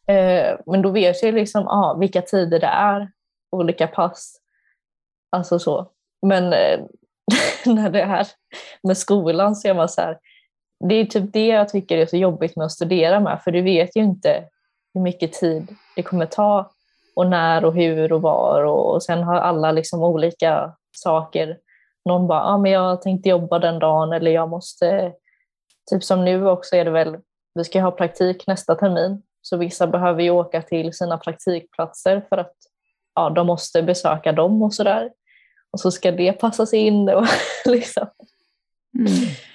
Eh, 0.07 0.59
men 0.67 0.83
då 0.83 0.91
vet 0.91 1.23
jag 1.23 1.35
liksom 1.35 1.69
ah, 1.69 1.95
vilka 1.95 2.23
tider 2.23 2.61
det 2.61 2.67
är, 2.67 3.11
olika 3.51 3.87
pass. 3.87 4.41
Alltså 5.31 5.59
så. 5.59 5.91
Men 6.27 6.53
eh, 6.53 6.81
när 7.67 7.91
det 7.91 8.01
är 8.01 8.27
med 8.83 8.99
skolan 8.99 9.57
så 9.57 9.69
är 9.69 9.75
man 9.75 9.89
så 9.89 10.01
här, 10.01 10.19
det 10.89 10.95
är 10.95 11.05
typ 11.05 11.33
det 11.33 11.47
jag 11.47 11.69
tycker 11.69 11.99
är 11.99 12.07
så 12.07 12.17
jobbigt 12.17 12.57
med 12.57 12.67
att 12.67 12.73
studera 12.73 13.21
med, 13.21 13.41
för 13.45 13.51
du 13.51 13.63
vet 13.63 13.97
ju 13.97 14.01
inte 14.01 14.45
hur 14.95 15.01
mycket 15.01 15.33
tid 15.33 15.77
det 15.97 16.03
kommer 16.03 16.27
ta 16.27 16.71
och 17.17 17.27
när 17.27 17.65
och 17.65 17.75
hur 17.75 18.13
och 18.13 18.23
var 18.23 18.65
och, 18.65 18.95
och 18.95 19.03
sen 19.03 19.23
har 19.23 19.35
alla 19.35 19.73
liksom 19.73 20.03
olika 20.03 20.73
saker 20.97 21.59
någon 22.05 22.27
bara, 22.27 22.43
ah, 22.43 22.59
men 22.59 22.73
jag 22.73 23.03
tänkte 23.03 23.29
jobba 23.29 23.59
den 23.59 23.79
dagen 23.79 24.13
eller 24.13 24.31
jag 24.31 24.49
måste, 24.49 25.13
typ 25.91 26.05
som 26.05 26.25
nu 26.25 26.49
också 26.49 26.77
är 26.77 26.85
det 26.85 26.91
väl, 26.91 27.17
vi 27.55 27.65
ska 27.65 27.81
ha 27.81 27.91
praktik 27.91 28.47
nästa 28.47 28.75
termin, 28.75 29.23
så 29.49 29.57
vissa 29.57 29.87
behöver 29.87 30.23
ju 30.23 30.31
åka 30.31 30.63
till 30.63 30.93
sina 30.93 31.19
praktikplatser 31.19 32.23
för 32.29 32.37
att 32.37 32.55
ja, 33.15 33.31
de 33.31 33.47
måste 33.47 33.83
besöka 33.83 34.33
dem 34.33 34.63
och 34.63 34.75
sådär. 34.75 35.11
Och 35.71 35.81
så 35.81 35.91
ska 35.91 36.13
det 36.13 36.33
passas 36.33 36.75
in 36.75 37.09
och 37.09 37.27
liksom 37.67 38.07
Mm. 38.99 39.13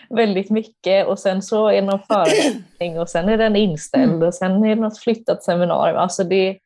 väldigt 0.10 0.50
mycket 0.50 1.08
och 1.08 1.20
sen 1.20 1.42
så 1.42 1.68
är 1.68 1.74
det 1.74 1.82
någon 1.82 2.00
föreläsning 2.00 3.00
och 3.00 3.10
sen 3.10 3.30
är 3.30 3.38
den 3.38 3.56
inställd 3.56 4.24
och 4.24 4.34
sen 4.34 4.64
är 4.64 4.76
det 4.76 4.82
något 4.82 5.00
flyttat 5.00 5.44
seminarium. 5.44 5.98
Alltså 5.98 6.24
det, 6.24 6.60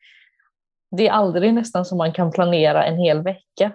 det 0.97 1.07
är 1.07 1.11
aldrig 1.11 1.53
nästan 1.53 1.85
som 1.85 1.97
man 1.97 2.13
kan 2.13 2.31
planera 2.31 2.85
en 2.85 2.97
hel 2.97 3.21
vecka. 3.21 3.71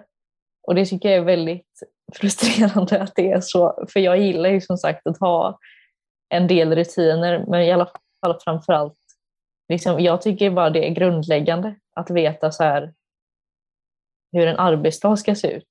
Och 0.67 0.75
det 0.75 0.85
tycker 0.85 1.09
jag 1.09 1.17
är 1.17 1.23
väldigt 1.23 1.83
frustrerande 2.13 3.01
att 3.01 3.15
det 3.15 3.31
är 3.31 3.41
så. 3.41 3.85
För 3.93 3.99
jag 3.99 4.19
gillar 4.19 4.49
ju 4.49 4.61
som 4.61 4.77
sagt 4.77 5.07
att 5.07 5.19
ha 5.19 5.59
en 6.29 6.47
del 6.47 6.75
rutiner, 6.75 7.45
men 7.47 7.61
i 7.61 7.71
alla 7.71 7.91
fall 8.25 8.39
framförallt, 8.43 8.97
liksom, 9.71 9.99
jag 9.99 10.21
tycker 10.21 10.51
bara 10.51 10.69
det 10.69 10.87
är 10.87 10.93
grundläggande 10.93 11.75
att 11.95 12.09
veta 12.09 12.51
så 12.51 12.63
här 12.63 12.93
hur 14.31 14.47
en 14.47 14.57
arbetsdag 14.57 15.17
ska 15.17 15.35
se 15.35 15.51
ut. 15.51 15.67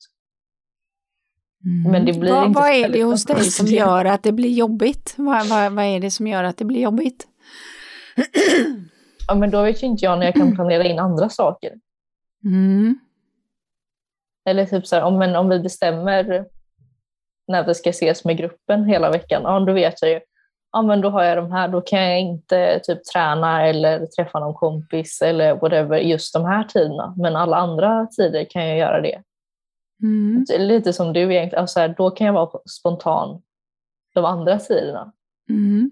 Men 1.91 2.05
det 2.05 2.13
blir 2.13 2.33
vad, 2.33 2.47
inte 2.47 2.61
vad 2.61 2.71
är 2.71 2.89
det 2.89 3.05
hos 3.05 3.25
dig 3.25 3.45
som 3.45 3.67
gör 3.67 4.05
att 4.05 4.23
det 4.23 4.33
blir 4.33 4.51
jobbigt? 4.51 5.15
Vad, 5.17 5.47
vad, 5.47 5.73
vad 5.73 5.85
är 5.85 6.01
det 6.01 6.11
som 6.11 6.27
gör 6.27 6.45
att 6.45 6.57
det 6.57 6.65
blir 6.65 6.81
jobbigt? 6.81 7.27
Ja, 9.29 9.35
men 9.35 9.51
då 9.51 9.63
vet 9.63 9.83
ju 9.83 9.87
inte 9.87 10.05
jag 10.05 10.19
när 10.19 10.27
jag 10.27 10.35
kan 10.35 10.55
planera 10.55 10.85
in 10.85 10.99
andra 10.99 11.29
saker. 11.29 11.73
Mm. 12.45 12.99
Eller 14.49 14.67
typ 14.67 14.87
så 14.87 14.97
här, 14.97 15.03
om, 15.03 15.23
om 15.23 15.49
vi 15.49 15.61
bestämmer 15.61 16.47
när 17.49 17.67
vi 17.67 17.75
ska 17.75 17.91
ses 17.91 18.25
med 18.25 18.37
gruppen 18.37 18.85
hela 18.85 19.11
veckan, 19.11 19.43
ja, 19.43 19.61
då 19.61 19.73
vet 19.73 20.03
jag 20.03 20.11
ju 20.11 20.21
ja 20.73 20.83
men 20.83 21.01
då 21.01 21.09
har 21.11 21.25
jag 21.25 21.37
de 21.37 21.53
här, 21.53 21.69
då 21.69 21.81
kan 21.81 22.03
jag 22.03 22.21
inte 22.21 22.81
typ 22.83 23.05
träna 23.05 23.67
eller 23.67 24.07
träffa 24.07 24.39
någon 24.39 24.55
kompis 24.55 25.23
eller 25.23 25.55
whatever 25.55 25.99
just 25.99 26.35
de 26.35 26.45
här 26.45 26.65
tiderna. 26.65 27.15
Men 27.17 27.37
alla 27.37 27.57
andra 27.57 28.07
tider 28.07 28.45
kan 28.45 28.69
jag 28.69 28.79
göra 28.79 29.01
det. 29.01 29.23
Mm. 30.03 30.45
Lite 30.59 30.93
som 30.93 31.13
du 31.13 31.21
egentligen, 31.21 31.61
alltså 31.61 31.81
här, 31.81 31.95
då 31.99 32.11
kan 32.11 32.27
jag 32.27 32.35
vara 32.35 32.61
spontan 32.81 33.43
de 34.15 34.25
andra 34.25 34.59
tiderna. 34.59 35.13
Mm. 35.49 35.91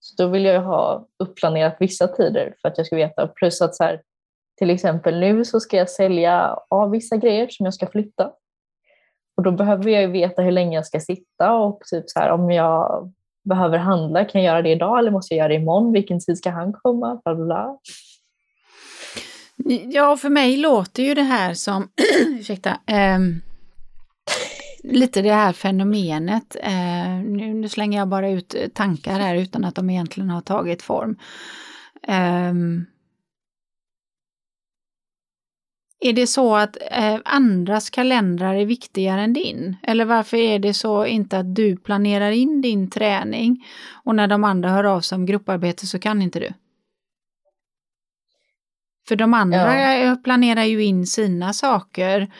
Så 0.00 0.22
då 0.22 0.28
vill 0.28 0.44
jag 0.44 0.62
ha 0.62 1.06
uppplanerat 1.18 1.76
vissa 1.80 2.08
tider 2.08 2.54
för 2.60 2.68
att 2.68 2.78
jag 2.78 2.86
ska 2.86 2.96
veta. 2.96 3.28
Plus 3.28 3.62
att 3.62 3.74
så 3.74 3.84
här, 3.84 4.02
till 4.58 4.70
exempel 4.70 5.20
nu 5.20 5.44
så 5.44 5.60
ska 5.60 5.76
jag 5.76 5.90
sälja 5.90 6.58
av 6.70 6.90
vissa 6.90 7.16
grejer 7.16 7.48
som 7.50 7.64
jag 7.64 7.74
ska 7.74 7.86
flytta. 7.86 8.32
Och 9.36 9.42
då 9.42 9.50
behöver 9.50 9.90
jag 9.90 10.02
ju 10.02 10.10
veta 10.10 10.42
hur 10.42 10.52
länge 10.52 10.76
jag 10.76 10.86
ska 10.86 11.00
sitta 11.00 11.54
och 11.54 11.80
typ 11.90 12.04
så 12.10 12.20
här, 12.20 12.30
om 12.30 12.50
jag 12.50 13.12
behöver 13.44 13.78
handla, 13.78 14.24
kan 14.24 14.42
jag 14.42 14.52
göra 14.52 14.62
det 14.62 14.70
idag 14.70 14.98
eller 14.98 15.10
måste 15.10 15.34
jag 15.34 15.38
göra 15.38 15.48
det 15.48 15.54
imorgon? 15.54 15.92
Vilken 15.92 16.20
tid 16.20 16.38
ska 16.38 16.50
han 16.50 16.72
komma? 16.72 17.20
Bla, 17.24 17.34
bla. 17.34 17.78
Ja, 19.90 20.16
för 20.16 20.28
mig 20.28 20.56
låter 20.56 21.02
ju 21.02 21.14
det 21.14 21.22
här 21.22 21.54
som, 21.54 21.88
ursäkta, 22.40 22.70
eh, 22.70 23.18
lite 24.82 25.22
det 25.22 25.32
här 25.32 25.52
fenomenet. 25.52 26.56
Eh, 26.62 27.08
nu, 27.24 27.54
nu, 27.54 27.68
slänger 27.68 27.98
jag 27.98 28.08
bara 28.08 28.30
ut 28.30 28.54
tankar 28.74 29.20
här 29.20 29.34
utan 29.34 29.64
att 29.64 29.74
de 29.74 29.90
egentligen 29.90 30.30
har 30.30 30.40
tagit 30.40 30.82
form. 30.82 31.16
Eh, 32.02 32.54
Är 36.06 36.12
det 36.12 36.26
så 36.26 36.56
att 36.56 36.76
eh, 36.90 37.16
andras 37.24 37.90
kalendrar 37.90 38.54
är 38.54 38.66
viktigare 38.66 39.20
än 39.20 39.32
din? 39.32 39.76
Eller 39.82 40.04
varför 40.04 40.36
är 40.36 40.58
det 40.58 40.74
så 40.74 41.06
inte 41.06 41.38
att 41.38 41.54
du 41.54 41.76
planerar 41.76 42.30
in 42.30 42.60
din 42.60 42.90
träning 42.90 43.66
och 44.04 44.14
när 44.14 44.26
de 44.26 44.44
andra 44.44 44.70
hör 44.70 44.84
av 44.84 45.00
sig 45.00 45.16
om 45.16 45.26
grupparbete 45.26 45.86
så 45.86 45.98
kan 45.98 46.22
inte 46.22 46.40
du? 46.40 46.52
För 49.08 49.16
de 49.16 49.34
andra 49.34 49.94
ja. 49.98 50.16
planerar 50.24 50.62
ju 50.62 50.84
in 50.84 51.06
sina 51.06 51.52
saker 51.52 52.32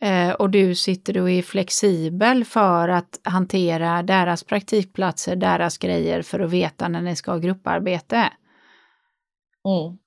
eh, 0.00 0.30
och 0.30 0.50
du 0.50 0.74
sitter 0.74 1.20
och 1.20 1.30
är 1.30 1.42
flexibel 1.42 2.44
för 2.44 2.88
att 2.88 3.20
hantera 3.22 4.02
deras 4.02 4.44
praktikplatser, 4.44 5.36
deras 5.36 5.78
grejer 5.78 6.22
för 6.22 6.40
att 6.40 6.50
veta 6.50 6.88
när 6.88 7.02
ni 7.02 7.16
ska 7.16 7.30
ha 7.30 7.38
grupparbete. 7.38 8.16
Mm. 8.16 9.98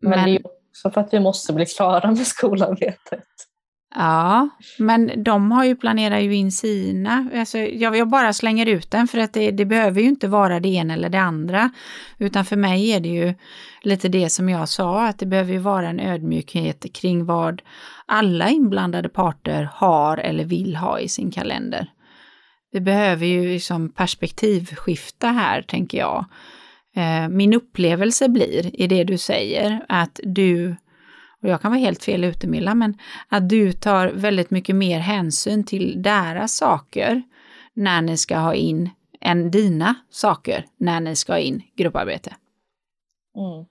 Men, 0.00 0.10
Men 0.10 0.24
det 0.24 0.36
är 0.36 0.61
också 0.72 0.90
för 0.90 1.00
att 1.00 1.14
vi 1.14 1.20
måste 1.20 1.52
bli 1.52 1.66
klara 1.66 2.10
med 2.10 2.26
skolarbetet. 2.26 3.24
Ja, 3.94 4.48
men 4.78 5.24
de 5.24 5.52
har 5.52 5.64
ju 5.64 5.76
planerat 5.76 6.22
ju 6.22 6.34
in 6.34 6.52
sina. 6.52 7.28
Alltså, 7.34 7.58
jag, 7.58 7.96
jag 7.96 8.08
bara 8.08 8.32
slänger 8.32 8.66
ut 8.66 8.90
den 8.90 9.08
för 9.08 9.18
att 9.18 9.32
det, 9.32 9.50
det, 9.50 9.64
behöver 9.64 10.00
ju 10.00 10.08
inte 10.08 10.28
vara 10.28 10.60
det 10.60 10.68
ena 10.68 10.94
eller 10.94 11.08
det 11.08 11.20
andra. 11.20 11.70
Utan 12.18 12.44
för 12.44 12.56
mig 12.56 12.90
är 12.90 13.00
det 13.00 13.08
ju 13.08 13.34
lite 13.82 14.08
det 14.08 14.30
som 14.30 14.48
jag 14.48 14.68
sa, 14.68 15.06
att 15.06 15.18
det 15.18 15.26
behöver 15.26 15.52
ju 15.52 15.58
vara 15.58 15.88
en 15.88 16.00
ödmjukhet 16.00 16.86
kring 16.94 17.24
vad 17.24 17.62
alla 18.06 18.48
inblandade 18.50 19.08
parter 19.08 19.68
har 19.74 20.18
eller 20.18 20.44
vill 20.44 20.76
ha 20.76 21.00
i 21.00 21.08
sin 21.08 21.30
kalender. 21.30 21.90
Vi 22.72 22.80
behöver 22.80 23.26
ju 23.26 23.48
liksom 23.48 23.92
perspektivskifta 23.92 25.26
här, 25.26 25.62
tänker 25.62 25.98
jag. 25.98 26.24
Eh, 26.94 27.28
min 27.28 27.54
upplevelse 27.54 28.28
blir 28.28 28.80
i 28.80 28.86
det 28.86 29.04
du 29.04 29.18
säger 29.18 29.84
att 29.88 30.20
du, 30.22 30.76
och 31.42 31.48
jag 31.48 31.60
kan 31.60 31.70
vara 31.70 31.80
helt 31.80 32.04
fel 32.04 32.24
ute 32.24 32.46
Milla, 32.46 32.74
men 32.74 32.98
att 33.28 33.48
du 33.48 33.72
tar 33.72 34.08
väldigt 34.08 34.50
mycket 34.50 34.76
mer 34.76 34.98
hänsyn 34.98 35.64
till 35.64 36.02
deras 36.02 36.54
saker 36.54 37.22
när 37.74 38.02
ni 38.02 38.16
ska 38.16 38.36
ha 38.36 38.54
in 38.54 38.90
än 39.20 39.50
dina 39.50 39.94
saker 40.10 40.66
när 40.76 41.00
ni 41.00 41.16
ska 41.16 41.32
ha 41.32 41.38
in 41.38 41.62
grupparbete. 41.76 42.36
Mm. 43.36 43.66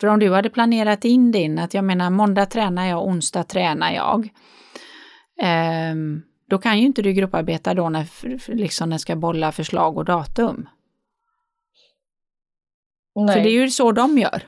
För 0.00 0.08
om 0.08 0.18
du 0.18 0.32
hade 0.32 0.50
planerat 0.50 1.04
in 1.04 1.32
din, 1.32 1.58
att 1.58 1.74
jag 1.74 1.84
menar 1.84 2.10
måndag 2.10 2.46
tränar 2.46 2.86
jag, 2.86 3.06
onsdag 3.06 3.44
tränar 3.44 3.92
jag. 3.92 4.28
Eh, 5.42 5.94
då 6.48 6.58
kan 6.58 6.78
ju 6.78 6.86
inte 6.86 7.02
du 7.02 7.12
grupparbeta 7.12 7.74
då 7.74 7.88
när 7.88 8.06
liksom 8.54 8.90
när 8.90 8.98
ska 8.98 9.16
bolla 9.16 9.52
förslag 9.52 9.96
och 9.96 10.04
datum. 10.04 10.68
Nej. 13.18 13.34
För 13.34 13.42
det 13.42 13.48
är 13.48 13.60
ju 13.60 13.70
så 13.70 13.92
de 13.92 14.18
gör. 14.18 14.42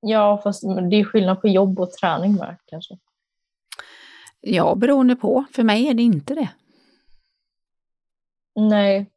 Ja, 0.00 0.40
fast 0.44 0.62
det 0.90 0.96
är 0.96 1.04
skillnad 1.04 1.40
på 1.40 1.48
jobb 1.48 1.80
och 1.80 1.92
träning 1.92 2.34
med 2.34 2.56
kanske. 2.66 2.98
Ja, 4.40 4.74
beroende 4.74 5.16
på. 5.16 5.44
För 5.52 5.62
mig 5.62 5.88
är 5.88 5.94
det 5.94 6.02
inte 6.02 6.34
det. 6.34 6.48
Nej. 8.54 9.10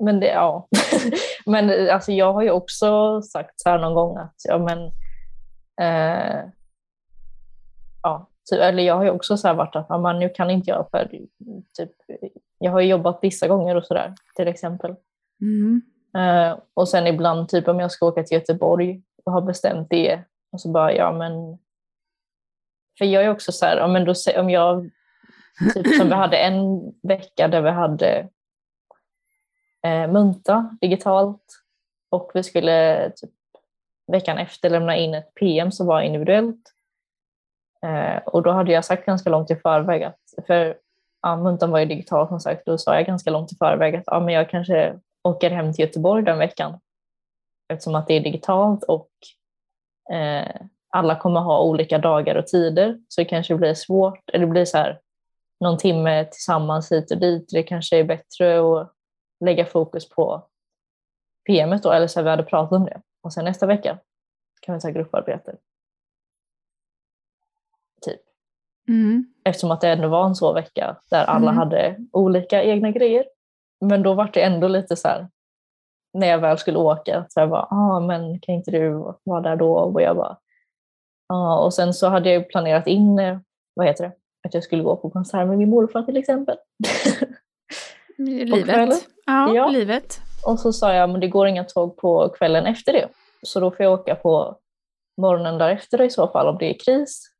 Men 0.00 0.20
det, 0.20 0.26
ja. 0.26 0.68
men 1.46 1.90
alltså 1.90 2.12
jag 2.12 2.32
har 2.32 2.42
ju 2.42 2.50
också 2.50 3.22
sagt 3.22 3.60
så 3.60 3.68
här 3.68 3.78
någon 3.78 3.94
gång 3.94 4.16
att, 4.16 4.34
ja 4.44 4.58
men, 4.58 4.78
eh, 5.80 6.50
ja, 8.02 8.28
typ, 8.50 8.60
eller 8.60 8.82
jag 8.82 8.96
har 8.96 9.04
ju 9.04 9.10
också 9.10 9.36
så 9.36 9.48
här 9.48 9.54
varit 9.54 9.76
att, 9.76 10.00
men 10.02 10.18
nu 10.18 10.28
kan 10.28 10.50
inte 10.50 10.70
jag 10.70 10.88
för, 10.90 11.08
typ, 11.72 11.92
jag 12.58 12.72
har 12.72 12.80
ju 12.80 12.88
jobbat 12.88 13.18
vissa 13.22 13.48
gånger 13.48 13.76
och 13.76 13.84
sådär 13.84 14.14
till 14.36 14.48
exempel. 14.48 14.96
Mm. 15.40 15.82
Uh, 16.16 16.58
och 16.74 16.88
sen 16.88 17.06
ibland, 17.06 17.48
typ 17.48 17.68
om 17.68 17.80
jag 17.80 17.92
ska 17.92 18.06
åka 18.06 18.22
till 18.22 18.38
Göteborg 18.38 19.02
och 19.24 19.32
har 19.32 19.40
bestämt 19.40 19.90
det, 19.90 20.20
och 20.52 20.60
så 20.60 20.68
bara, 20.68 20.92
ja 20.92 21.12
men... 21.12 21.58
För 22.98 23.04
jag 23.04 23.24
är 23.24 23.30
också 23.30 23.52
så 23.52 23.66
här, 23.66 23.76
ja, 23.76 23.86
men 23.86 24.04
då, 24.04 24.14
om 24.36 24.50
jag, 24.50 24.90
typ 25.74 25.94
som 25.96 26.08
vi 26.08 26.14
hade 26.14 26.36
en 26.36 26.92
vecka 27.02 27.48
där 27.48 27.62
vi 27.62 27.70
hade 27.70 28.28
eh, 29.82 30.12
munta 30.12 30.76
digitalt 30.80 31.62
och 32.10 32.30
vi 32.34 32.42
skulle 32.42 33.10
typ, 33.16 33.30
veckan 34.12 34.38
efter 34.38 34.70
lämna 34.70 34.96
in 34.96 35.14
ett 35.14 35.34
PM 35.34 35.72
som 35.72 35.86
var 35.86 36.00
individuellt. 36.00 36.72
Eh, 37.82 38.16
och 38.16 38.42
då 38.42 38.50
hade 38.50 38.72
jag 38.72 38.84
sagt 38.84 39.06
ganska 39.06 39.30
långt 39.30 39.50
i 39.50 39.56
förväg 39.56 40.02
att, 40.02 40.20
för 40.46 40.76
ja, 41.22 41.36
muntan 41.36 41.70
var 41.70 41.78
ju 41.78 41.86
digital 41.86 42.28
som 42.28 42.40
sagt, 42.40 42.66
då 42.66 42.78
sa 42.78 42.94
jag 42.94 43.06
ganska 43.06 43.30
långt 43.30 43.52
i 43.52 43.56
förväg 43.56 43.96
att 43.96 44.04
ja, 44.06 44.20
men 44.20 44.34
jag 44.34 44.50
kanske 44.50 45.00
åker 45.26 45.50
hem 45.50 45.72
till 45.72 45.84
Göteborg 45.84 46.24
den 46.24 46.38
veckan 46.38 46.80
eftersom 47.68 47.94
att 47.94 48.06
det 48.06 48.14
är 48.14 48.20
digitalt 48.20 48.84
och 48.84 49.10
eh, 50.12 50.60
alla 50.88 51.18
kommer 51.18 51.40
ha 51.40 51.62
olika 51.62 51.98
dagar 51.98 52.34
och 52.34 52.46
tider 52.46 52.98
så 53.08 53.20
det 53.20 53.24
kanske 53.24 53.56
blir 53.56 53.74
svårt, 53.74 54.30
eller 54.30 54.46
det 54.46 54.52
blir 54.52 54.64
så 54.64 54.78
här 54.78 55.00
någon 55.60 55.78
timme 55.78 56.24
tillsammans 56.24 56.92
hit 56.92 57.10
och 57.10 57.18
dit. 57.18 57.48
Det 57.52 57.62
kanske 57.62 57.98
är 57.98 58.04
bättre 58.04 58.60
att 58.60 58.92
lägga 59.44 59.66
fokus 59.66 60.08
på 60.08 60.46
PMet 61.46 61.82
då, 61.82 61.92
eller 61.92 62.06
så 62.06 62.18
här, 62.20 62.24
vi 62.24 62.30
hade 62.30 62.42
pratat 62.42 62.72
om 62.72 62.84
det. 62.84 63.02
Och 63.22 63.32
sen 63.32 63.44
nästa 63.44 63.66
vecka 63.66 63.98
kan 64.60 64.74
vi 64.74 64.80
ta 64.80 64.90
grupparbete. 64.90 65.56
Typ. 68.02 68.20
Mm. 68.88 69.34
Eftersom 69.44 69.70
att 69.70 69.80
det 69.80 69.88
ändå 69.88 70.08
var 70.08 70.26
en 70.26 70.34
så 70.34 70.52
vecka 70.52 70.96
där 71.10 71.24
alla 71.24 71.50
mm. 71.50 71.56
hade 71.56 71.96
olika 72.12 72.62
egna 72.62 72.90
grejer. 72.90 73.24
Men 73.80 74.02
då 74.02 74.14
var 74.14 74.30
det 74.32 74.42
ändå 74.42 74.68
lite 74.68 74.96
så 74.96 75.08
här, 75.08 75.28
när 76.12 76.26
jag 76.26 76.38
väl 76.38 76.58
skulle 76.58 76.78
åka, 76.78 77.26
så 77.28 77.40
jag 77.40 77.50
bara, 77.50 77.66
ah, 77.70 78.00
men 78.00 78.40
kan 78.40 78.54
inte 78.54 78.70
du 78.70 79.14
vara 79.24 79.40
där 79.40 79.56
då? 79.56 79.72
Och 79.72 80.02
jag 80.02 80.16
bara, 80.16 80.36
ah. 81.28 81.58
Och 81.58 81.74
sen 81.74 81.94
så 81.94 82.08
hade 82.08 82.30
jag 82.30 82.48
planerat 82.48 82.86
in, 82.86 83.18
eh, 83.18 83.38
vad 83.74 83.86
heter 83.86 84.04
det, 84.04 84.12
att 84.48 84.54
jag 84.54 84.64
skulle 84.64 84.82
gå 84.82 84.96
på 84.96 85.10
konsert 85.10 85.46
med 85.46 85.58
min 85.58 85.70
morfar 85.70 86.02
till 86.02 86.16
exempel. 86.16 86.56
livet. 88.18 89.06
Ja, 89.26 89.54
ja, 89.54 89.68
livet. 89.68 90.20
Och 90.46 90.60
så 90.60 90.72
sa 90.72 90.94
jag, 90.94 91.10
men 91.10 91.20
det 91.20 91.28
går 91.28 91.46
inga 91.46 91.64
tåg 91.64 91.96
på 91.96 92.28
kvällen 92.28 92.66
efter 92.66 92.92
det. 92.92 93.08
Så 93.42 93.60
då 93.60 93.70
får 93.70 93.84
jag 93.84 93.92
åka 93.92 94.14
på 94.14 94.56
morgonen 95.16 95.58
därefter 95.58 96.02
i 96.02 96.10
så 96.10 96.28
fall 96.28 96.48
om 96.48 96.58
det 96.58 96.70
är 96.70 96.78
kris. 96.78 97.32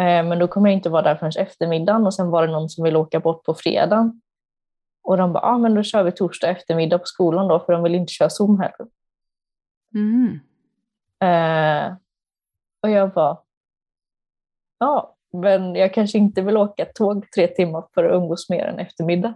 Eh, 0.00 0.24
men 0.24 0.38
då 0.38 0.48
kommer 0.48 0.70
jag 0.70 0.76
inte 0.76 0.88
vara 0.88 1.02
där 1.02 1.16
förrän 1.16 1.32
eftermiddagen 1.46 2.06
och 2.06 2.14
sen 2.14 2.30
var 2.30 2.46
det 2.46 2.52
någon 2.52 2.68
som 2.68 2.84
vill 2.84 2.96
åka 2.96 3.20
bort 3.20 3.44
på 3.44 3.54
fredagen. 3.54 4.20
Och 5.04 5.16
de 5.16 5.32
bara, 5.32 5.44
ah, 5.44 5.58
men 5.58 5.74
då 5.74 5.82
kör 5.82 6.02
vi 6.02 6.12
torsdag 6.12 6.48
eftermiddag 6.48 6.98
på 6.98 7.06
skolan 7.06 7.48
då, 7.48 7.60
för 7.60 7.72
de 7.72 7.82
vill 7.82 7.94
inte 7.94 8.12
köra 8.12 8.30
Zoom 8.30 8.60
heller. 8.60 8.86
Mm. 9.94 10.40
Eh, 11.20 11.96
och 12.82 12.90
jag 12.90 13.12
bara, 13.12 13.38
ja, 14.78 15.16
men 15.32 15.74
jag 15.74 15.94
kanske 15.94 16.18
inte 16.18 16.42
vill 16.42 16.56
åka 16.56 16.84
tåg 16.84 17.30
tre 17.30 17.46
timmar 17.46 17.84
för 17.94 18.04
att 18.04 18.14
umgås 18.14 18.48
mer 18.48 18.64
än 18.64 18.78
eftermiddag. 18.78 19.34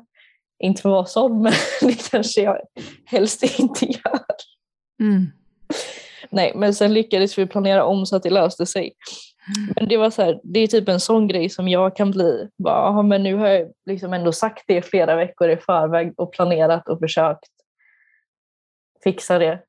Inte 0.59 0.83
för 0.83 0.89
att 0.89 0.93
vara 0.93 1.07
sån, 1.07 1.43
men 1.43 1.53
det 1.81 2.11
kanske 2.11 2.43
jag 2.43 2.61
helst 3.07 3.61
inte 3.61 3.87
gör. 3.87 4.21
Mm. 5.01 5.27
Nej, 6.31 6.53
men 6.55 6.75
sen 6.75 6.95
lyckades 6.95 7.39
vi 7.39 7.47
planera 7.47 7.85
om 7.85 8.07
så 8.07 8.16
att 8.16 8.23
det 8.23 8.31
löste 8.31 8.66
sig. 8.66 8.93
Men 9.76 9.88
det 9.88 9.96
var 9.96 10.11
så 10.11 10.22
här, 10.22 10.40
det 10.42 10.61
är 10.61 10.66
typ 10.66 10.88
en 10.88 11.01
sån 11.01 11.28
grej 11.28 11.49
som 11.49 11.68
jag 11.68 11.96
kan 11.96 12.11
bli, 12.11 12.49
bara, 12.59 13.03
men 13.03 13.22
nu 13.22 13.34
har 13.34 13.49
jag 13.49 13.72
liksom 13.86 14.12
ändå 14.12 14.32
sagt 14.32 14.64
det 14.66 14.82
flera 14.82 15.16
veckor 15.16 15.51
i 15.51 15.57
förväg 15.57 16.14
och 16.16 16.32
planerat 16.32 16.88
och 16.88 16.99
försökt 16.99 17.51
fixa 19.05 19.38
det. 19.38 19.62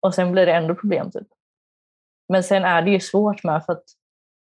Och 0.00 0.14
sen 0.14 0.32
blir 0.32 0.46
det 0.46 0.52
ändå 0.52 0.74
problem. 0.74 1.10
Typ. 1.10 1.26
Men 2.28 2.42
sen 2.42 2.64
är 2.64 2.82
det 2.82 2.90
ju 2.90 3.00
svårt 3.00 3.44
med 3.44 3.64
för 3.64 3.72
att, 3.72 3.84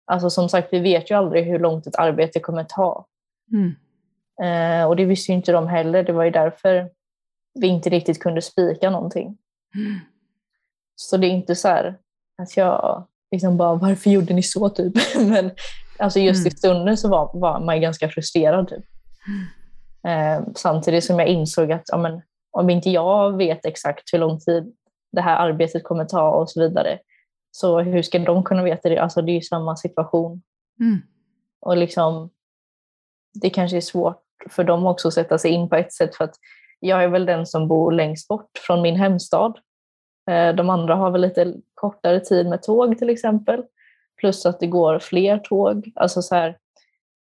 alltså 0.05 0.29
som 0.29 0.49
sagt, 0.49 0.73
vi 0.73 0.79
vet 0.79 1.11
ju 1.11 1.15
aldrig 1.15 1.45
hur 1.45 1.59
långt 1.59 1.87
ett 1.87 1.95
arbete 1.95 2.39
kommer 2.39 2.63
ta. 2.63 3.07
Mm. 3.51 3.75
Eh, 4.41 4.87
och 4.87 4.95
det 4.95 5.05
visste 5.05 5.31
ju 5.31 5.35
inte 5.35 5.51
de 5.51 5.67
heller. 5.67 6.03
Det 6.03 6.13
var 6.13 6.23
ju 6.23 6.31
därför 6.31 6.89
vi 7.59 7.67
inte 7.67 7.89
riktigt 7.89 8.19
kunde 8.19 8.41
spika 8.41 8.89
någonting. 8.89 9.37
Mm. 9.75 9.99
Så 10.95 11.17
det 11.17 11.27
är 11.27 11.31
inte 11.31 11.55
så 11.55 11.67
här 11.67 11.99
att 12.37 12.57
jag 12.57 13.07
liksom 13.33 13.57
bara, 13.57 13.75
varför 13.75 14.09
gjorde 14.09 14.33
ni 14.33 14.43
så 14.43 14.69
typ? 14.69 14.93
Men 15.15 15.51
alltså 15.99 16.19
just 16.19 16.39
mm. 16.39 16.47
i 16.47 16.51
stunden 16.51 16.97
så 16.97 17.09
var, 17.09 17.31
var 17.33 17.59
man 17.59 17.81
ganska 17.81 18.09
frustrerad. 18.09 18.67
Typ. 18.67 18.83
Mm. 19.27 19.47
Eh, 20.07 20.47
samtidigt 20.55 21.03
som 21.03 21.19
jag 21.19 21.27
insåg 21.27 21.71
att 21.71 21.83
ja, 21.85 21.97
men, 21.97 22.21
om 22.51 22.69
inte 22.69 22.89
jag 22.89 23.37
vet 23.37 23.65
exakt 23.65 24.13
hur 24.13 24.19
lång 24.19 24.39
tid 24.39 24.73
det 25.11 25.21
här 25.21 25.35
arbetet 25.37 25.83
kommer 25.83 26.05
ta 26.05 26.29
och 26.29 26.49
så 26.49 26.59
vidare, 26.59 26.99
så 27.51 27.79
hur 27.79 28.01
ska 28.01 28.19
de 28.19 28.43
kunna 28.43 28.63
veta 28.63 28.89
det? 28.89 28.97
Alltså 28.97 29.21
det 29.21 29.31
är 29.31 29.33
ju 29.33 29.41
samma 29.41 29.75
situation. 29.75 30.41
Mm. 30.79 31.01
Och 31.61 31.77
liksom, 31.77 32.29
det 33.41 33.49
kanske 33.49 33.77
är 33.77 33.81
svårt 33.81 34.23
för 34.49 34.63
dem 34.63 34.85
också 34.85 35.07
att 35.07 35.13
sätta 35.13 35.37
sig 35.37 35.51
in 35.51 35.69
på 35.69 35.75
ett 35.75 35.93
sätt 35.93 36.15
för 36.15 36.23
att 36.23 36.35
jag 36.79 37.03
är 37.03 37.07
väl 37.07 37.25
den 37.25 37.45
som 37.45 37.67
bor 37.67 37.91
längst 37.91 38.27
bort 38.27 38.49
från 38.67 38.81
min 38.81 38.95
hemstad. 38.95 39.59
Eh, 40.31 40.55
de 40.55 40.69
andra 40.69 40.95
har 40.95 41.11
väl 41.11 41.21
lite 41.21 41.53
kortare 41.73 42.19
tid 42.19 42.49
med 42.49 42.61
tåg 42.61 42.97
till 42.97 43.09
exempel. 43.09 43.63
Plus 44.19 44.45
att 44.45 44.59
det 44.59 44.67
går 44.67 44.99
fler 44.99 45.37
tåg. 45.37 45.91
Alltså 45.95 46.21
så 46.21 46.35
här, 46.35 46.57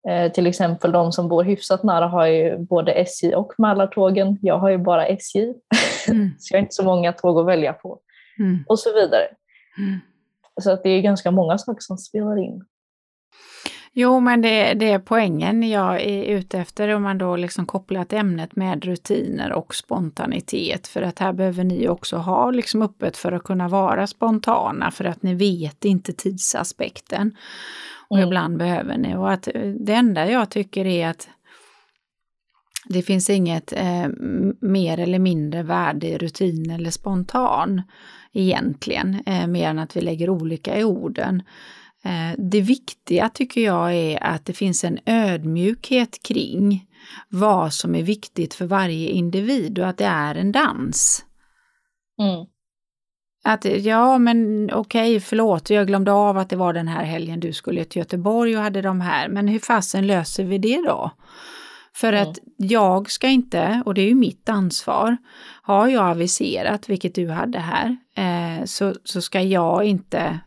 eh, 0.10 0.32
till 0.32 0.48
exempel 0.48 0.92
de 0.92 1.12
som 1.12 1.28
bor 1.28 1.44
hyfsat 1.44 1.84
nära 1.84 2.08
har 2.08 2.26
ju 2.26 2.58
både 2.58 2.92
SJ 2.92 3.36
och 3.36 3.54
Mälartågen. 3.58 4.40
Jag 4.42 4.58
har 4.58 4.70
ju 4.70 4.78
bara 4.78 5.06
SJ. 5.06 5.54
Mm. 6.08 6.30
så 6.40 6.54
jag 6.54 6.60
har 6.60 6.62
inte 6.62 6.74
så 6.74 6.84
många 6.84 7.14
tåg 7.14 7.40
att 7.40 7.46
välja 7.46 7.74
på. 7.74 8.00
Mm. 8.40 8.64
Och 8.68 8.80
så 8.80 8.94
vidare. 8.94 9.28
Mm. 9.78 10.00
Så 10.62 10.72
att 10.72 10.84
det 10.84 10.90
är 10.90 11.02
ganska 11.02 11.32
många 11.32 11.58
saker 11.58 11.82
som 11.82 11.98
spelar 11.98 12.38
in. 12.38 12.66
Jo, 13.96 14.20
men 14.20 14.42
det, 14.42 14.74
det 14.74 14.92
är 14.92 15.00
poängen 15.00 15.70
jag 15.70 16.02
är 16.02 16.24
ute 16.24 16.60
efter 16.60 16.90
om 16.90 17.04
man 17.04 17.18
då 17.18 17.36
liksom 17.36 17.66
kopplat 17.66 18.14
ämnet 18.14 18.56
med 18.56 18.86
rutiner 18.86 19.52
och 19.52 19.76
spontanitet. 19.76 20.88
För 20.88 21.02
att 21.02 21.20
här 21.20 21.34
behöver 21.34 21.64
ni 21.64 21.88
också 21.88 22.18
ha 22.18 22.52
liksom 22.52 22.82
öppet 22.82 23.18
för 23.18 23.32
att 23.32 23.44
kunna 23.44 23.68
vara 23.68 24.08
spontana 24.08 24.92
för 24.92 25.06
att 25.06 25.24
ni 25.24 25.34
vet 25.34 25.86
inte 25.86 26.14
tidsaspekten. 26.14 27.36
Och 28.08 28.18
mm. 28.18 28.28
ibland 28.28 28.58
behöver 28.58 28.98
ni. 28.98 29.16
Och 29.16 29.32
att 29.32 29.48
det 29.80 29.94
enda 29.94 30.32
jag 30.32 30.50
tycker 30.50 30.86
är 30.86 31.08
att 31.08 31.30
det 32.86 33.02
finns 33.02 33.30
inget 33.30 33.74
eh, 33.74 34.08
mer 34.62 35.00
eller 35.00 35.20
mindre 35.20 35.64
värde 35.64 36.08
i 36.08 36.18
rutin 36.18 36.72
eller 36.72 36.92
spontan 36.92 37.82
egentligen, 38.34 39.24
eh, 39.26 39.48
mer 39.48 39.70
än 39.70 39.80
att 39.80 39.98
vi 39.98 40.02
lägger 40.02 40.30
olika 40.30 40.80
i 40.80 40.84
orden. 40.84 41.44
Eh, 42.06 42.36
det 42.38 42.62
viktiga 42.62 43.30
tycker 43.30 43.62
jag 43.62 43.94
är 43.94 44.24
att 44.24 44.46
det 44.46 44.54
finns 44.54 44.84
en 44.84 45.00
ödmjukhet 45.06 46.24
kring 46.24 46.88
vad 47.30 47.74
som 47.74 47.96
är 47.96 48.04
viktigt 48.04 48.54
för 48.54 48.66
varje 48.66 49.10
individ 49.10 49.80
och 49.80 49.88
att 49.88 49.98
det 49.98 50.06
är 50.06 50.36
en 50.36 50.52
dans. 50.52 51.26
Mm. 52.20 52.46
Att 53.46 53.66
ja, 53.66 54.18
men 54.18 54.70
okej, 54.74 55.16
okay, 55.16 55.20
förlåt, 55.20 55.70
jag 55.70 55.88
glömde 55.88 56.12
av 56.12 56.38
att 56.38 56.50
det 56.50 56.56
var 56.56 56.74
den 56.74 56.88
här 56.88 57.04
helgen 57.04 57.40
du 57.40 57.54
skulle 57.54 57.86
till 57.86 58.00
Göteborg 58.00 58.58
och 58.58 58.64
hade 58.64 58.82
de 58.82 59.02
här, 59.02 59.30
men 59.30 59.48
hur 59.48 59.60
fasen 59.60 60.08
löser 60.08 60.44
vi 60.44 60.58
det 60.58 60.82
då? 60.88 61.12
För 61.96 62.14
mm. 62.14 62.30
att 62.30 62.40
jag 62.58 63.12
ska 63.12 63.28
inte, 63.28 63.84
och 63.86 63.94
det 63.94 64.02
är 64.02 64.08
ju 64.08 64.16
mitt 64.16 64.50
ansvar, 64.50 65.18
har 65.62 65.88
jag 65.88 66.10
aviserat, 66.10 66.90
vilket 66.90 67.16
du 67.16 67.30
hade 67.30 67.60
här, 67.60 67.98
eh, 68.16 68.66
så, 68.66 68.96
så 69.04 69.22
ska 69.22 69.42
jag 69.42 69.84
inte 69.84 70.40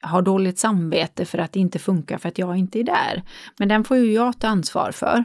har 0.00 0.22
dåligt 0.22 0.58
samvete 0.58 1.24
för 1.24 1.38
att 1.38 1.52
det 1.52 1.60
inte 1.60 1.78
funkar 1.78 2.18
för 2.18 2.28
att 2.28 2.38
jag 2.38 2.56
inte 2.56 2.80
är 2.80 2.84
där. 2.84 3.22
Men 3.58 3.68
den 3.68 3.84
får 3.84 3.96
ju 3.96 4.12
jag 4.12 4.40
ta 4.40 4.48
ansvar 4.48 4.92
för. 4.92 5.24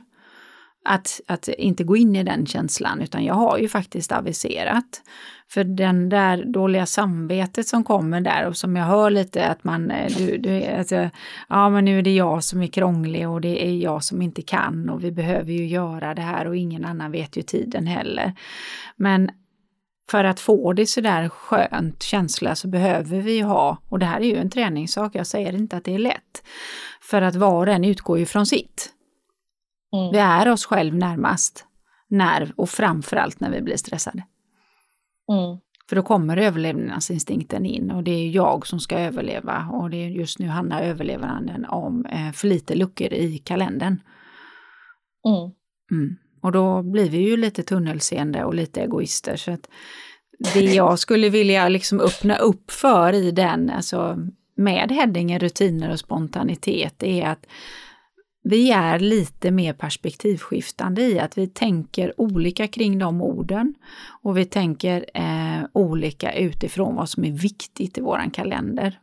Att, 0.85 1.21
att 1.27 1.47
inte 1.47 1.83
gå 1.83 1.97
in 1.97 2.15
i 2.15 2.23
den 2.23 2.45
känslan, 2.45 3.01
utan 3.01 3.23
jag 3.23 3.33
har 3.33 3.57
ju 3.57 3.69
faktiskt 3.69 4.11
aviserat. 4.11 5.01
För 5.49 5.63
den 5.63 6.09
där 6.09 6.45
dåliga 6.45 6.85
samvetet 6.85 7.67
som 7.67 7.83
kommer 7.83 8.21
där 8.21 8.47
och 8.47 8.57
som 8.57 8.75
jag 8.75 8.85
hör 8.85 9.09
lite 9.09 9.47
att 9.47 9.63
man, 9.63 9.91
eh, 9.91 10.11
du, 10.17 10.37
du, 10.37 10.65
alltså, 10.65 11.09
ja 11.49 11.69
men 11.69 11.85
nu 11.85 11.99
är 11.99 12.01
det 12.01 12.15
jag 12.15 12.43
som 12.43 12.61
är 12.61 12.67
krånglig 12.67 13.29
och 13.29 13.41
det 13.41 13.67
är 13.67 13.75
jag 13.77 14.03
som 14.03 14.21
inte 14.21 14.41
kan 14.41 14.89
och 14.89 15.03
vi 15.03 15.11
behöver 15.11 15.51
ju 15.51 15.67
göra 15.67 16.13
det 16.13 16.21
här 16.21 16.47
och 16.47 16.55
ingen 16.55 16.85
annan 16.85 17.11
vet 17.11 17.37
ju 17.37 17.41
tiden 17.41 17.87
heller. 17.87 18.33
Men 18.95 19.29
för 20.09 20.23
att 20.23 20.39
få 20.39 20.73
det 20.73 20.85
sådär 20.85 21.29
skönt 21.29 22.03
känsla 22.03 22.55
så 22.55 22.67
behöver 22.67 23.21
vi 23.21 23.41
ha, 23.41 23.77
och 23.89 23.99
det 23.99 24.05
här 24.05 24.21
är 24.21 24.25
ju 24.25 24.37
en 24.37 24.49
träningssak, 24.49 25.15
jag 25.15 25.27
säger 25.27 25.53
inte 25.53 25.77
att 25.77 25.83
det 25.83 25.93
är 25.93 25.99
lätt, 25.99 26.43
för 27.01 27.21
att 27.21 27.35
var 27.35 27.67
och 27.67 27.73
en 27.73 27.85
utgår 27.85 28.19
ju 28.19 28.25
från 28.25 28.45
sitt. 28.45 28.89
Mm. 29.93 30.11
Vi 30.11 30.17
är 30.17 30.51
oss 30.51 30.65
själv 30.65 30.95
närmast 30.95 31.65
när, 32.07 32.53
och 32.55 32.69
framförallt 32.69 33.39
när 33.39 33.51
vi 33.51 33.61
blir 33.61 33.77
stressade. 33.77 34.23
Mm. 35.31 35.59
För 35.89 35.95
då 35.95 36.03
kommer 36.03 36.37
överlevnadsinstinkten 36.37 37.65
in 37.65 37.91
och 37.91 38.03
det 38.03 38.11
är 38.11 38.29
jag 38.29 38.67
som 38.67 38.79
ska 38.79 38.99
överleva 38.99 39.67
och 39.71 39.89
det 39.89 39.97
är 39.97 40.09
just 40.09 40.39
nu 40.39 40.47
handlar 40.47 40.81
överlevnaden 40.81 41.65
om 41.65 42.05
eh, 42.05 42.31
för 42.31 42.47
lite 42.47 42.75
luckor 42.75 43.13
i 43.13 43.37
kalendern. 43.37 44.01
Mm. 45.91 46.17
Och 46.43 46.51
då 46.51 46.81
blir 46.81 47.09
vi 47.09 47.17
ju 47.17 47.37
lite 47.37 47.63
tunnelseende 47.63 48.43
och 48.43 48.53
lite 48.53 48.81
egoister. 48.81 49.35
Så 49.35 49.51
att 49.51 49.69
det 50.53 50.61
jag 50.61 50.99
skulle 50.99 51.29
vilja 51.29 51.69
liksom 51.69 51.99
öppna 51.99 52.35
upp 52.35 52.71
för 52.71 53.13
i 53.13 53.31
den, 53.31 53.69
alltså 53.69 54.17
med 54.55 54.91
Heddinge 54.91 55.39
rutiner 55.39 55.91
och 55.91 55.99
spontanitet, 55.99 57.03
är 57.03 57.27
att 57.27 57.45
vi 58.43 58.71
är 58.71 58.99
lite 58.99 59.51
mer 59.51 59.73
perspektivskiftande 59.73 61.01
i 61.01 61.19
att 61.19 61.37
vi 61.37 61.47
tänker 61.47 62.21
olika 62.21 62.67
kring 62.67 62.99
de 62.99 63.21
orden 63.21 63.75
och 64.23 64.37
vi 64.37 64.45
tänker 64.45 65.05
eh, 65.13 65.65
olika 65.73 66.33
utifrån 66.33 66.95
vad 66.95 67.09
som 67.09 67.25
är 67.25 67.31
viktigt 67.31 67.97
i 67.97 68.01
våran 68.01 68.31
kalender. 68.31 68.99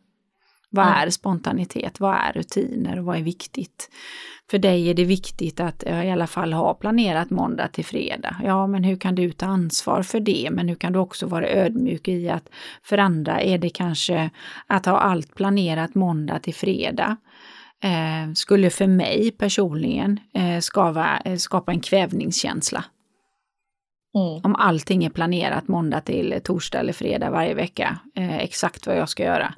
Vad 0.70 0.86
mm. 0.86 0.98
är 0.98 1.10
spontanitet? 1.10 2.00
Vad 2.00 2.14
är 2.14 2.32
rutiner? 2.32 2.98
Och 2.98 3.04
vad 3.04 3.16
är 3.16 3.22
viktigt? 3.22 3.90
För 4.50 4.58
dig 4.58 4.90
är 4.90 4.94
det 4.94 5.04
viktigt 5.04 5.60
att 5.60 5.84
jag 5.86 6.06
i 6.06 6.10
alla 6.10 6.26
fall 6.26 6.52
ha 6.52 6.74
planerat 6.74 7.30
måndag 7.30 7.68
till 7.68 7.84
fredag. 7.84 8.36
Ja, 8.44 8.66
men 8.66 8.84
hur 8.84 8.96
kan 8.96 9.14
du 9.14 9.32
ta 9.32 9.46
ansvar 9.46 10.02
för 10.02 10.20
det? 10.20 10.48
Men 10.52 10.68
hur 10.68 10.76
kan 10.76 10.92
du 10.92 10.98
också 10.98 11.26
vara 11.26 11.48
ödmjuk 11.48 12.08
i 12.08 12.28
att 12.28 12.48
för 12.82 12.98
andra 12.98 13.40
är 13.40 13.58
det 13.58 13.70
kanske 13.70 14.30
att 14.66 14.86
ha 14.86 14.98
allt 14.98 15.34
planerat 15.34 15.94
måndag 15.94 16.38
till 16.38 16.54
fredag. 16.54 17.16
Eh, 17.82 18.32
skulle 18.34 18.70
för 18.70 18.86
mig 18.86 19.30
personligen 19.30 20.20
eh, 20.34 20.60
skava, 20.60 21.20
eh, 21.24 21.36
skapa 21.36 21.72
en 21.72 21.80
kvävningskänsla. 21.80 22.84
Mm. 24.14 24.40
Om 24.44 24.56
allting 24.56 25.04
är 25.04 25.10
planerat 25.10 25.68
måndag 25.68 26.00
till 26.00 26.40
torsdag 26.44 26.78
eller 26.78 26.92
fredag 26.92 27.30
varje 27.30 27.54
vecka, 27.54 27.98
eh, 28.16 28.38
exakt 28.38 28.86
vad 28.86 28.96
jag 28.96 29.08
ska 29.08 29.24
göra. 29.24 29.54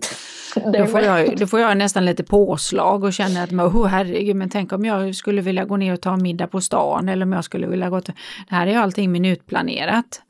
Då 0.73 0.87
får, 0.87 1.01
jag, 1.01 1.39
då 1.39 1.47
får 1.47 1.61
jag 1.61 1.77
nästan 1.77 2.05
lite 2.05 2.25
påslag 2.25 3.05
och 3.05 3.13
känner 3.13 3.45
att 3.45 3.53
oh, 3.53 3.87
herregud, 3.87 4.37
men 4.37 4.51
tänk 4.51 4.73
om 4.73 4.85
jag 4.85 5.15
skulle 5.15 5.43
vilja 5.43 5.65
gå 5.65 5.77
ner 5.77 5.93
och 5.93 6.01
ta 6.01 6.17
middag 6.17 6.47
på 6.47 6.61
stan 6.61 7.09
eller 7.09 7.27
om 7.27 7.33
jag 7.33 7.45
skulle 7.45 7.67
vilja 7.67 7.91
gå 7.91 8.01
till... 8.01 8.15
Det 8.49 8.55
här 8.55 8.67
är 8.67 8.71
ju 8.71 8.77
allting 8.77 9.13
minutplanerat. 9.13 10.23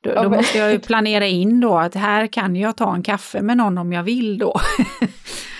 Då, 0.00 0.22
då 0.22 0.30
måste 0.30 0.58
jag 0.58 0.72
ju 0.72 0.78
planera 0.78 1.26
in 1.26 1.60
då 1.60 1.78
att 1.78 1.94
här 1.94 2.26
kan 2.26 2.56
jag 2.56 2.76
ta 2.76 2.94
en 2.94 3.02
kaffe 3.02 3.42
med 3.42 3.56
någon 3.56 3.78
om 3.78 3.92
jag 3.92 4.02
vill 4.02 4.38
då. 4.38 4.60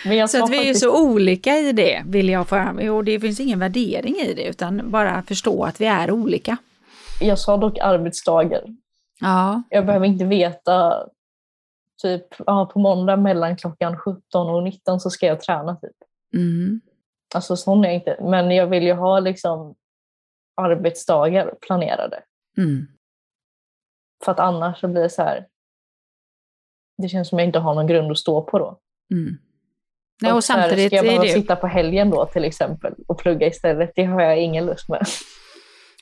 så 0.28 0.44
att 0.44 0.50
vi 0.50 0.57
faktiskt... 0.57 0.84
är 0.84 0.88
så 0.88 1.02
olika 1.02 1.59
i 1.59 1.72
det, 1.72 2.02
vill 2.07 2.28
jag 2.28 2.48
få 2.48 2.90
Och 2.90 3.04
det 3.04 3.20
finns 3.20 3.40
ingen 3.40 3.59
värdering 3.59 4.16
i 4.16 4.34
det, 4.34 4.44
utan 4.44 4.90
bara 4.90 5.22
förstå 5.22 5.64
att 5.64 5.80
vi 5.80 5.86
är 5.86 6.11
olika. 6.11 6.57
Jag 7.21 7.39
sa 7.39 7.57
dock 7.57 7.79
arbetsdagar. 7.79 8.64
Ja. 9.21 9.62
Jag 9.71 9.87
behöver 9.87 10.07
inte 10.07 10.25
veta 10.25 11.07
typ 12.03 12.27
ja, 12.47 12.71
på 12.73 12.79
måndag 12.79 13.17
mellan 13.17 13.57
klockan 13.57 13.99
17 13.99 14.21
och 14.51 14.62
19 14.62 15.01
så 15.01 15.11
ska 15.11 15.27
jag 15.27 15.41
träna. 15.41 15.77
Typ. 15.77 15.97
Mm. 16.35 16.81
Alltså 17.35 17.57
sån 17.57 17.85
är 17.85 17.89
jag 17.89 17.95
inte. 17.95 18.17
Men 18.21 18.51
jag 18.51 18.67
vill 18.67 18.83
ju 18.83 18.93
ha 18.93 19.21
liksom 19.21 19.75
arbetsdagar 20.57 21.55
planerade. 21.61 22.23
Mm. 22.59 22.87
För 24.25 24.33
att 24.33 24.39
annars 24.39 24.81
så 24.81 24.89
blir 24.89 25.03
det 25.03 25.11
så 25.11 25.23
här. 25.23 25.47
Det 26.99 27.09
känns 27.09 27.29
som 27.29 27.39
jag 27.39 27.49
inte 27.49 27.59
har 27.59 27.75
någon 27.75 27.87
grund 27.87 28.11
att 28.11 28.19
stå 28.19 28.43
på 28.43 28.59
då. 28.59 28.79
Mm. 29.11 29.39
Nej, 30.23 30.33
och, 30.33 30.37
och 30.37 30.45
samtidigt 30.45 30.87
ska 30.87 30.97
jag 30.97 31.05
behöva 31.05 31.25
sitta 31.25 31.57
på 31.57 31.67
helgen 31.67 32.11
då 32.11 32.27
till 32.27 32.45
exempel 32.45 32.95
och 33.07 33.19
plugga 33.19 33.47
istället? 33.47 33.93
Det 33.95 34.05
har 34.05 34.23
jag 34.23 34.39
ingen 34.39 34.67
lust 34.67 34.89
med. 34.89 35.07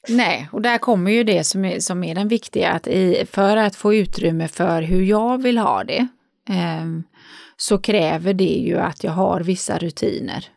Nej, 0.09 0.49
och 0.53 0.63
där 0.63 0.79
kommer 0.79 1.11
ju 1.11 1.25
det 1.25 1.45
som 1.45 1.65
är, 1.65 1.81
som 1.81 2.05
är 2.05 2.15
den 2.15 2.29
viktiga, 2.29 2.71
att 2.71 2.87
i, 2.87 3.27
för 3.31 3.57
att 3.57 3.77
få 3.77 3.95
utrymme 3.95 4.49
för 4.49 4.83
hur 4.83 5.03
jag 5.03 5.43
vill 5.43 5.59
ha 5.59 5.85
det, 5.85 6.09
eh, 6.49 6.87
så 7.57 7.79
kräver 7.79 8.35
det 8.35 8.45
ju 8.45 8.79
att 8.79 9.05
jag 9.05 9.13
har 9.13 9.41
vissa 9.41 9.79
rutiner. 9.79 10.49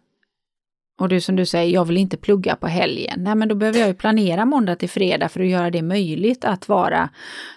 Och 0.99 1.09
du 1.09 1.21
som 1.21 1.35
du 1.35 1.45
säger, 1.45 1.73
jag 1.73 1.85
vill 1.85 1.97
inte 1.97 2.17
plugga 2.17 2.55
på 2.55 2.67
helgen. 2.67 3.23
Nej, 3.23 3.35
men 3.35 3.47
då 3.47 3.55
behöver 3.55 3.79
jag 3.79 3.87
ju 3.87 3.93
planera 3.93 4.45
måndag 4.45 4.75
till 4.75 4.89
fredag 4.89 5.29
för 5.29 5.39
att 5.39 5.47
göra 5.47 5.69
det 5.69 5.81
möjligt 5.81 6.45
att 6.45 6.67
vara 6.67 7.09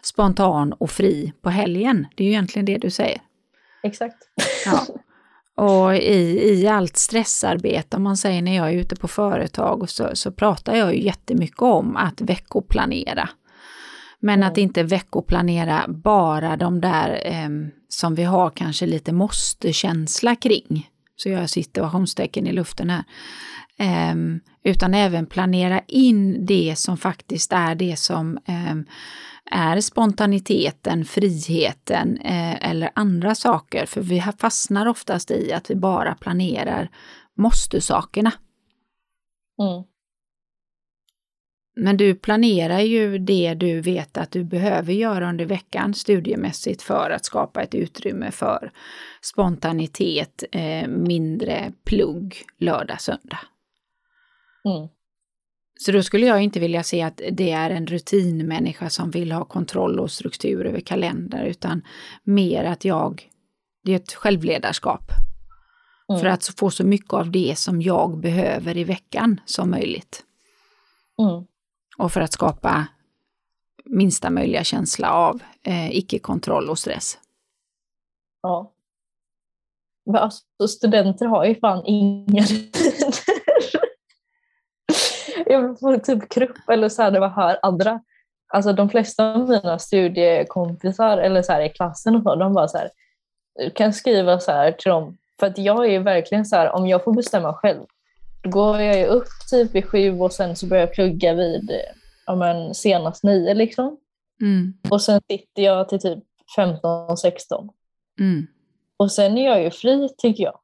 spontan 0.02 0.72
och 0.72 0.90
fri 0.90 1.32
på 1.42 1.50
helgen. 1.50 2.06
Det 2.16 2.24
är 2.24 2.26
ju 2.26 2.32
egentligen 2.32 2.66
det 2.66 2.78
du 2.78 2.90
säger. 2.90 3.20
Exakt. 3.82 4.16
Ja. 4.66 4.86
Och 5.60 5.96
i, 5.96 6.50
i 6.52 6.68
allt 6.68 6.96
stressarbete, 6.96 7.96
om 7.96 8.02
man 8.02 8.16
säger 8.16 8.42
när 8.42 8.56
jag 8.56 8.68
är 8.68 8.72
ute 8.72 8.96
på 8.96 9.08
företag, 9.08 9.90
så, 9.90 10.10
så 10.12 10.32
pratar 10.32 10.74
jag 10.74 10.94
ju 10.94 11.02
jättemycket 11.02 11.62
om 11.62 11.96
att 11.96 12.20
veckoplanera. 12.20 13.28
Men 14.20 14.38
mm. 14.38 14.48
att 14.48 14.58
inte 14.58 14.82
veckoplanera 14.82 15.84
bara 15.88 16.56
de 16.56 16.80
där 16.80 17.20
eh, 17.24 17.48
som 17.88 18.14
vi 18.14 18.24
har 18.24 18.50
kanske 18.50 18.86
lite 18.86 19.12
måste-känsla 19.12 20.36
kring. 20.36 20.90
Så 21.16 21.28
jag 21.28 21.50
situationstecken 21.50 22.46
i 22.46 22.52
luften 22.52 22.90
här. 22.90 23.04
Eh, 23.78 24.14
utan 24.64 24.94
även 24.94 25.26
planera 25.26 25.80
in 25.88 26.46
det 26.46 26.74
som 26.78 26.96
faktiskt 26.96 27.52
är 27.52 27.74
det 27.74 27.98
som 27.98 28.38
eh, 28.46 28.76
är 29.50 29.80
spontaniteten, 29.80 31.04
friheten 31.04 32.18
eh, 32.18 32.70
eller 32.70 32.90
andra 32.94 33.34
saker. 33.34 33.86
För 33.86 34.00
vi 34.00 34.20
fastnar 34.38 34.86
oftast 34.86 35.30
i 35.30 35.52
att 35.52 35.70
vi 35.70 35.74
bara 35.74 36.14
planerar 36.14 36.90
måste-sakerna. 37.36 38.32
Mm. 39.62 39.84
Men 41.76 41.96
du 41.96 42.14
planerar 42.14 42.80
ju 42.80 43.18
det 43.18 43.54
du 43.54 43.80
vet 43.80 44.18
att 44.18 44.30
du 44.30 44.44
behöver 44.44 44.92
göra 44.92 45.28
under 45.28 45.44
veckan 45.44 45.94
studiemässigt 45.94 46.82
för 46.82 47.10
att 47.10 47.24
skapa 47.24 47.62
ett 47.62 47.74
utrymme 47.74 48.30
för 48.30 48.72
spontanitet, 49.22 50.44
eh, 50.52 50.88
mindre 50.88 51.72
plugg 51.84 52.36
lördag, 52.58 53.00
söndag. 53.00 53.40
Mm. 54.64 54.88
Så 55.84 55.92
då 55.92 56.02
skulle 56.02 56.26
jag 56.26 56.42
inte 56.42 56.60
vilja 56.60 56.82
se 56.82 57.02
att 57.02 57.20
det 57.32 57.50
är 57.50 57.70
en 57.70 57.86
rutinmänniska 57.86 58.90
som 58.90 59.10
vill 59.10 59.32
ha 59.32 59.44
kontroll 59.44 60.00
och 60.00 60.10
struktur 60.10 60.66
över 60.66 60.80
kalender, 60.80 61.44
utan 61.44 61.82
mer 62.22 62.64
att 62.64 62.84
jag, 62.84 63.30
det 63.84 63.92
är 63.92 63.96
ett 63.96 64.12
självledarskap. 64.12 65.02
Mm. 66.08 66.20
För 66.20 66.28
att 66.28 66.54
få 66.58 66.70
så 66.70 66.84
mycket 66.84 67.12
av 67.12 67.30
det 67.30 67.58
som 67.58 67.82
jag 67.82 68.20
behöver 68.20 68.76
i 68.76 68.84
veckan 68.84 69.40
som 69.44 69.70
möjligt. 69.70 70.24
Mm. 71.18 71.46
Och 71.98 72.12
för 72.12 72.20
att 72.20 72.32
skapa 72.32 72.86
minsta 73.84 74.30
möjliga 74.30 74.64
känsla 74.64 75.12
av 75.12 75.42
eh, 75.62 75.96
icke-kontroll 75.96 76.68
och 76.68 76.78
stress. 76.78 77.18
Ja. 78.42 78.72
Alltså, 80.14 80.68
studenter 80.68 81.26
har 81.26 81.44
ju 81.44 81.54
fan 81.54 81.82
inga 81.86 82.44
jag 85.52 85.80
får 85.80 85.98
typ 85.98 86.28
krupp 86.28 86.68
eller 86.68 86.88
så 86.88 87.02
här 87.02 87.10
när 87.10 87.20
man 87.20 87.30
hör 87.30 87.58
andra. 87.62 88.00
Alltså 88.52 88.72
de 88.72 88.88
flesta 88.88 89.32
av 89.32 89.48
mina 89.48 89.78
studiekompisar 89.78 91.18
eller 91.18 91.42
så 91.42 91.52
här 91.52 91.60
i 91.60 91.68
klassen 91.68 92.16
och 92.16 92.22
så, 92.22 92.34
de 92.34 92.54
bara 92.54 92.68
så 92.68 92.78
här, 92.78 92.90
du 93.54 93.70
kan 93.70 93.92
skriva 93.92 94.40
så 94.40 94.52
här 94.52 94.72
till 94.72 94.90
dem. 94.90 95.16
För 95.40 95.46
att 95.46 95.58
jag 95.58 95.92
är 95.92 96.00
verkligen 96.00 96.44
så 96.44 96.56
här, 96.56 96.74
om 96.74 96.86
jag 96.86 97.04
får 97.04 97.12
bestämma 97.12 97.54
själv, 97.54 97.84
då 98.42 98.50
går 98.50 98.80
jag 98.80 98.98
ju 98.98 99.06
upp 99.06 99.28
typ 99.50 99.74
vid 99.74 99.84
sju 99.84 100.18
och 100.20 100.32
sen 100.32 100.56
så 100.56 100.66
börjar 100.66 100.82
jag 100.82 100.92
plugga 100.92 101.34
vid 101.34 101.70
ja, 102.26 102.34
men, 102.34 102.74
senast 102.74 103.24
nio 103.24 103.54
liksom. 103.54 103.96
Mm. 104.40 104.74
Och 104.90 105.02
sen 105.02 105.20
sitter 105.30 105.62
jag 105.62 105.88
till 105.88 106.00
typ 106.00 106.24
15, 106.56 107.16
16. 107.16 107.68
Mm. 108.20 108.46
Och 108.96 109.12
sen 109.12 109.38
är 109.38 109.46
jag 109.46 109.62
ju 109.62 109.70
fri 109.70 110.08
tycker 110.18 110.44
jag. 110.44 110.58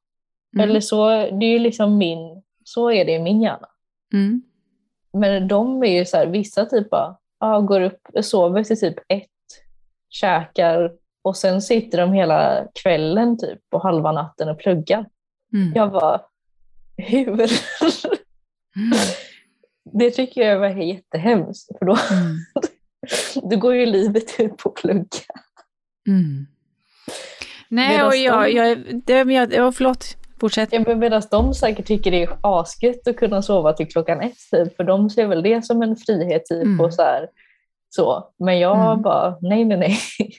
Mm. 0.57 0.71
Eller 0.71 0.81
så, 0.81 1.09
det 1.09 1.47
är 1.47 1.51
ju 1.51 1.59
liksom 1.59 1.99
min, 1.99 2.43
så 2.65 2.91
är 2.91 3.05
det 3.05 3.13
i 3.13 3.19
min 3.19 3.43
hjärna. 3.43 3.69
Mm. 4.13 4.43
Men 5.21 5.49
de 5.49 5.83
är 5.83 5.99
ju 5.99 6.05
så 6.05 6.17
här, 6.17 6.27
vissa 6.27 6.67
typ 6.67 6.91
bara, 6.91 7.61
går 7.61 7.81
upp, 7.81 8.01
sover 8.23 8.65
till 8.65 8.81
typ 8.81 8.99
ett, 9.09 9.27
käkar 10.09 10.93
och 11.23 11.37
sen 11.37 11.63
sitter 11.63 11.99
de 11.99 12.13
hela 12.13 12.67
kvällen 12.83 13.39
typ 13.39 13.61
och 13.71 13.83
halva 13.83 14.13
natten 14.13 14.49
och 14.49 14.59
pluggar. 14.59 15.07
Mm. 15.53 15.73
Jag 15.75 15.93
bara, 15.93 16.21
hur? 16.97 17.51
Mm. 18.77 18.99
det 19.93 20.11
tycker 20.11 20.43
jag 20.43 20.59
var 20.59 20.69
jättehemskt 20.69 21.79
för 21.79 21.87
då, 21.87 21.97
mm. 22.11 22.37
då 23.51 23.57
går 23.57 23.75
ju 23.75 23.87
livet 23.87 24.41
ut 24.41 24.57
på 24.57 24.69
att 24.69 24.75
plugga. 24.75 25.25
Mm. 26.09 26.47
Nej, 27.69 28.05
och 28.05 28.17
jag, 28.17 28.53
jag, 28.53 29.03
det, 29.05 29.33
jag, 29.33 29.75
förlåt, 29.75 30.17
Fortsätt. 30.41 30.69
Ja, 30.73 30.95
medan 30.95 31.23
de 31.31 31.55
säkert 31.55 31.87
tycker 31.87 32.11
det 32.11 32.23
är 32.23 32.39
asgött 32.41 33.09
att 33.09 33.17
kunna 33.17 33.43
sova 33.43 33.73
till 33.73 33.89
klockan 33.89 34.21
ett, 34.21 34.35
typ, 34.51 34.77
för 34.77 34.85
de 34.85 35.11
ser 35.11 35.27
väl 35.27 35.43
det 35.43 35.65
som 35.65 35.83
en 35.83 35.97
frihet. 35.97 36.47
Typ, 36.47 36.65
mm. 36.65 36.81
och 36.81 36.95
så, 36.95 37.03
här, 37.03 37.29
så 37.89 38.33
Men 38.39 38.59
jag 38.59 38.87
mm. 38.87 39.03
bara, 39.03 39.39
nej, 39.41 39.65
nej, 39.65 39.79
nej. 39.79 39.99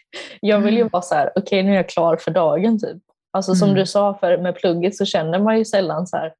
Jag 0.42 0.60
vill 0.60 0.74
ju 0.74 0.82
mm. 0.82 0.90
vara 0.92 1.02
så 1.02 1.16
här, 1.16 1.32
okej 1.36 1.42
okay, 1.42 1.64
nu 1.64 1.72
är 1.72 1.76
jag 1.76 1.90
klar 1.90 2.18
för 2.18 2.32
dagen. 2.32 2.80
Typ. 2.80 3.04
Alltså 3.32 3.56
som 3.56 3.70
mm. 3.70 3.80
du 3.80 3.86
sa, 3.86 4.14
för 4.14 4.38
med 4.38 4.56
plugget 4.56 4.96
så 4.96 5.06
känner 5.06 5.40
man 5.40 5.58
ju 5.58 5.66
sällan 5.66 6.08
så 6.08 6.18
här, 6.18 6.34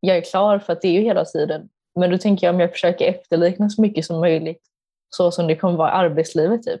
jag 0.00 0.16
är 0.16 0.20
klar 0.20 0.58
för 0.58 0.72
att 0.72 0.82
det 0.82 0.88
är 0.88 0.92
ju 0.92 1.00
hela 1.00 1.24
tiden. 1.24 1.68
Men 1.94 2.10
då 2.10 2.18
tänker 2.18 2.46
jag 2.46 2.54
om 2.54 2.60
jag 2.60 2.72
försöker 2.72 3.08
efterlikna 3.08 3.68
så 3.68 3.82
mycket 3.82 4.04
som 4.04 4.20
möjligt 4.20 4.62
så 5.10 5.30
som 5.30 5.46
det 5.46 5.56
kommer 5.56 5.76
vara 5.76 5.88
i 5.88 5.92
arbetslivet. 5.92 6.62
Typ. 6.62 6.80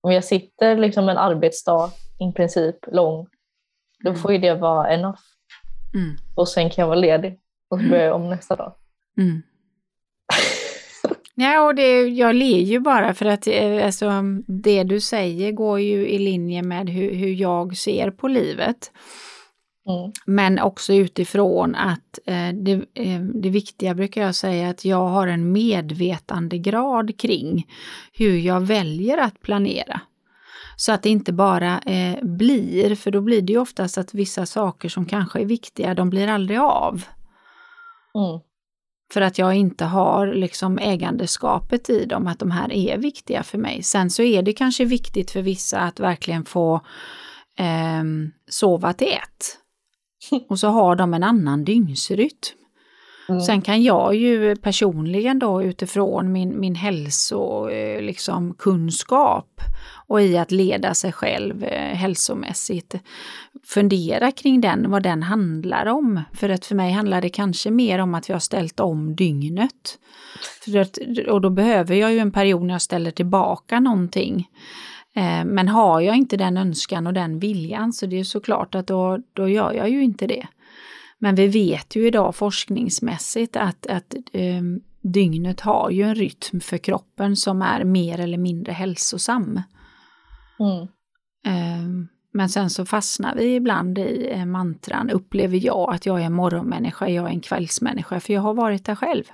Om 0.00 0.12
jag 0.12 0.24
sitter 0.24 0.76
liksom 0.76 1.08
en 1.08 1.18
arbetsdag 1.18 1.90
i 2.20 2.32
princip 2.32 2.76
lång 2.92 3.26
då 4.04 4.10
mm. 4.10 4.22
får 4.22 4.32
ju 4.32 4.38
det 4.38 4.54
vara 4.54 4.90
enough. 4.90 5.20
Mm. 5.94 6.16
Och 6.34 6.48
sen 6.48 6.70
kan 6.70 6.82
jag 6.82 6.88
vara 6.88 6.98
ledig 6.98 7.38
och 7.70 7.82
jag 7.82 8.14
om 8.14 8.30
nästa 8.30 8.56
dag. 8.56 8.72
Mm. 9.18 9.42
Ja, 11.34 11.66
och 11.66 11.74
det, 11.74 12.02
jag 12.08 12.34
ler 12.34 12.58
ju 12.58 12.80
bara 12.80 13.14
för 13.14 13.26
att 13.26 13.46
eh, 13.46 13.86
alltså, 13.86 14.10
det 14.46 14.84
du 14.84 15.00
säger 15.00 15.52
går 15.52 15.80
ju 15.80 16.08
i 16.08 16.18
linje 16.18 16.62
med 16.62 16.88
hur, 16.88 17.14
hur 17.14 17.28
jag 17.28 17.76
ser 17.76 18.10
på 18.10 18.28
livet. 18.28 18.92
Mm. 19.88 20.12
Men 20.26 20.58
också 20.58 20.94
utifrån 20.94 21.74
att 21.74 22.18
eh, 22.26 22.48
det, 22.54 22.72
eh, 22.94 23.20
det 23.20 23.50
viktiga 23.50 23.94
brukar 23.94 24.22
jag 24.22 24.34
säga 24.34 24.68
att 24.68 24.84
jag 24.84 25.08
har 25.08 25.26
en 25.26 25.52
medvetandegrad 25.52 27.18
kring 27.18 27.66
hur 28.12 28.38
jag 28.38 28.60
väljer 28.60 29.18
att 29.18 29.40
planera. 29.40 30.00
Så 30.80 30.92
att 30.92 31.02
det 31.02 31.08
inte 31.08 31.32
bara 31.32 31.78
eh, 31.78 32.24
blir, 32.24 32.94
för 32.94 33.10
då 33.10 33.20
blir 33.20 33.42
det 33.42 33.52
ju 33.52 33.58
oftast 33.58 33.98
att 33.98 34.14
vissa 34.14 34.46
saker 34.46 34.88
som 34.88 35.06
kanske 35.06 35.40
är 35.40 35.44
viktiga, 35.44 35.94
de 35.94 36.10
blir 36.10 36.28
aldrig 36.28 36.58
av. 36.58 37.04
Mm. 38.14 38.40
För 39.12 39.20
att 39.20 39.38
jag 39.38 39.54
inte 39.54 39.84
har 39.84 40.26
liksom 40.26 40.78
ägandeskapet 40.78 41.90
i 41.90 42.04
dem, 42.04 42.26
att 42.26 42.38
de 42.38 42.50
här 42.50 42.72
är 42.72 42.98
viktiga 42.98 43.42
för 43.42 43.58
mig. 43.58 43.82
Sen 43.82 44.10
så 44.10 44.22
är 44.22 44.42
det 44.42 44.52
kanske 44.52 44.84
viktigt 44.84 45.30
för 45.30 45.42
vissa 45.42 45.78
att 45.78 46.00
verkligen 46.00 46.44
få 46.44 46.74
eh, 47.58 48.04
sova 48.50 48.92
till 48.92 49.08
ett. 49.08 49.58
Och 50.48 50.58
så 50.58 50.68
har 50.68 50.96
de 50.96 51.14
en 51.14 51.22
annan 51.22 51.64
dygnsrytm. 51.64 52.58
Mm. 53.28 53.40
Sen 53.40 53.62
kan 53.62 53.82
jag 53.82 54.14
ju 54.14 54.56
personligen 54.56 55.38
då 55.38 55.62
utifrån 55.62 56.32
min, 56.32 56.60
min 56.60 56.74
hälsokunskap 56.74 57.70
eh, 57.72 58.02
liksom, 58.02 58.54
och 60.06 60.22
i 60.22 60.38
att 60.38 60.50
leda 60.50 60.94
sig 60.94 61.12
själv 61.12 61.64
eh, 61.64 61.94
hälsomässigt 61.96 62.94
fundera 63.64 64.32
kring 64.32 64.60
den, 64.60 64.90
vad 64.90 65.02
den 65.02 65.22
handlar 65.22 65.86
om. 65.86 66.20
För 66.32 66.48
att 66.48 66.66
för 66.66 66.74
mig 66.74 66.92
handlar 66.92 67.22
det 67.22 67.28
kanske 67.28 67.70
mer 67.70 67.98
om 67.98 68.14
att 68.14 68.28
vi 68.28 68.32
har 68.32 68.40
ställt 68.40 68.80
om 68.80 69.16
dygnet. 69.16 69.98
Att, 70.80 70.98
och 71.28 71.40
då 71.40 71.50
behöver 71.50 71.94
jag 71.94 72.12
ju 72.12 72.18
en 72.18 72.32
period 72.32 72.62
när 72.62 72.74
jag 72.74 72.82
ställer 72.82 73.10
tillbaka 73.10 73.80
någonting. 73.80 74.48
Eh, 75.14 75.44
men 75.44 75.68
har 75.68 76.00
jag 76.00 76.16
inte 76.16 76.36
den 76.36 76.56
önskan 76.56 77.06
och 77.06 77.12
den 77.12 77.38
viljan 77.38 77.92
så 77.92 78.06
det 78.06 78.20
är 78.20 78.24
såklart 78.24 78.74
att 78.74 78.86
då, 78.86 79.18
då 79.32 79.48
gör 79.48 79.72
jag 79.72 79.88
ju 79.90 80.02
inte 80.02 80.26
det. 80.26 80.46
Men 81.18 81.34
vi 81.34 81.46
vet 81.46 81.96
ju 81.96 82.06
idag 82.06 82.34
forskningsmässigt 82.34 83.56
att, 83.56 83.86
att 83.86 84.14
eh, 84.32 84.62
dygnet 85.00 85.60
har 85.60 85.90
ju 85.90 86.02
en 86.02 86.14
rytm 86.14 86.60
för 86.60 86.78
kroppen 86.78 87.36
som 87.36 87.62
är 87.62 87.84
mer 87.84 88.20
eller 88.20 88.38
mindre 88.38 88.72
hälsosam. 88.72 89.62
Mm. 90.60 90.88
Eh, 91.46 92.08
men 92.32 92.48
sen 92.48 92.70
så 92.70 92.84
fastnar 92.84 93.34
vi 93.34 93.54
ibland 93.54 93.98
i 93.98 94.30
eh, 94.32 94.44
mantran, 94.44 95.10
upplever 95.10 95.66
jag 95.66 95.94
att 95.94 96.06
jag 96.06 96.20
är 96.20 96.24
en 96.24 96.32
morgonmänniska, 96.32 97.08
jag 97.08 97.24
är 97.24 97.30
en 97.30 97.40
kvällsmänniska, 97.40 98.20
för 98.20 98.32
jag 98.32 98.40
har 98.40 98.54
varit 98.54 98.84
där 98.84 98.94
själv. 98.94 99.24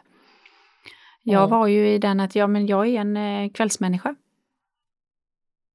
Jag 1.22 1.48
var 1.48 1.66
ju 1.66 1.88
i 1.88 1.98
den 1.98 2.20
att 2.20 2.34
ja, 2.34 2.46
men 2.46 2.66
jag 2.66 2.88
är 2.88 3.00
en 3.00 3.16
eh, 3.16 3.50
kvällsmänniska. 3.50 4.14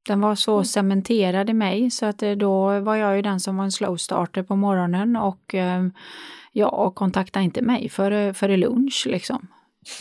Den 0.08 0.22
var 0.22 0.36
så 0.36 0.54
mm. 0.54 0.66
cementerad 0.66 1.50
i 1.50 1.54
mig 1.54 1.92
så 1.92 2.06
att 2.06 2.24
eh, 2.24 2.32
då 2.32 2.80
var 2.80 2.96
jag 2.96 3.16
ju 3.16 3.22
den 3.22 3.40
som 3.40 3.58
var 3.58 3.64
en 3.64 3.72
slow 3.72 3.98
starter 3.98 4.44
på 4.44 4.56
morgonen 4.56 5.16
och 5.16 5.56
eh, 5.56 5.88
ja, 6.52 6.92
kontaktade 6.92 7.46
inte 7.46 7.62
mig 7.62 7.90
före, 7.90 8.34
före 8.34 8.58
lunch 8.58 9.08
liksom. 9.10 9.48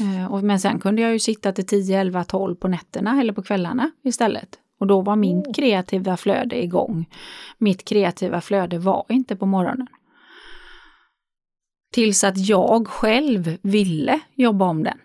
Eh, 0.01 0.42
men 0.42 0.61
sen 0.61 0.78
kunde 0.80 1.03
jag 1.03 1.12
ju 1.12 1.18
sitta 1.18 1.53
till 1.53 1.66
10, 1.66 2.01
11, 2.01 2.24
12 2.24 2.55
på 2.55 2.68
nätterna 2.68 3.20
eller 3.20 3.32
på 3.32 3.42
kvällarna 3.42 3.90
istället. 4.05 4.59
Och 4.80 4.86
då 4.86 5.01
var 5.01 5.16
min 5.16 5.40
mm. 5.40 5.53
kreativa 5.55 6.16
flöde 6.16 6.64
igång. 6.64 7.07
Mitt 7.59 7.84
kreativa 7.84 8.40
flöde 8.40 8.78
var 8.78 9.05
inte 9.09 9.36
på 9.36 9.46
morgonen. 9.46 9.86
Tills 11.92 12.24
att 12.24 12.49
jag 12.49 12.88
själv 12.88 13.59
ville 13.62 14.20
jobba 14.34 14.64
om 14.64 14.84
den. 14.84 14.99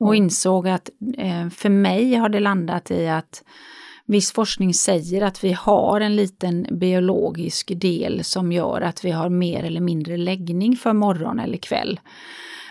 Och 0.00 0.16
insåg 0.16 0.68
att 0.68 0.90
för 1.50 1.68
mig 1.68 2.14
har 2.14 2.28
det 2.28 2.40
landat 2.40 2.90
i 2.90 3.08
att 3.08 3.44
viss 4.06 4.32
forskning 4.32 4.74
säger 4.74 5.22
att 5.22 5.44
vi 5.44 5.52
har 5.52 6.00
en 6.00 6.16
liten 6.16 6.66
biologisk 6.70 7.72
del 7.80 8.24
som 8.24 8.52
gör 8.52 8.80
att 8.80 9.04
vi 9.04 9.10
har 9.10 9.28
mer 9.28 9.64
eller 9.64 9.80
mindre 9.80 10.16
läggning 10.16 10.76
för 10.76 10.92
morgon 10.92 11.38
eller 11.38 11.58
kväll. 11.58 12.00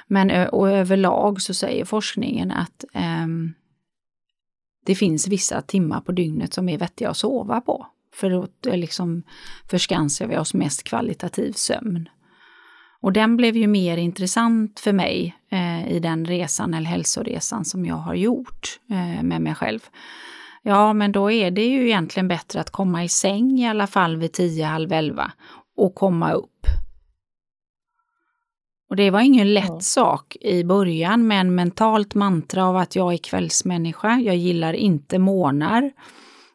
Men 0.07 0.49
och 0.49 0.69
överlag 0.69 1.41
så 1.41 1.53
säger 1.53 1.85
forskningen 1.85 2.51
att 2.51 2.85
eh, 2.93 3.27
det 4.85 4.95
finns 4.95 5.27
vissa 5.27 5.61
timmar 5.61 6.01
på 6.01 6.11
dygnet 6.11 6.53
som 6.53 6.69
är 6.69 6.77
vettiga 6.77 7.09
att 7.09 7.17
sova 7.17 7.61
på. 7.61 7.87
För 8.13 8.29
då 8.29 8.47
liksom 8.75 9.23
förskansar 9.69 10.27
vi 10.27 10.37
oss 10.37 10.53
mest 10.53 10.83
kvalitativ 10.83 11.51
sömn. 11.51 12.09
Och 12.99 13.13
den 13.13 13.37
blev 13.37 13.57
ju 13.57 13.67
mer 13.67 13.97
intressant 13.97 14.79
för 14.79 14.93
mig 14.93 15.35
eh, 15.49 15.91
i 15.91 15.99
den 15.99 16.25
resan 16.25 16.73
eller 16.73 16.89
hälsoresan 16.89 17.65
som 17.65 17.85
jag 17.85 17.95
har 17.95 18.15
gjort 18.15 18.79
eh, 18.89 19.23
med 19.23 19.41
mig 19.41 19.55
själv. 19.55 19.79
Ja, 20.61 20.93
men 20.93 21.11
då 21.11 21.31
är 21.31 21.51
det 21.51 21.65
ju 21.65 21.85
egentligen 21.85 22.27
bättre 22.27 22.59
att 22.59 22.69
komma 22.69 23.03
i 23.03 23.09
säng 23.09 23.59
i 23.59 23.67
alla 23.67 23.87
fall 23.87 24.17
vid 24.17 24.33
10, 24.33 24.65
halv 24.65 24.91
11 24.91 25.31
och 25.77 25.95
komma 25.95 26.31
upp. 26.31 26.67
Och 28.89 28.95
det 28.95 29.11
var 29.11 29.19
ingen 29.19 29.53
lätt 29.53 29.69
mm. 29.69 29.81
sak 29.81 30.37
i 30.41 30.63
början 30.63 31.27
med 31.27 31.39
en 31.41 31.55
mentalt 31.55 32.15
mantra 32.15 32.65
av 32.65 32.77
att 32.77 32.95
jag 32.95 33.13
är 33.13 33.17
kvällsmänniska, 33.17 34.19
jag 34.19 34.35
gillar 34.35 34.73
inte 34.73 35.19
månar. 35.19 35.91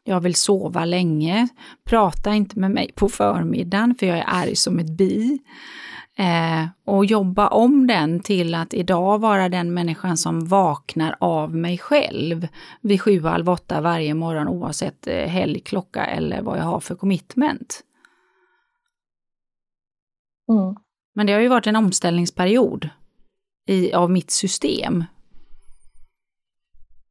Jag 0.05 0.21
vill 0.21 0.35
sova 0.35 0.85
länge. 0.85 1.49
Prata 1.85 2.35
inte 2.35 2.59
med 2.59 2.71
mig 2.71 2.93
på 2.95 3.09
förmiddagen 3.09 3.95
för 3.99 4.07
jag 4.07 4.19
är 4.19 4.25
arg 4.27 4.57
som 4.57 4.79
ett 4.79 4.91
bi. 4.91 5.39
Eh, 6.21 6.69
och 6.85 7.05
jobba 7.05 7.49
om 7.49 7.87
den 7.87 8.21
till 8.21 8.55
att 8.55 8.75
idag 8.75 9.19
vara 9.19 9.49
den 9.49 9.75
människan 9.75 10.17
som 10.17 10.47
vaknar 10.47 11.17
av 11.21 11.55
mig 11.55 11.79
själv 11.79 12.49
vid 12.81 13.03
sju, 13.03 13.23
halv 13.23 13.49
åtta 13.49 13.81
varje 13.81 14.15
morgon 14.15 14.49
oavsett 14.49 15.07
eh, 15.07 15.27
helg, 15.27 15.61
klocka 15.61 16.07
eller 16.07 16.43
vad 16.43 16.59
jag 16.59 16.65
har 16.65 16.81
för 16.81 16.95
commitment. 16.95 17.85
Mm. 20.49 20.77
Men 21.15 21.27
det 21.27 21.33
har 21.33 21.41
ju 21.41 21.49
varit 21.49 21.67
en 21.67 21.77
omställningsperiod 21.77 22.89
i, 23.67 23.93
av 23.93 24.11
mitt 24.11 24.31
system. 24.31 25.05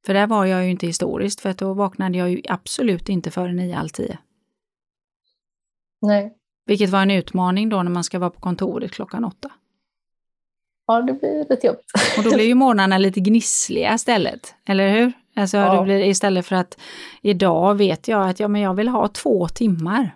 För 0.05 0.13
där 0.13 0.27
var 0.27 0.45
jag 0.45 0.63
ju 0.63 0.71
inte 0.71 0.87
historiskt, 0.87 1.41
för 1.41 1.49
att 1.49 1.57
då 1.57 1.73
vaknade 1.73 2.17
jag 2.17 2.29
ju 2.29 2.41
absolut 2.49 3.09
inte 3.09 3.31
före 3.31 3.53
nio, 3.53 3.75
halv 3.75 3.89
tio. 3.89 4.19
Nej. 6.01 6.38
Vilket 6.69 6.89
var 6.89 7.01
en 7.01 7.11
utmaning 7.11 7.69
då 7.69 7.83
när 7.83 7.91
man 7.91 8.03
ska 8.03 8.19
vara 8.19 8.29
på 8.29 8.39
kontoret 8.39 8.91
klockan 8.91 9.25
åtta. 9.25 9.51
Ja, 10.87 11.01
det 11.01 11.13
blir 11.13 11.45
lite 11.49 11.67
jobbigt. 11.67 11.91
Och 12.17 12.23
då 12.23 12.29
blir 12.35 12.45
ju 12.45 12.55
morgnarna 12.55 12.97
lite 12.97 13.19
gnissliga 13.19 13.93
istället, 13.93 14.55
eller 14.65 14.89
hur? 14.89 15.13
Alltså 15.35 15.57
ja. 15.57 15.75
det 15.75 15.83
blir 15.83 15.99
istället 15.99 16.45
för 16.45 16.55
att 16.55 16.79
idag 17.21 17.75
vet 17.75 18.07
jag 18.07 18.29
att 18.29 18.39
ja, 18.39 18.47
men 18.47 18.61
jag 18.61 18.73
vill 18.73 18.87
ha 18.87 19.07
två 19.07 19.47
timmar 19.47 20.15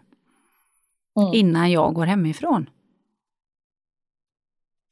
mm. 1.20 1.34
innan 1.34 1.72
jag 1.72 1.94
går 1.94 2.06
hemifrån. 2.06 2.70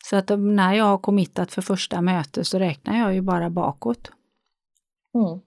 Så 0.03 0.15
att 0.15 0.29
när 0.39 0.73
jag 0.73 0.85
har 0.85 0.97
committat 0.97 1.53
för 1.53 1.61
första 1.61 2.01
mötet 2.01 2.47
så 2.47 2.59
räknar 2.59 2.99
jag 2.99 3.13
ju 3.13 3.21
bara 3.21 3.49
bakåt. 3.49 4.11
Mm. 5.15 5.39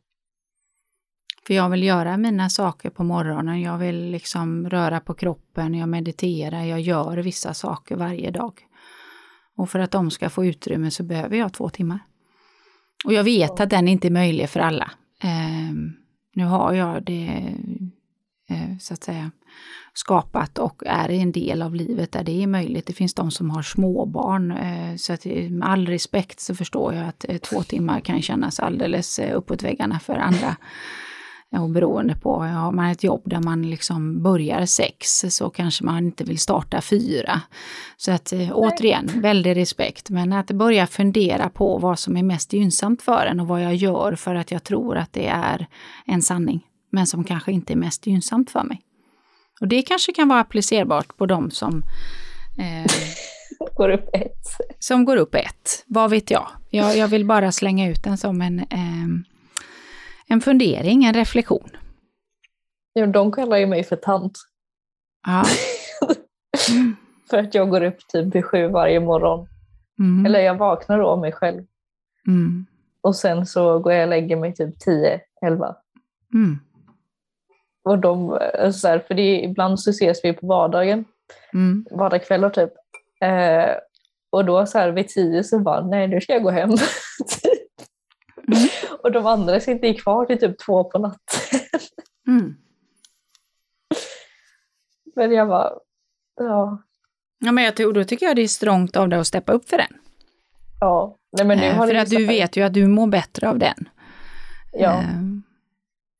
För 1.46 1.54
jag 1.54 1.70
vill 1.70 1.82
göra 1.82 2.16
mina 2.16 2.50
saker 2.50 2.90
på 2.90 3.04
morgonen, 3.04 3.60
jag 3.60 3.78
vill 3.78 4.10
liksom 4.10 4.70
röra 4.70 5.00
på 5.00 5.14
kroppen, 5.14 5.74
jag 5.74 5.88
mediterar, 5.88 6.64
jag 6.64 6.80
gör 6.80 7.16
vissa 7.16 7.54
saker 7.54 7.96
varje 7.96 8.30
dag. 8.30 8.60
Och 9.56 9.70
för 9.70 9.78
att 9.78 9.90
de 9.90 10.10
ska 10.10 10.30
få 10.30 10.44
utrymme 10.44 10.90
så 10.90 11.02
behöver 11.02 11.36
jag 11.36 11.52
två 11.52 11.68
timmar. 11.68 11.98
Och 13.04 13.12
jag 13.12 13.24
vet 13.24 13.60
att 13.60 13.70
den 13.70 13.88
inte 13.88 14.08
är 14.08 14.10
möjlig 14.10 14.48
för 14.50 14.60
alla. 14.60 14.90
Eh, 15.22 15.74
nu 16.34 16.44
har 16.44 16.72
jag 16.72 17.04
det, 17.04 17.54
eh, 18.48 18.78
så 18.80 18.94
att 18.94 19.04
säga, 19.04 19.30
skapat 19.94 20.58
och 20.58 20.82
är 20.86 21.10
en 21.10 21.32
del 21.32 21.62
av 21.62 21.74
livet 21.74 22.12
där 22.12 22.24
det 22.24 22.42
är 22.42 22.46
möjligt. 22.46 22.86
Det 22.86 22.92
finns 22.92 23.14
de 23.14 23.30
som 23.30 23.50
har 23.50 23.62
småbarn, 23.62 24.50
eh, 24.50 24.96
så 24.96 25.12
att 25.12 25.24
med 25.50 25.68
all 25.68 25.86
respekt 25.86 26.40
så 26.40 26.54
förstår 26.54 26.94
jag 26.94 27.08
att 27.08 27.24
eh, 27.28 27.38
två 27.38 27.62
timmar 27.62 28.00
kan 28.00 28.22
kännas 28.22 28.60
alldeles 28.60 29.18
eh, 29.18 29.36
uppåt 29.36 29.62
väggarna 29.62 30.00
för 30.00 30.16
andra. 30.16 30.56
Och 31.58 31.70
beroende 31.70 32.14
på, 32.14 32.42
har 32.42 32.72
man 32.72 32.86
ett 32.90 33.04
jobb 33.04 33.22
där 33.24 33.40
man 33.40 33.70
liksom 33.70 34.22
börjar 34.22 34.66
sex 34.66 35.24
så 35.28 35.50
kanske 35.50 35.84
man 35.84 35.98
inte 35.98 36.24
vill 36.24 36.38
starta 36.38 36.80
fyra. 36.80 37.40
Så 37.96 38.12
att 38.12 38.32
återigen, 38.52 39.10
väldig 39.14 39.56
respekt. 39.56 40.10
Men 40.10 40.32
att 40.32 40.50
börja 40.50 40.86
fundera 40.86 41.48
på 41.48 41.78
vad 41.78 41.98
som 41.98 42.16
är 42.16 42.22
mest 42.22 42.52
gynnsamt 42.52 43.02
för 43.02 43.26
en 43.26 43.40
och 43.40 43.46
vad 43.46 43.62
jag 43.62 43.74
gör 43.74 44.14
för 44.14 44.34
att 44.34 44.50
jag 44.50 44.64
tror 44.64 44.96
att 44.96 45.12
det 45.12 45.26
är 45.26 45.66
en 46.06 46.22
sanning. 46.22 46.66
Men 46.90 47.06
som 47.06 47.24
kanske 47.24 47.52
inte 47.52 47.72
är 47.72 47.76
mest 47.76 48.06
gynnsamt 48.06 48.50
för 48.50 48.64
mig. 48.64 48.80
Och 49.60 49.68
det 49.68 49.82
kanske 49.82 50.12
kan 50.12 50.28
vara 50.28 50.40
applicerbart 50.40 51.16
på 51.16 51.26
de 51.26 51.50
som 51.50 51.82
eh, 52.58 52.92
går 53.76 53.88
upp 53.88 54.08
ett. 54.12 54.46
Som 54.78 55.04
går 55.04 55.16
upp 55.16 55.34
ett, 55.34 55.84
vad 55.86 56.10
vet 56.10 56.30
jag. 56.30 56.48
Jag, 56.70 56.96
jag 56.96 57.08
vill 57.08 57.24
bara 57.24 57.52
slänga 57.52 57.90
ut 57.90 58.04
den 58.04 58.18
som 58.18 58.42
en, 58.42 58.58
eh, 58.58 59.33
en 60.28 60.40
fundering, 60.40 61.04
en 61.04 61.14
reflektion. 61.14 61.70
Ja, 62.92 63.06
de 63.06 63.32
kallar 63.32 63.56
ju 63.56 63.66
mig 63.66 63.84
för 63.84 63.96
tant. 63.96 64.38
Ja. 65.26 65.44
för 67.30 67.38
att 67.38 67.54
jag 67.54 67.70
går 67.70 67.82
upp 67.82 67.98
typ 68.08 68.34
vid 68.34 68.44
sju 68.44 68.68
varje 68.68 69.00
morgon. 69.00 69.48
Mm. 69.98 70.26
Eller 70.26 70.40
jag 70.40 70.54
vaknar 70.54 70.98
då 70.98 71.06
av 71.06 71.18
mig 71.18 71.32
själv. 71.32 71.62
Mm. 72.26 72.66
Och 73.00 73.16
sen 73.16 73.46
så 73.46 73.78
går 73.78 73.92
jag 73.92 74.02
och 74.02 74.08
lägger 74.08 74.36
mig 74.36 74.54
typ 74.54 74.78
tio, 74.78 75.20
elva. 75.46 75.76
Mm. 76.34 76.58
Och 77.84 77.98
de, 77.98 78.38
eh, 78.38 78.70
så 78.70 78.88
här, 78.88 78.98
för 78.98 79.14
det, 79.14 79.42
ibland 79.42 79.80
så 79.80 79.90
ses 79.90 80.24
vi 80.24 80.32
på 80.32 80.46
vardagen, 80.46 81.04
mm. 81.52 81.86
vardagskvällar 81.90 82.50
typ. 82.50 82.72
Eh, 83.20 83.76
och 84.30 84.44
då 84.44 84.66
så 84.66 84.78
här 84.78 84.90
vid 84.90 85.08
tio 85.08 85.44
så 85.44 85.58
bara, 85.58 85.86
nej 85.86 86.08
nu 86.08 86.20
ska 86.20 86.32
jag 86.32 86.42
gå 86.42 86.50
hem. 86.50 86.70
Och 89.04 89.12
de 89.12 89.26
andra 89.26 89.60
sitter 89.60 89.92
kvar 89.92 90.26
till 90.26 90.38
typ 90.38 90.58
två 90.58 90.84
på 90.84 90.98
natten. 90.98 91.60
mm. 92.28 92.56
Men 95.16 95.32
jag 95.32 95.48
bara, 95.48 95.72
ja. 96.36 96.82
Ja 97.38 97.52
men 97.52 97.64
jag 97.64 97.76
tror, 97.76 97.92
då 97.92 98.04
tycker 98.04 98.26
jag 98.26 98.36
det 98.36 98.42
är 98.42 98.48
strångt 98.48 98.96
av 98.96 99.08
dig 99.08 99.18
att 99.18 99.26
steppa 99.26 99.52
upp 99.52 99.68
för 99.68 99.76
den. 99.76 99.96
Ja. 100.80 101.16
Nej, 101.32 101.46
men 101.46 101.58
nu 101.58 101.64
eh, 101.64 101.74
har 101.74 101.86
för 101.86 101.94
att 101.94 102.10
du 102.10 102.26
vet 102.26 102.56
ju 102.56 102.62
att 102.62 102.74
du 102.74 102.86
mår 102.86 103.06
bättre 103.06 103.48
av 103.48 103.58
den. 103.58 103.88
Ja. 104.72 104.92
Eh, 104.92 105.20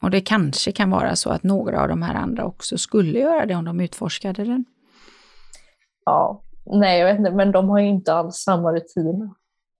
och 0.03 0.11
det 0.11 0.21
kanske 0.21 0.73
kan 0.73 0.91
vara 0.91 1.17
så 1.17 1.31
att 1.31 1.43
några 1.43 1.83
av 1.83 1.89
de 1.89 2.03
här 2.03 2.15
andra 2.15 2.45
också 2.45 2.79
skulle 2.79 3.19
göra 3.19 3.47
det 3.47 3.55
om 3.55 3.65
de 3.65 3.81
utforskade 3.81 4.45
den. 4.45 4.65
Ja, 6.05 6.43
nej 6.65 7.01
jag 7.01 7.07
vet 7.07 7.19
inte, 7.19 7.31
men 7.31 7.53
de 7.53 7.69
har 7.69 7.79
ju 7.79 7.89
inte 7.89 8.15
alls 8.15 8.37
samma 8.37 8.73
rutiner. 8.73 9.31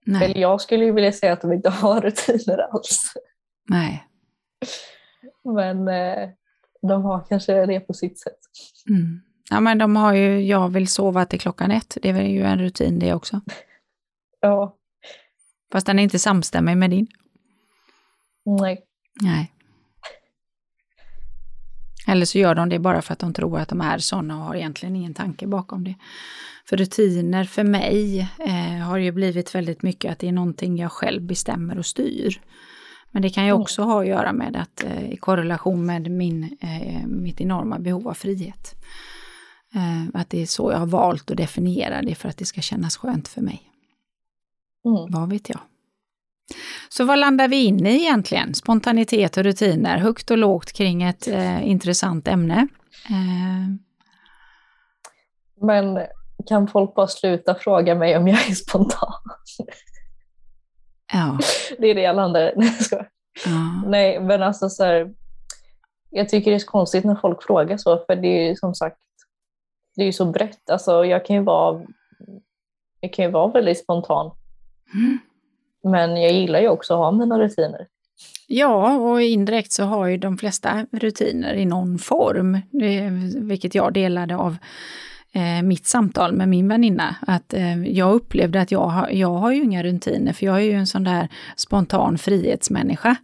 Nej. 0.05 0.25
Eller 0.25 0.41
jag 0.41 0.61
skulle 0.61 0.85
ju 0.85 0.91
vilja 0.91 1.11
säga 1.11 1.33
att 1.33 1.41
de 1.41 1.53
inte 1.53 1.69
har 1.69 2.01
rutiner 2.01 2.57
alls. 2.57 3.13
Nej. 3.69 4.07
Men 5.43 5.87
eh, 5.87 6.29
de 6.81 7.03
har 7.03 7.25
kanske 7.29 7.65
det 7.65 7.79
på 7.79 7.93
sitt 7.93 8.19
sätt. 8.19 8.39
Mm. 8.89 9.21
Ja 9.49 9.59
men 9.59 9.77
de 9.77 9.95
har 9.95 10.13
ju, 10.13 10.41
jag 10.41 10.69
vill 10.69 10.87
sova 10.87 11.25
till 11.25 11.39
klockan 11.39 11.71
ett, 11.71 11.97
det 12.01 12.09
är 12.09 12.21
ju 12.21 12.43
en 12.43 12.59
rutin 12.59 12.99
det 12.99 13.13
också. 13.13 13.41
Ja. 14.39 14.77
Fast 15.71 15.87
den 15.87 15.99
är 15.99 16.03
inte 16.03 16.19
samstämmig 16.19 16.77
med 16.77 16.89
din. 16.89 17.07
Nej. 18.45 18.85
Nej. 19.21 19.51
Eller 22.05 22.25
så 22.25 22.37
gör 22.37 22.55
de 22.55 22.69
det 22.69 22.79
bara 22.79 23.01
för 23.01 23.13
att 23.13 23.19
de 23.19 23.33
tror 23.33 23.59
att 23.59 23.69
de 23.69 23.81
är 23.81 23.97
sådana 23.97 24.37
och 24.37 24.43
har 24.43 24.55
egentligen 24.55 24.95
ingen 24.95 25.13
tanke 25.13 25.47
bakom 25.47 25.83
det. 25.83 25.95
För 26.65 26.77
rutiner 26.77 27.43
för 27.43 27.63
mig 27.63 28.29
eh, 28.39 28.85
har 28.87 28.97
ju 28.97 29.11
blivit 29.11 29.55
väldigt 29.55 29.81
mycket 29.81 30.11
att 30.11 30.19
det 30.19 30.27
är 30.27 30.31
någonting 30.31 30.77
jag 30.77 30.91
själv 30.91 31.21
bestämmer 31.21 31.77
och 31.77 31.85
styr. 31.85 32.41
Men 33.11 33.21
det 33.21 33.29
kan 33.29 33.45
ju 33.45 33.51
också 33.51 33.83
ha 33.83 34.01
att 34.01 34.07
göra 34.07 34.33
med 34.33 34.55
att 34.55 34.83
eh, 34.83 35.11
i 35.11 35.17
korrelation 35.17 35.85
med 35.85 36.11
min, 36.11 36.57
eh, 36.61 37.07
mitt 37.07 37.41
enorma 37.41 37.79
behov 37.79 38.07
av 38.07 38.13
frihet. 38.13 38.75
Eh, 39.75 40.21
att 40.21 40.29
det 40.29 40.41
är 40.41 40.45
så 40.45 40.71
jag 40.71 40.77
har 40.77 40.85
valt 40.85 41.31
att 41.31 41.37
definiera 41.37 42.01
det 42.01 42.15
för 42.15 42.29
att 42.29 42.37
det 42.37 42.45
ska 42.45 42.61
kännas 42.61 42.97
skönt 42.97 43.27
för 43.27 43.41
mig. 43.41 43.61
Mm. 44.85 45.11
Vad 45.11 45.29
vet 45.29 45.49
jag? 45.49 45.59
Så 46.89 47.05
vad 47.05 47.19
landar 47.19 47.47
vi 47.47 47.65
in 47.65 47.85
i 47.85 47.95
egentligen? 47.95 48.53
Spontanitet 48.53 49.37
och 49.37 49.43
rutiner, 49.43 49.97
högt 49.97 50.31
och 50.31 50.37
lågt 50.37 50.73
kring 50.73 51.03
ett 51.03 51.27
eh, 51.27 51.67
intressant 51.67 52.27
ämne. 52.27 52.67
Eh. 53.09 53.75
Men 55.61 55.99
kan 56.47 56.67
folk 56.67 56.95
bara 56.95 57.07
sluta 57.07 57.55
fråga 57.55 57.95
mig 57.95 58.17
om 58.17 58.27
jag 58.27 58.49
är 58.49 58.53
spontan? 58.53 59.13
Ja. 61.13 61.39
Det 61.79 61.87
är 61.87 61.95
det 61.95 62.01
jag 62.01 62.15
landar 62.15 62.41
i. 62.41 62.71
Ja. 63.45 63.83
Nej, 63.85 64.19
men 64.19 64.43
alltså 64.43 64.69
så 64.69 64.83
här, 64.83 65.13
jag 66.09 66.29
tycker 66.29 66.51
det 66.51 66.57
är 66.57 66.59
så 66.59 66.71
konstigt 66.71 67.03
när 67.03 67.15
folk 67.15 67.43
frågar 67.43 67.77
så, 67.77 68.05
för 68.05 68.15
det 68.15 68.27
är 68.27 68.49
ju 68.49 68.55
som 68.55 68.75
sagt, 68.75 68.97
det 69.95 70.01
är 70.01 70.05
ju 70.05 70.13
så 70.13 70.25
brett. 70.25 70.69
Alltså 70.69 71.05
jag 71.05 71.25
kan 71.25 71.35
ju 71.35 71.41
vara, 71.41 71.85
jag 72.99 73.13
kan 73.13 73.25
ju 73.25 73.31
vara 73.31 73.51
väldigt 73.51 73.79
spontan. 73.79 74.31
Mm. 74.93 75.19
Men 75.91 76.21
jag 76.21 76.31
gillar 76.31 76.59
ju 76.59 76.69
också 76.69 76.93
att 76.93 76.99
ha 76.99 77.11
mina 77.11 77.39
rutiner. 77.39 77.87
Ja, 78.47 78.97
och 78.97 79.21
indirekt 79.21 79.71
så 79.71 79.83
har 79.83 80.07
ju 80.07 80.17
de 80.17 80.37
flesta 80.37 80.85
rutiner 80.91 81.53
i 81.53 81.65
någon 81.65 81.99
form, 81.99 82.59
det, 82.71 83.09
vilket 83.35 83.75
jag 83.75 83.93
delade 83.93 84.35
av 84.35 84.57
eh, 85.33 85.63
mitt 85.63 85.85
samtal 85.85 86.33
med 86.33 86.49
min 86.49 86.67
väninna. 86.67 87.15
Att 87.27 87.53
eh, 87.53 87.83
jag 87.83 88.13
upplevde 88.13 88.61
att 88.61 88.71
jag, 88.71 88.87
har, 88.87 89.09
jag 89.09 89.33
har 89.33 89.51
ju 89.51 89.63
inga 89.63 89.83
rutiner, 89.83 90.33
för 90.33 90.45
jag 90.45 90.55
är 90.55 90.61
ju 90.61 90.73
en 90.73 90.87
sån 90.87 91.03
där 91.03 91.29
spontan 91.55 92.17
frihetsmänniska. 92.17 93.15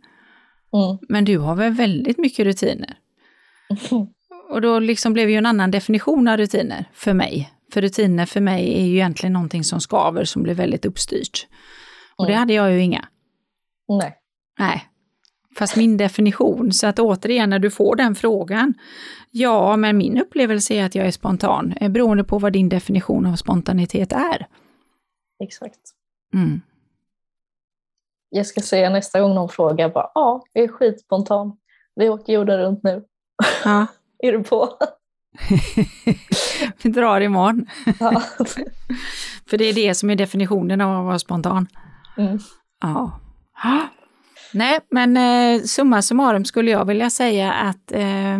Mm. 0.74 0.97
Men 1.09 1.26
du 1.26 1.38
har 1.38 1.55
väl 1.55 1.74
väldigt 1.74 2.18
mycket 2.18 2.45
rutiner? 2.45 2.97
Och 4.51 4.62
då 4.62 4.80
liksom 4.80 5.14
blev 5.14 5.30
ju 5.30 5.36
en 5.36 5.45
annan 5.45 5.72
definition 5.72 6.28
av 6.28 6.38
rutiner 6.38 6.86
för 6.93 7.14
mig. 7.14 7.49
För 7.74 7.82
rutiner 7.82 8.26
för 8.26 8.41
mig 8.41 8.74
är 8.74 8.86
ju 8.86 8.93
egentligen 8.93 9.34
någonting 9.34 9.64
som 9.64 9.82
skaver, 9.82 10.24
som 10.24 10.43
blir 10.43 10.53
väldigt 10.53 10.86
uppstyrt. 10.86 11.47
Och 12.22 12.28
det 12.28 12.34
hade 12.34 12.53
jag 12.53 12.72
ju 12.72 12.82
inga. 12.82 13.07
Nej. 13.88 14.17
Nej. 14.59 14.88
Fast 15.57 15.76
min 15.76 15.97
definition, 15.97 16.72
så 16.72 16.88
att 16.88 16.99
återigen 16.99 17.49
när 17.49 17.59
du 17.59 17.72
får 17.72 17.95
den 17.95 18.15
frågan, 18.15 18.74
ja, 19.32 19.78
men 19.78 19.97
min 19.97 20.17
upplevelse 20.22 20.74
är 20.74 20.86
att 20.86 20.95
jag 20.95 21.07
är 21.07 21.11
spontan, 21.11 21.74
eh, 21.82 21.89
beroende 21.89 22.24
på 22.24 22.39
vad 22.39 22.53
din 22.53 22.69
definition 22.69 23.26
av 23.26 23.36
spontanitet 23.36 24.11
är. 24.11 24.47
Exakt. 25.43 25.80
Mm. 26.34 26.61
Jag 28.30 28.45
ska 28.45 28.61
säga 28.61 28.89
nästa 28.89 29.22
gång 29.22 29.36
någon 29.36 29.49
frågar, 29.49 29.89
bara, 29.89 30.11
ja, 30.13 30.43
jag 30.53 30.63
är 30.63 30.67
skitspontan. 30.67 31.57
Vi 31.95 32.09
åker 32.09 32.34
jorden 32.34 32.59
runt 32.59 32.84
nu. 32.84 33.03
Ja. 33.63 33.88
är 34.19 34.32
du 34.32 34.43
på? 34.43 34.78
Vi 36.84 36.89
drar 36.89 37.22
imorgon. 37.22 37.65
Ja. 37.99 38.22
För 39.49 39.57
det 39.57 39.65
är 39.65 39.74
det 39.74 39.95
som 39.95 40.09
är 40.09 40.15
definitionen 40.15 40.82
av 40.82 40.99
att 40.99 41.05
vara 41.05 41.19
spontan. 41.19 41.67
Mm. 42.22 42.39
Ja. 42.82 43.19
Nej, 44.53 44.80
men 44.89 45.17
eh, 45.17 45.63
summa 45.63 46.01
summarum 46.01 46.45
skulle 46.45 46.72
jag 46.72 46.86
vilja 46.86 47.09
säga 47.09 47.53
att 47.53 47.91
eh, 47.91 48.39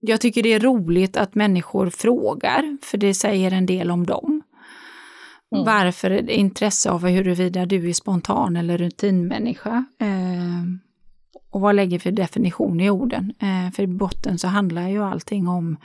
jag 0.00 0.20
tycker 0.20 0.42
det 0.42 0.52
är 0.52 0.60
roligt 0.60 1.16
att 1.16 1.34
människor 1.34 1.90
frågar, 1.90 2.76
för 2.82 2.98
det 2.98 3.14
säger 3.14 3.52
en 3.52 3.66
del 3.66 3.90
om 3.90 4.06
dem. 4.06 4.42
Mm. 5.54 5.64
Varför 5.64 6.30
intresse 6.30 6.90
av 6.90 7.06
huruvida 7.06 7.66
du 7.66 7.88
är 7.88 7.92
spontan 7.92 8.56
eller 8.56 8.78
rutinmänniska. 8.78 9.84
Eh, 9.98 10.62
och 11.50 11.60
vad 11.60 11.74
lägger 11.74 11.98
för 11.98 12.10
definition 12.10 12.80
i 12.80 12.90
orden? 12.90 13.34
Eh, 13.38 13.72
för 13.72 13.82
i 13.82 13.86
botten 13.86 14.38
så 14.38 14.48
handlar 14.48 14.88
ju 14.88 15.04
allting 15.04 15.48
om, 15.48 15.76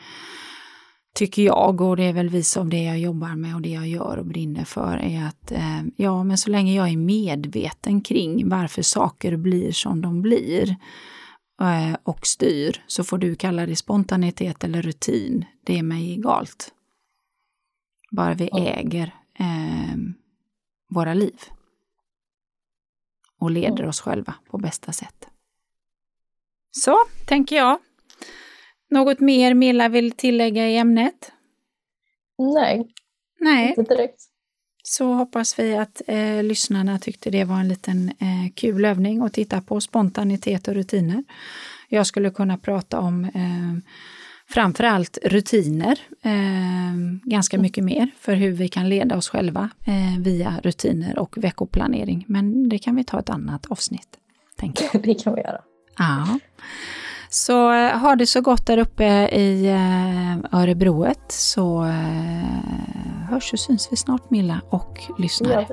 tycker 1.18 1.42
jag, 1.42 1.82
och 1.82 1.98
det 1.98 2.04
är 2.04 2.14
väl 2.14 2.30
vis 2.30 2.58
av 2.58 2.70
det 2.70 2.84
jag 2.84 3.00
jobbar 3.00 3.36
med 3.36 3.56
och 3.56 3.62
det 3.62 3.70
jag 3.70 3.88
gör 3.88 4.18
och 4.18 4.26
brinner 4.26 4.66
för, 4.66 4.98
är 4.98 5.28
att 5.28 5.52
eh, 5.52 5.82
ja, 5.96 6.24
men 6.24 6.38
så 6.38 6.50
länge 6.50 6.76
jag 6.76 6.90
är 6.90 6.98
medveten 6.98 8.02
kring 8.02 8.50
varför 8.50 8.82
saker 8.82 9.38
blir 9.38 9.72
som 9.72 10.02
de 10.02 10.22
blir 10.22 10.76
eh, 11.62 11.98
och 12.04 12.28
styr, 12.28 12.84
så 12.88 13.04
får 13.04 13.18
du 13.18 13.36
kalla 13.36 13.66
det 13.66 13.76
spontanitet 13.76 14.64
eller 14.64 14.82
rutin. 14.82 15.46
Det 15.64 15.80
är 15.80 15.84
mig 15.84 16.12
egalt. 16.12 16.74
Bara 18.12 18.34
vi 18.34 18.50
äger 18.54 19.16
eh, 19.40 19.98
våra 20.90 21.14
liv 21.14 21.40
och 23.40 23.52
leder 23.52 23.86
oss 23.86 24.02
själva 24.02 24.36
på 24.50 24.58
bästa 24.58 24.92
sätt. 24.92 25.28
Så, 26.72 26.96
tänker 27.26 27.56
jag. 27.56 27.80
Något 28.90 29.20
mer 29.20 29.54
Milla 29.54 29.90
vill 29.90 30.12
tillägga 30.12 30.70
i 30.70 30.78
ämnet? 30.78 31.32
Nej, 32.38 32.88
Nej. 33.40 33.74
inte 33.78 33.96
direkt. 33.96 34.22
Så 34.84 35.14
hoppas 35.14 35.60
vi 35.60 35.78
att 35.78 36.02
eh, 36.08 36.44
lyssnarna 36.44 37.00
tyckte 37.00 37.30
det 37.30 37.44
var 37.44 37.56
en 37.56 37.68
liten 37.68 38.10
eh, 38.10 38.54
kul 38.56 38.86
övning 38.86 39.22
att 39.22 39.34
titta 39.34 39.62
på 39.62 39.82
spontanitet 39.82 40.68
och 40.68 40.74
rutiner. 40.74 41.24
Jag 41.90 42.08
skulle 42.08 42.30
kunna 42.30 42.58
prata 42.58 43.00
om 43.00 43.24
eh, 43.26 43.92
framförallt 44.50 45.18
rutiner, 45.24 46.00
eh, 46.22 46.94
ganska 47.24 47.58
mycket 47.58 47.84
mer 47.84 48.12
för 48.20 48.36
hur 48.36 48.52
vi 48.52 48.68
kan 48.68 48.90
leda 48.90 49.18
oss 49.18 49.30
själva 49.30 49.70
eh, 49.86 50.22
via 50.24 50.60
rutiner 50.64 51.20
och 51.20 51.38
veckoplanering. 51.38 52.26
Men 52.28 52.70
det 52.70 52.80
kan 52.80 52.96
vi 52.96 53.04
ta 53.04 53.20
ett 53.20 53.30
annat 53.30 53.66
avsnitt. 53.66 54.18
Tänker 54.56 54.90
jag. 54.94 55.02
Det 55.04 55.14
kan 55.14 55.36
vi 55.36 55.42
göra. 55.42 55.62
Ja. 55.98 56.40
Så 57.30 57.72
eh, 57.74 57.98
ha 57.98 58.16
det 58.16 58.28
så 58.28 58.42
gott 58.42 58.66
där 58.66 58.78
uppe 58.78 59.04
i 59.28 59.68
eh, 59.68 60.60
Örebroet 60.60 61.32
så 61.32 61.84
eh, 61.84 63.30
hörs 63.30 63.54
och 63.54 63.60
syns 63.60 63.88
vi 63.92 63.98
snart 63.98 64.30
Milla 64.30 64.62
och 64.70 65.02
lyssnare. 65.18 65.68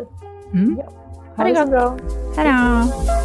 Mm. 0.53 0.79
Ja. 0.79 0.93
Ha 1.37 1.45
det 1.45 1.53
gott. 1.53 1.71
Bra. 1.71 1.97
Hej 2.37 2.49
då. 2.49 3.25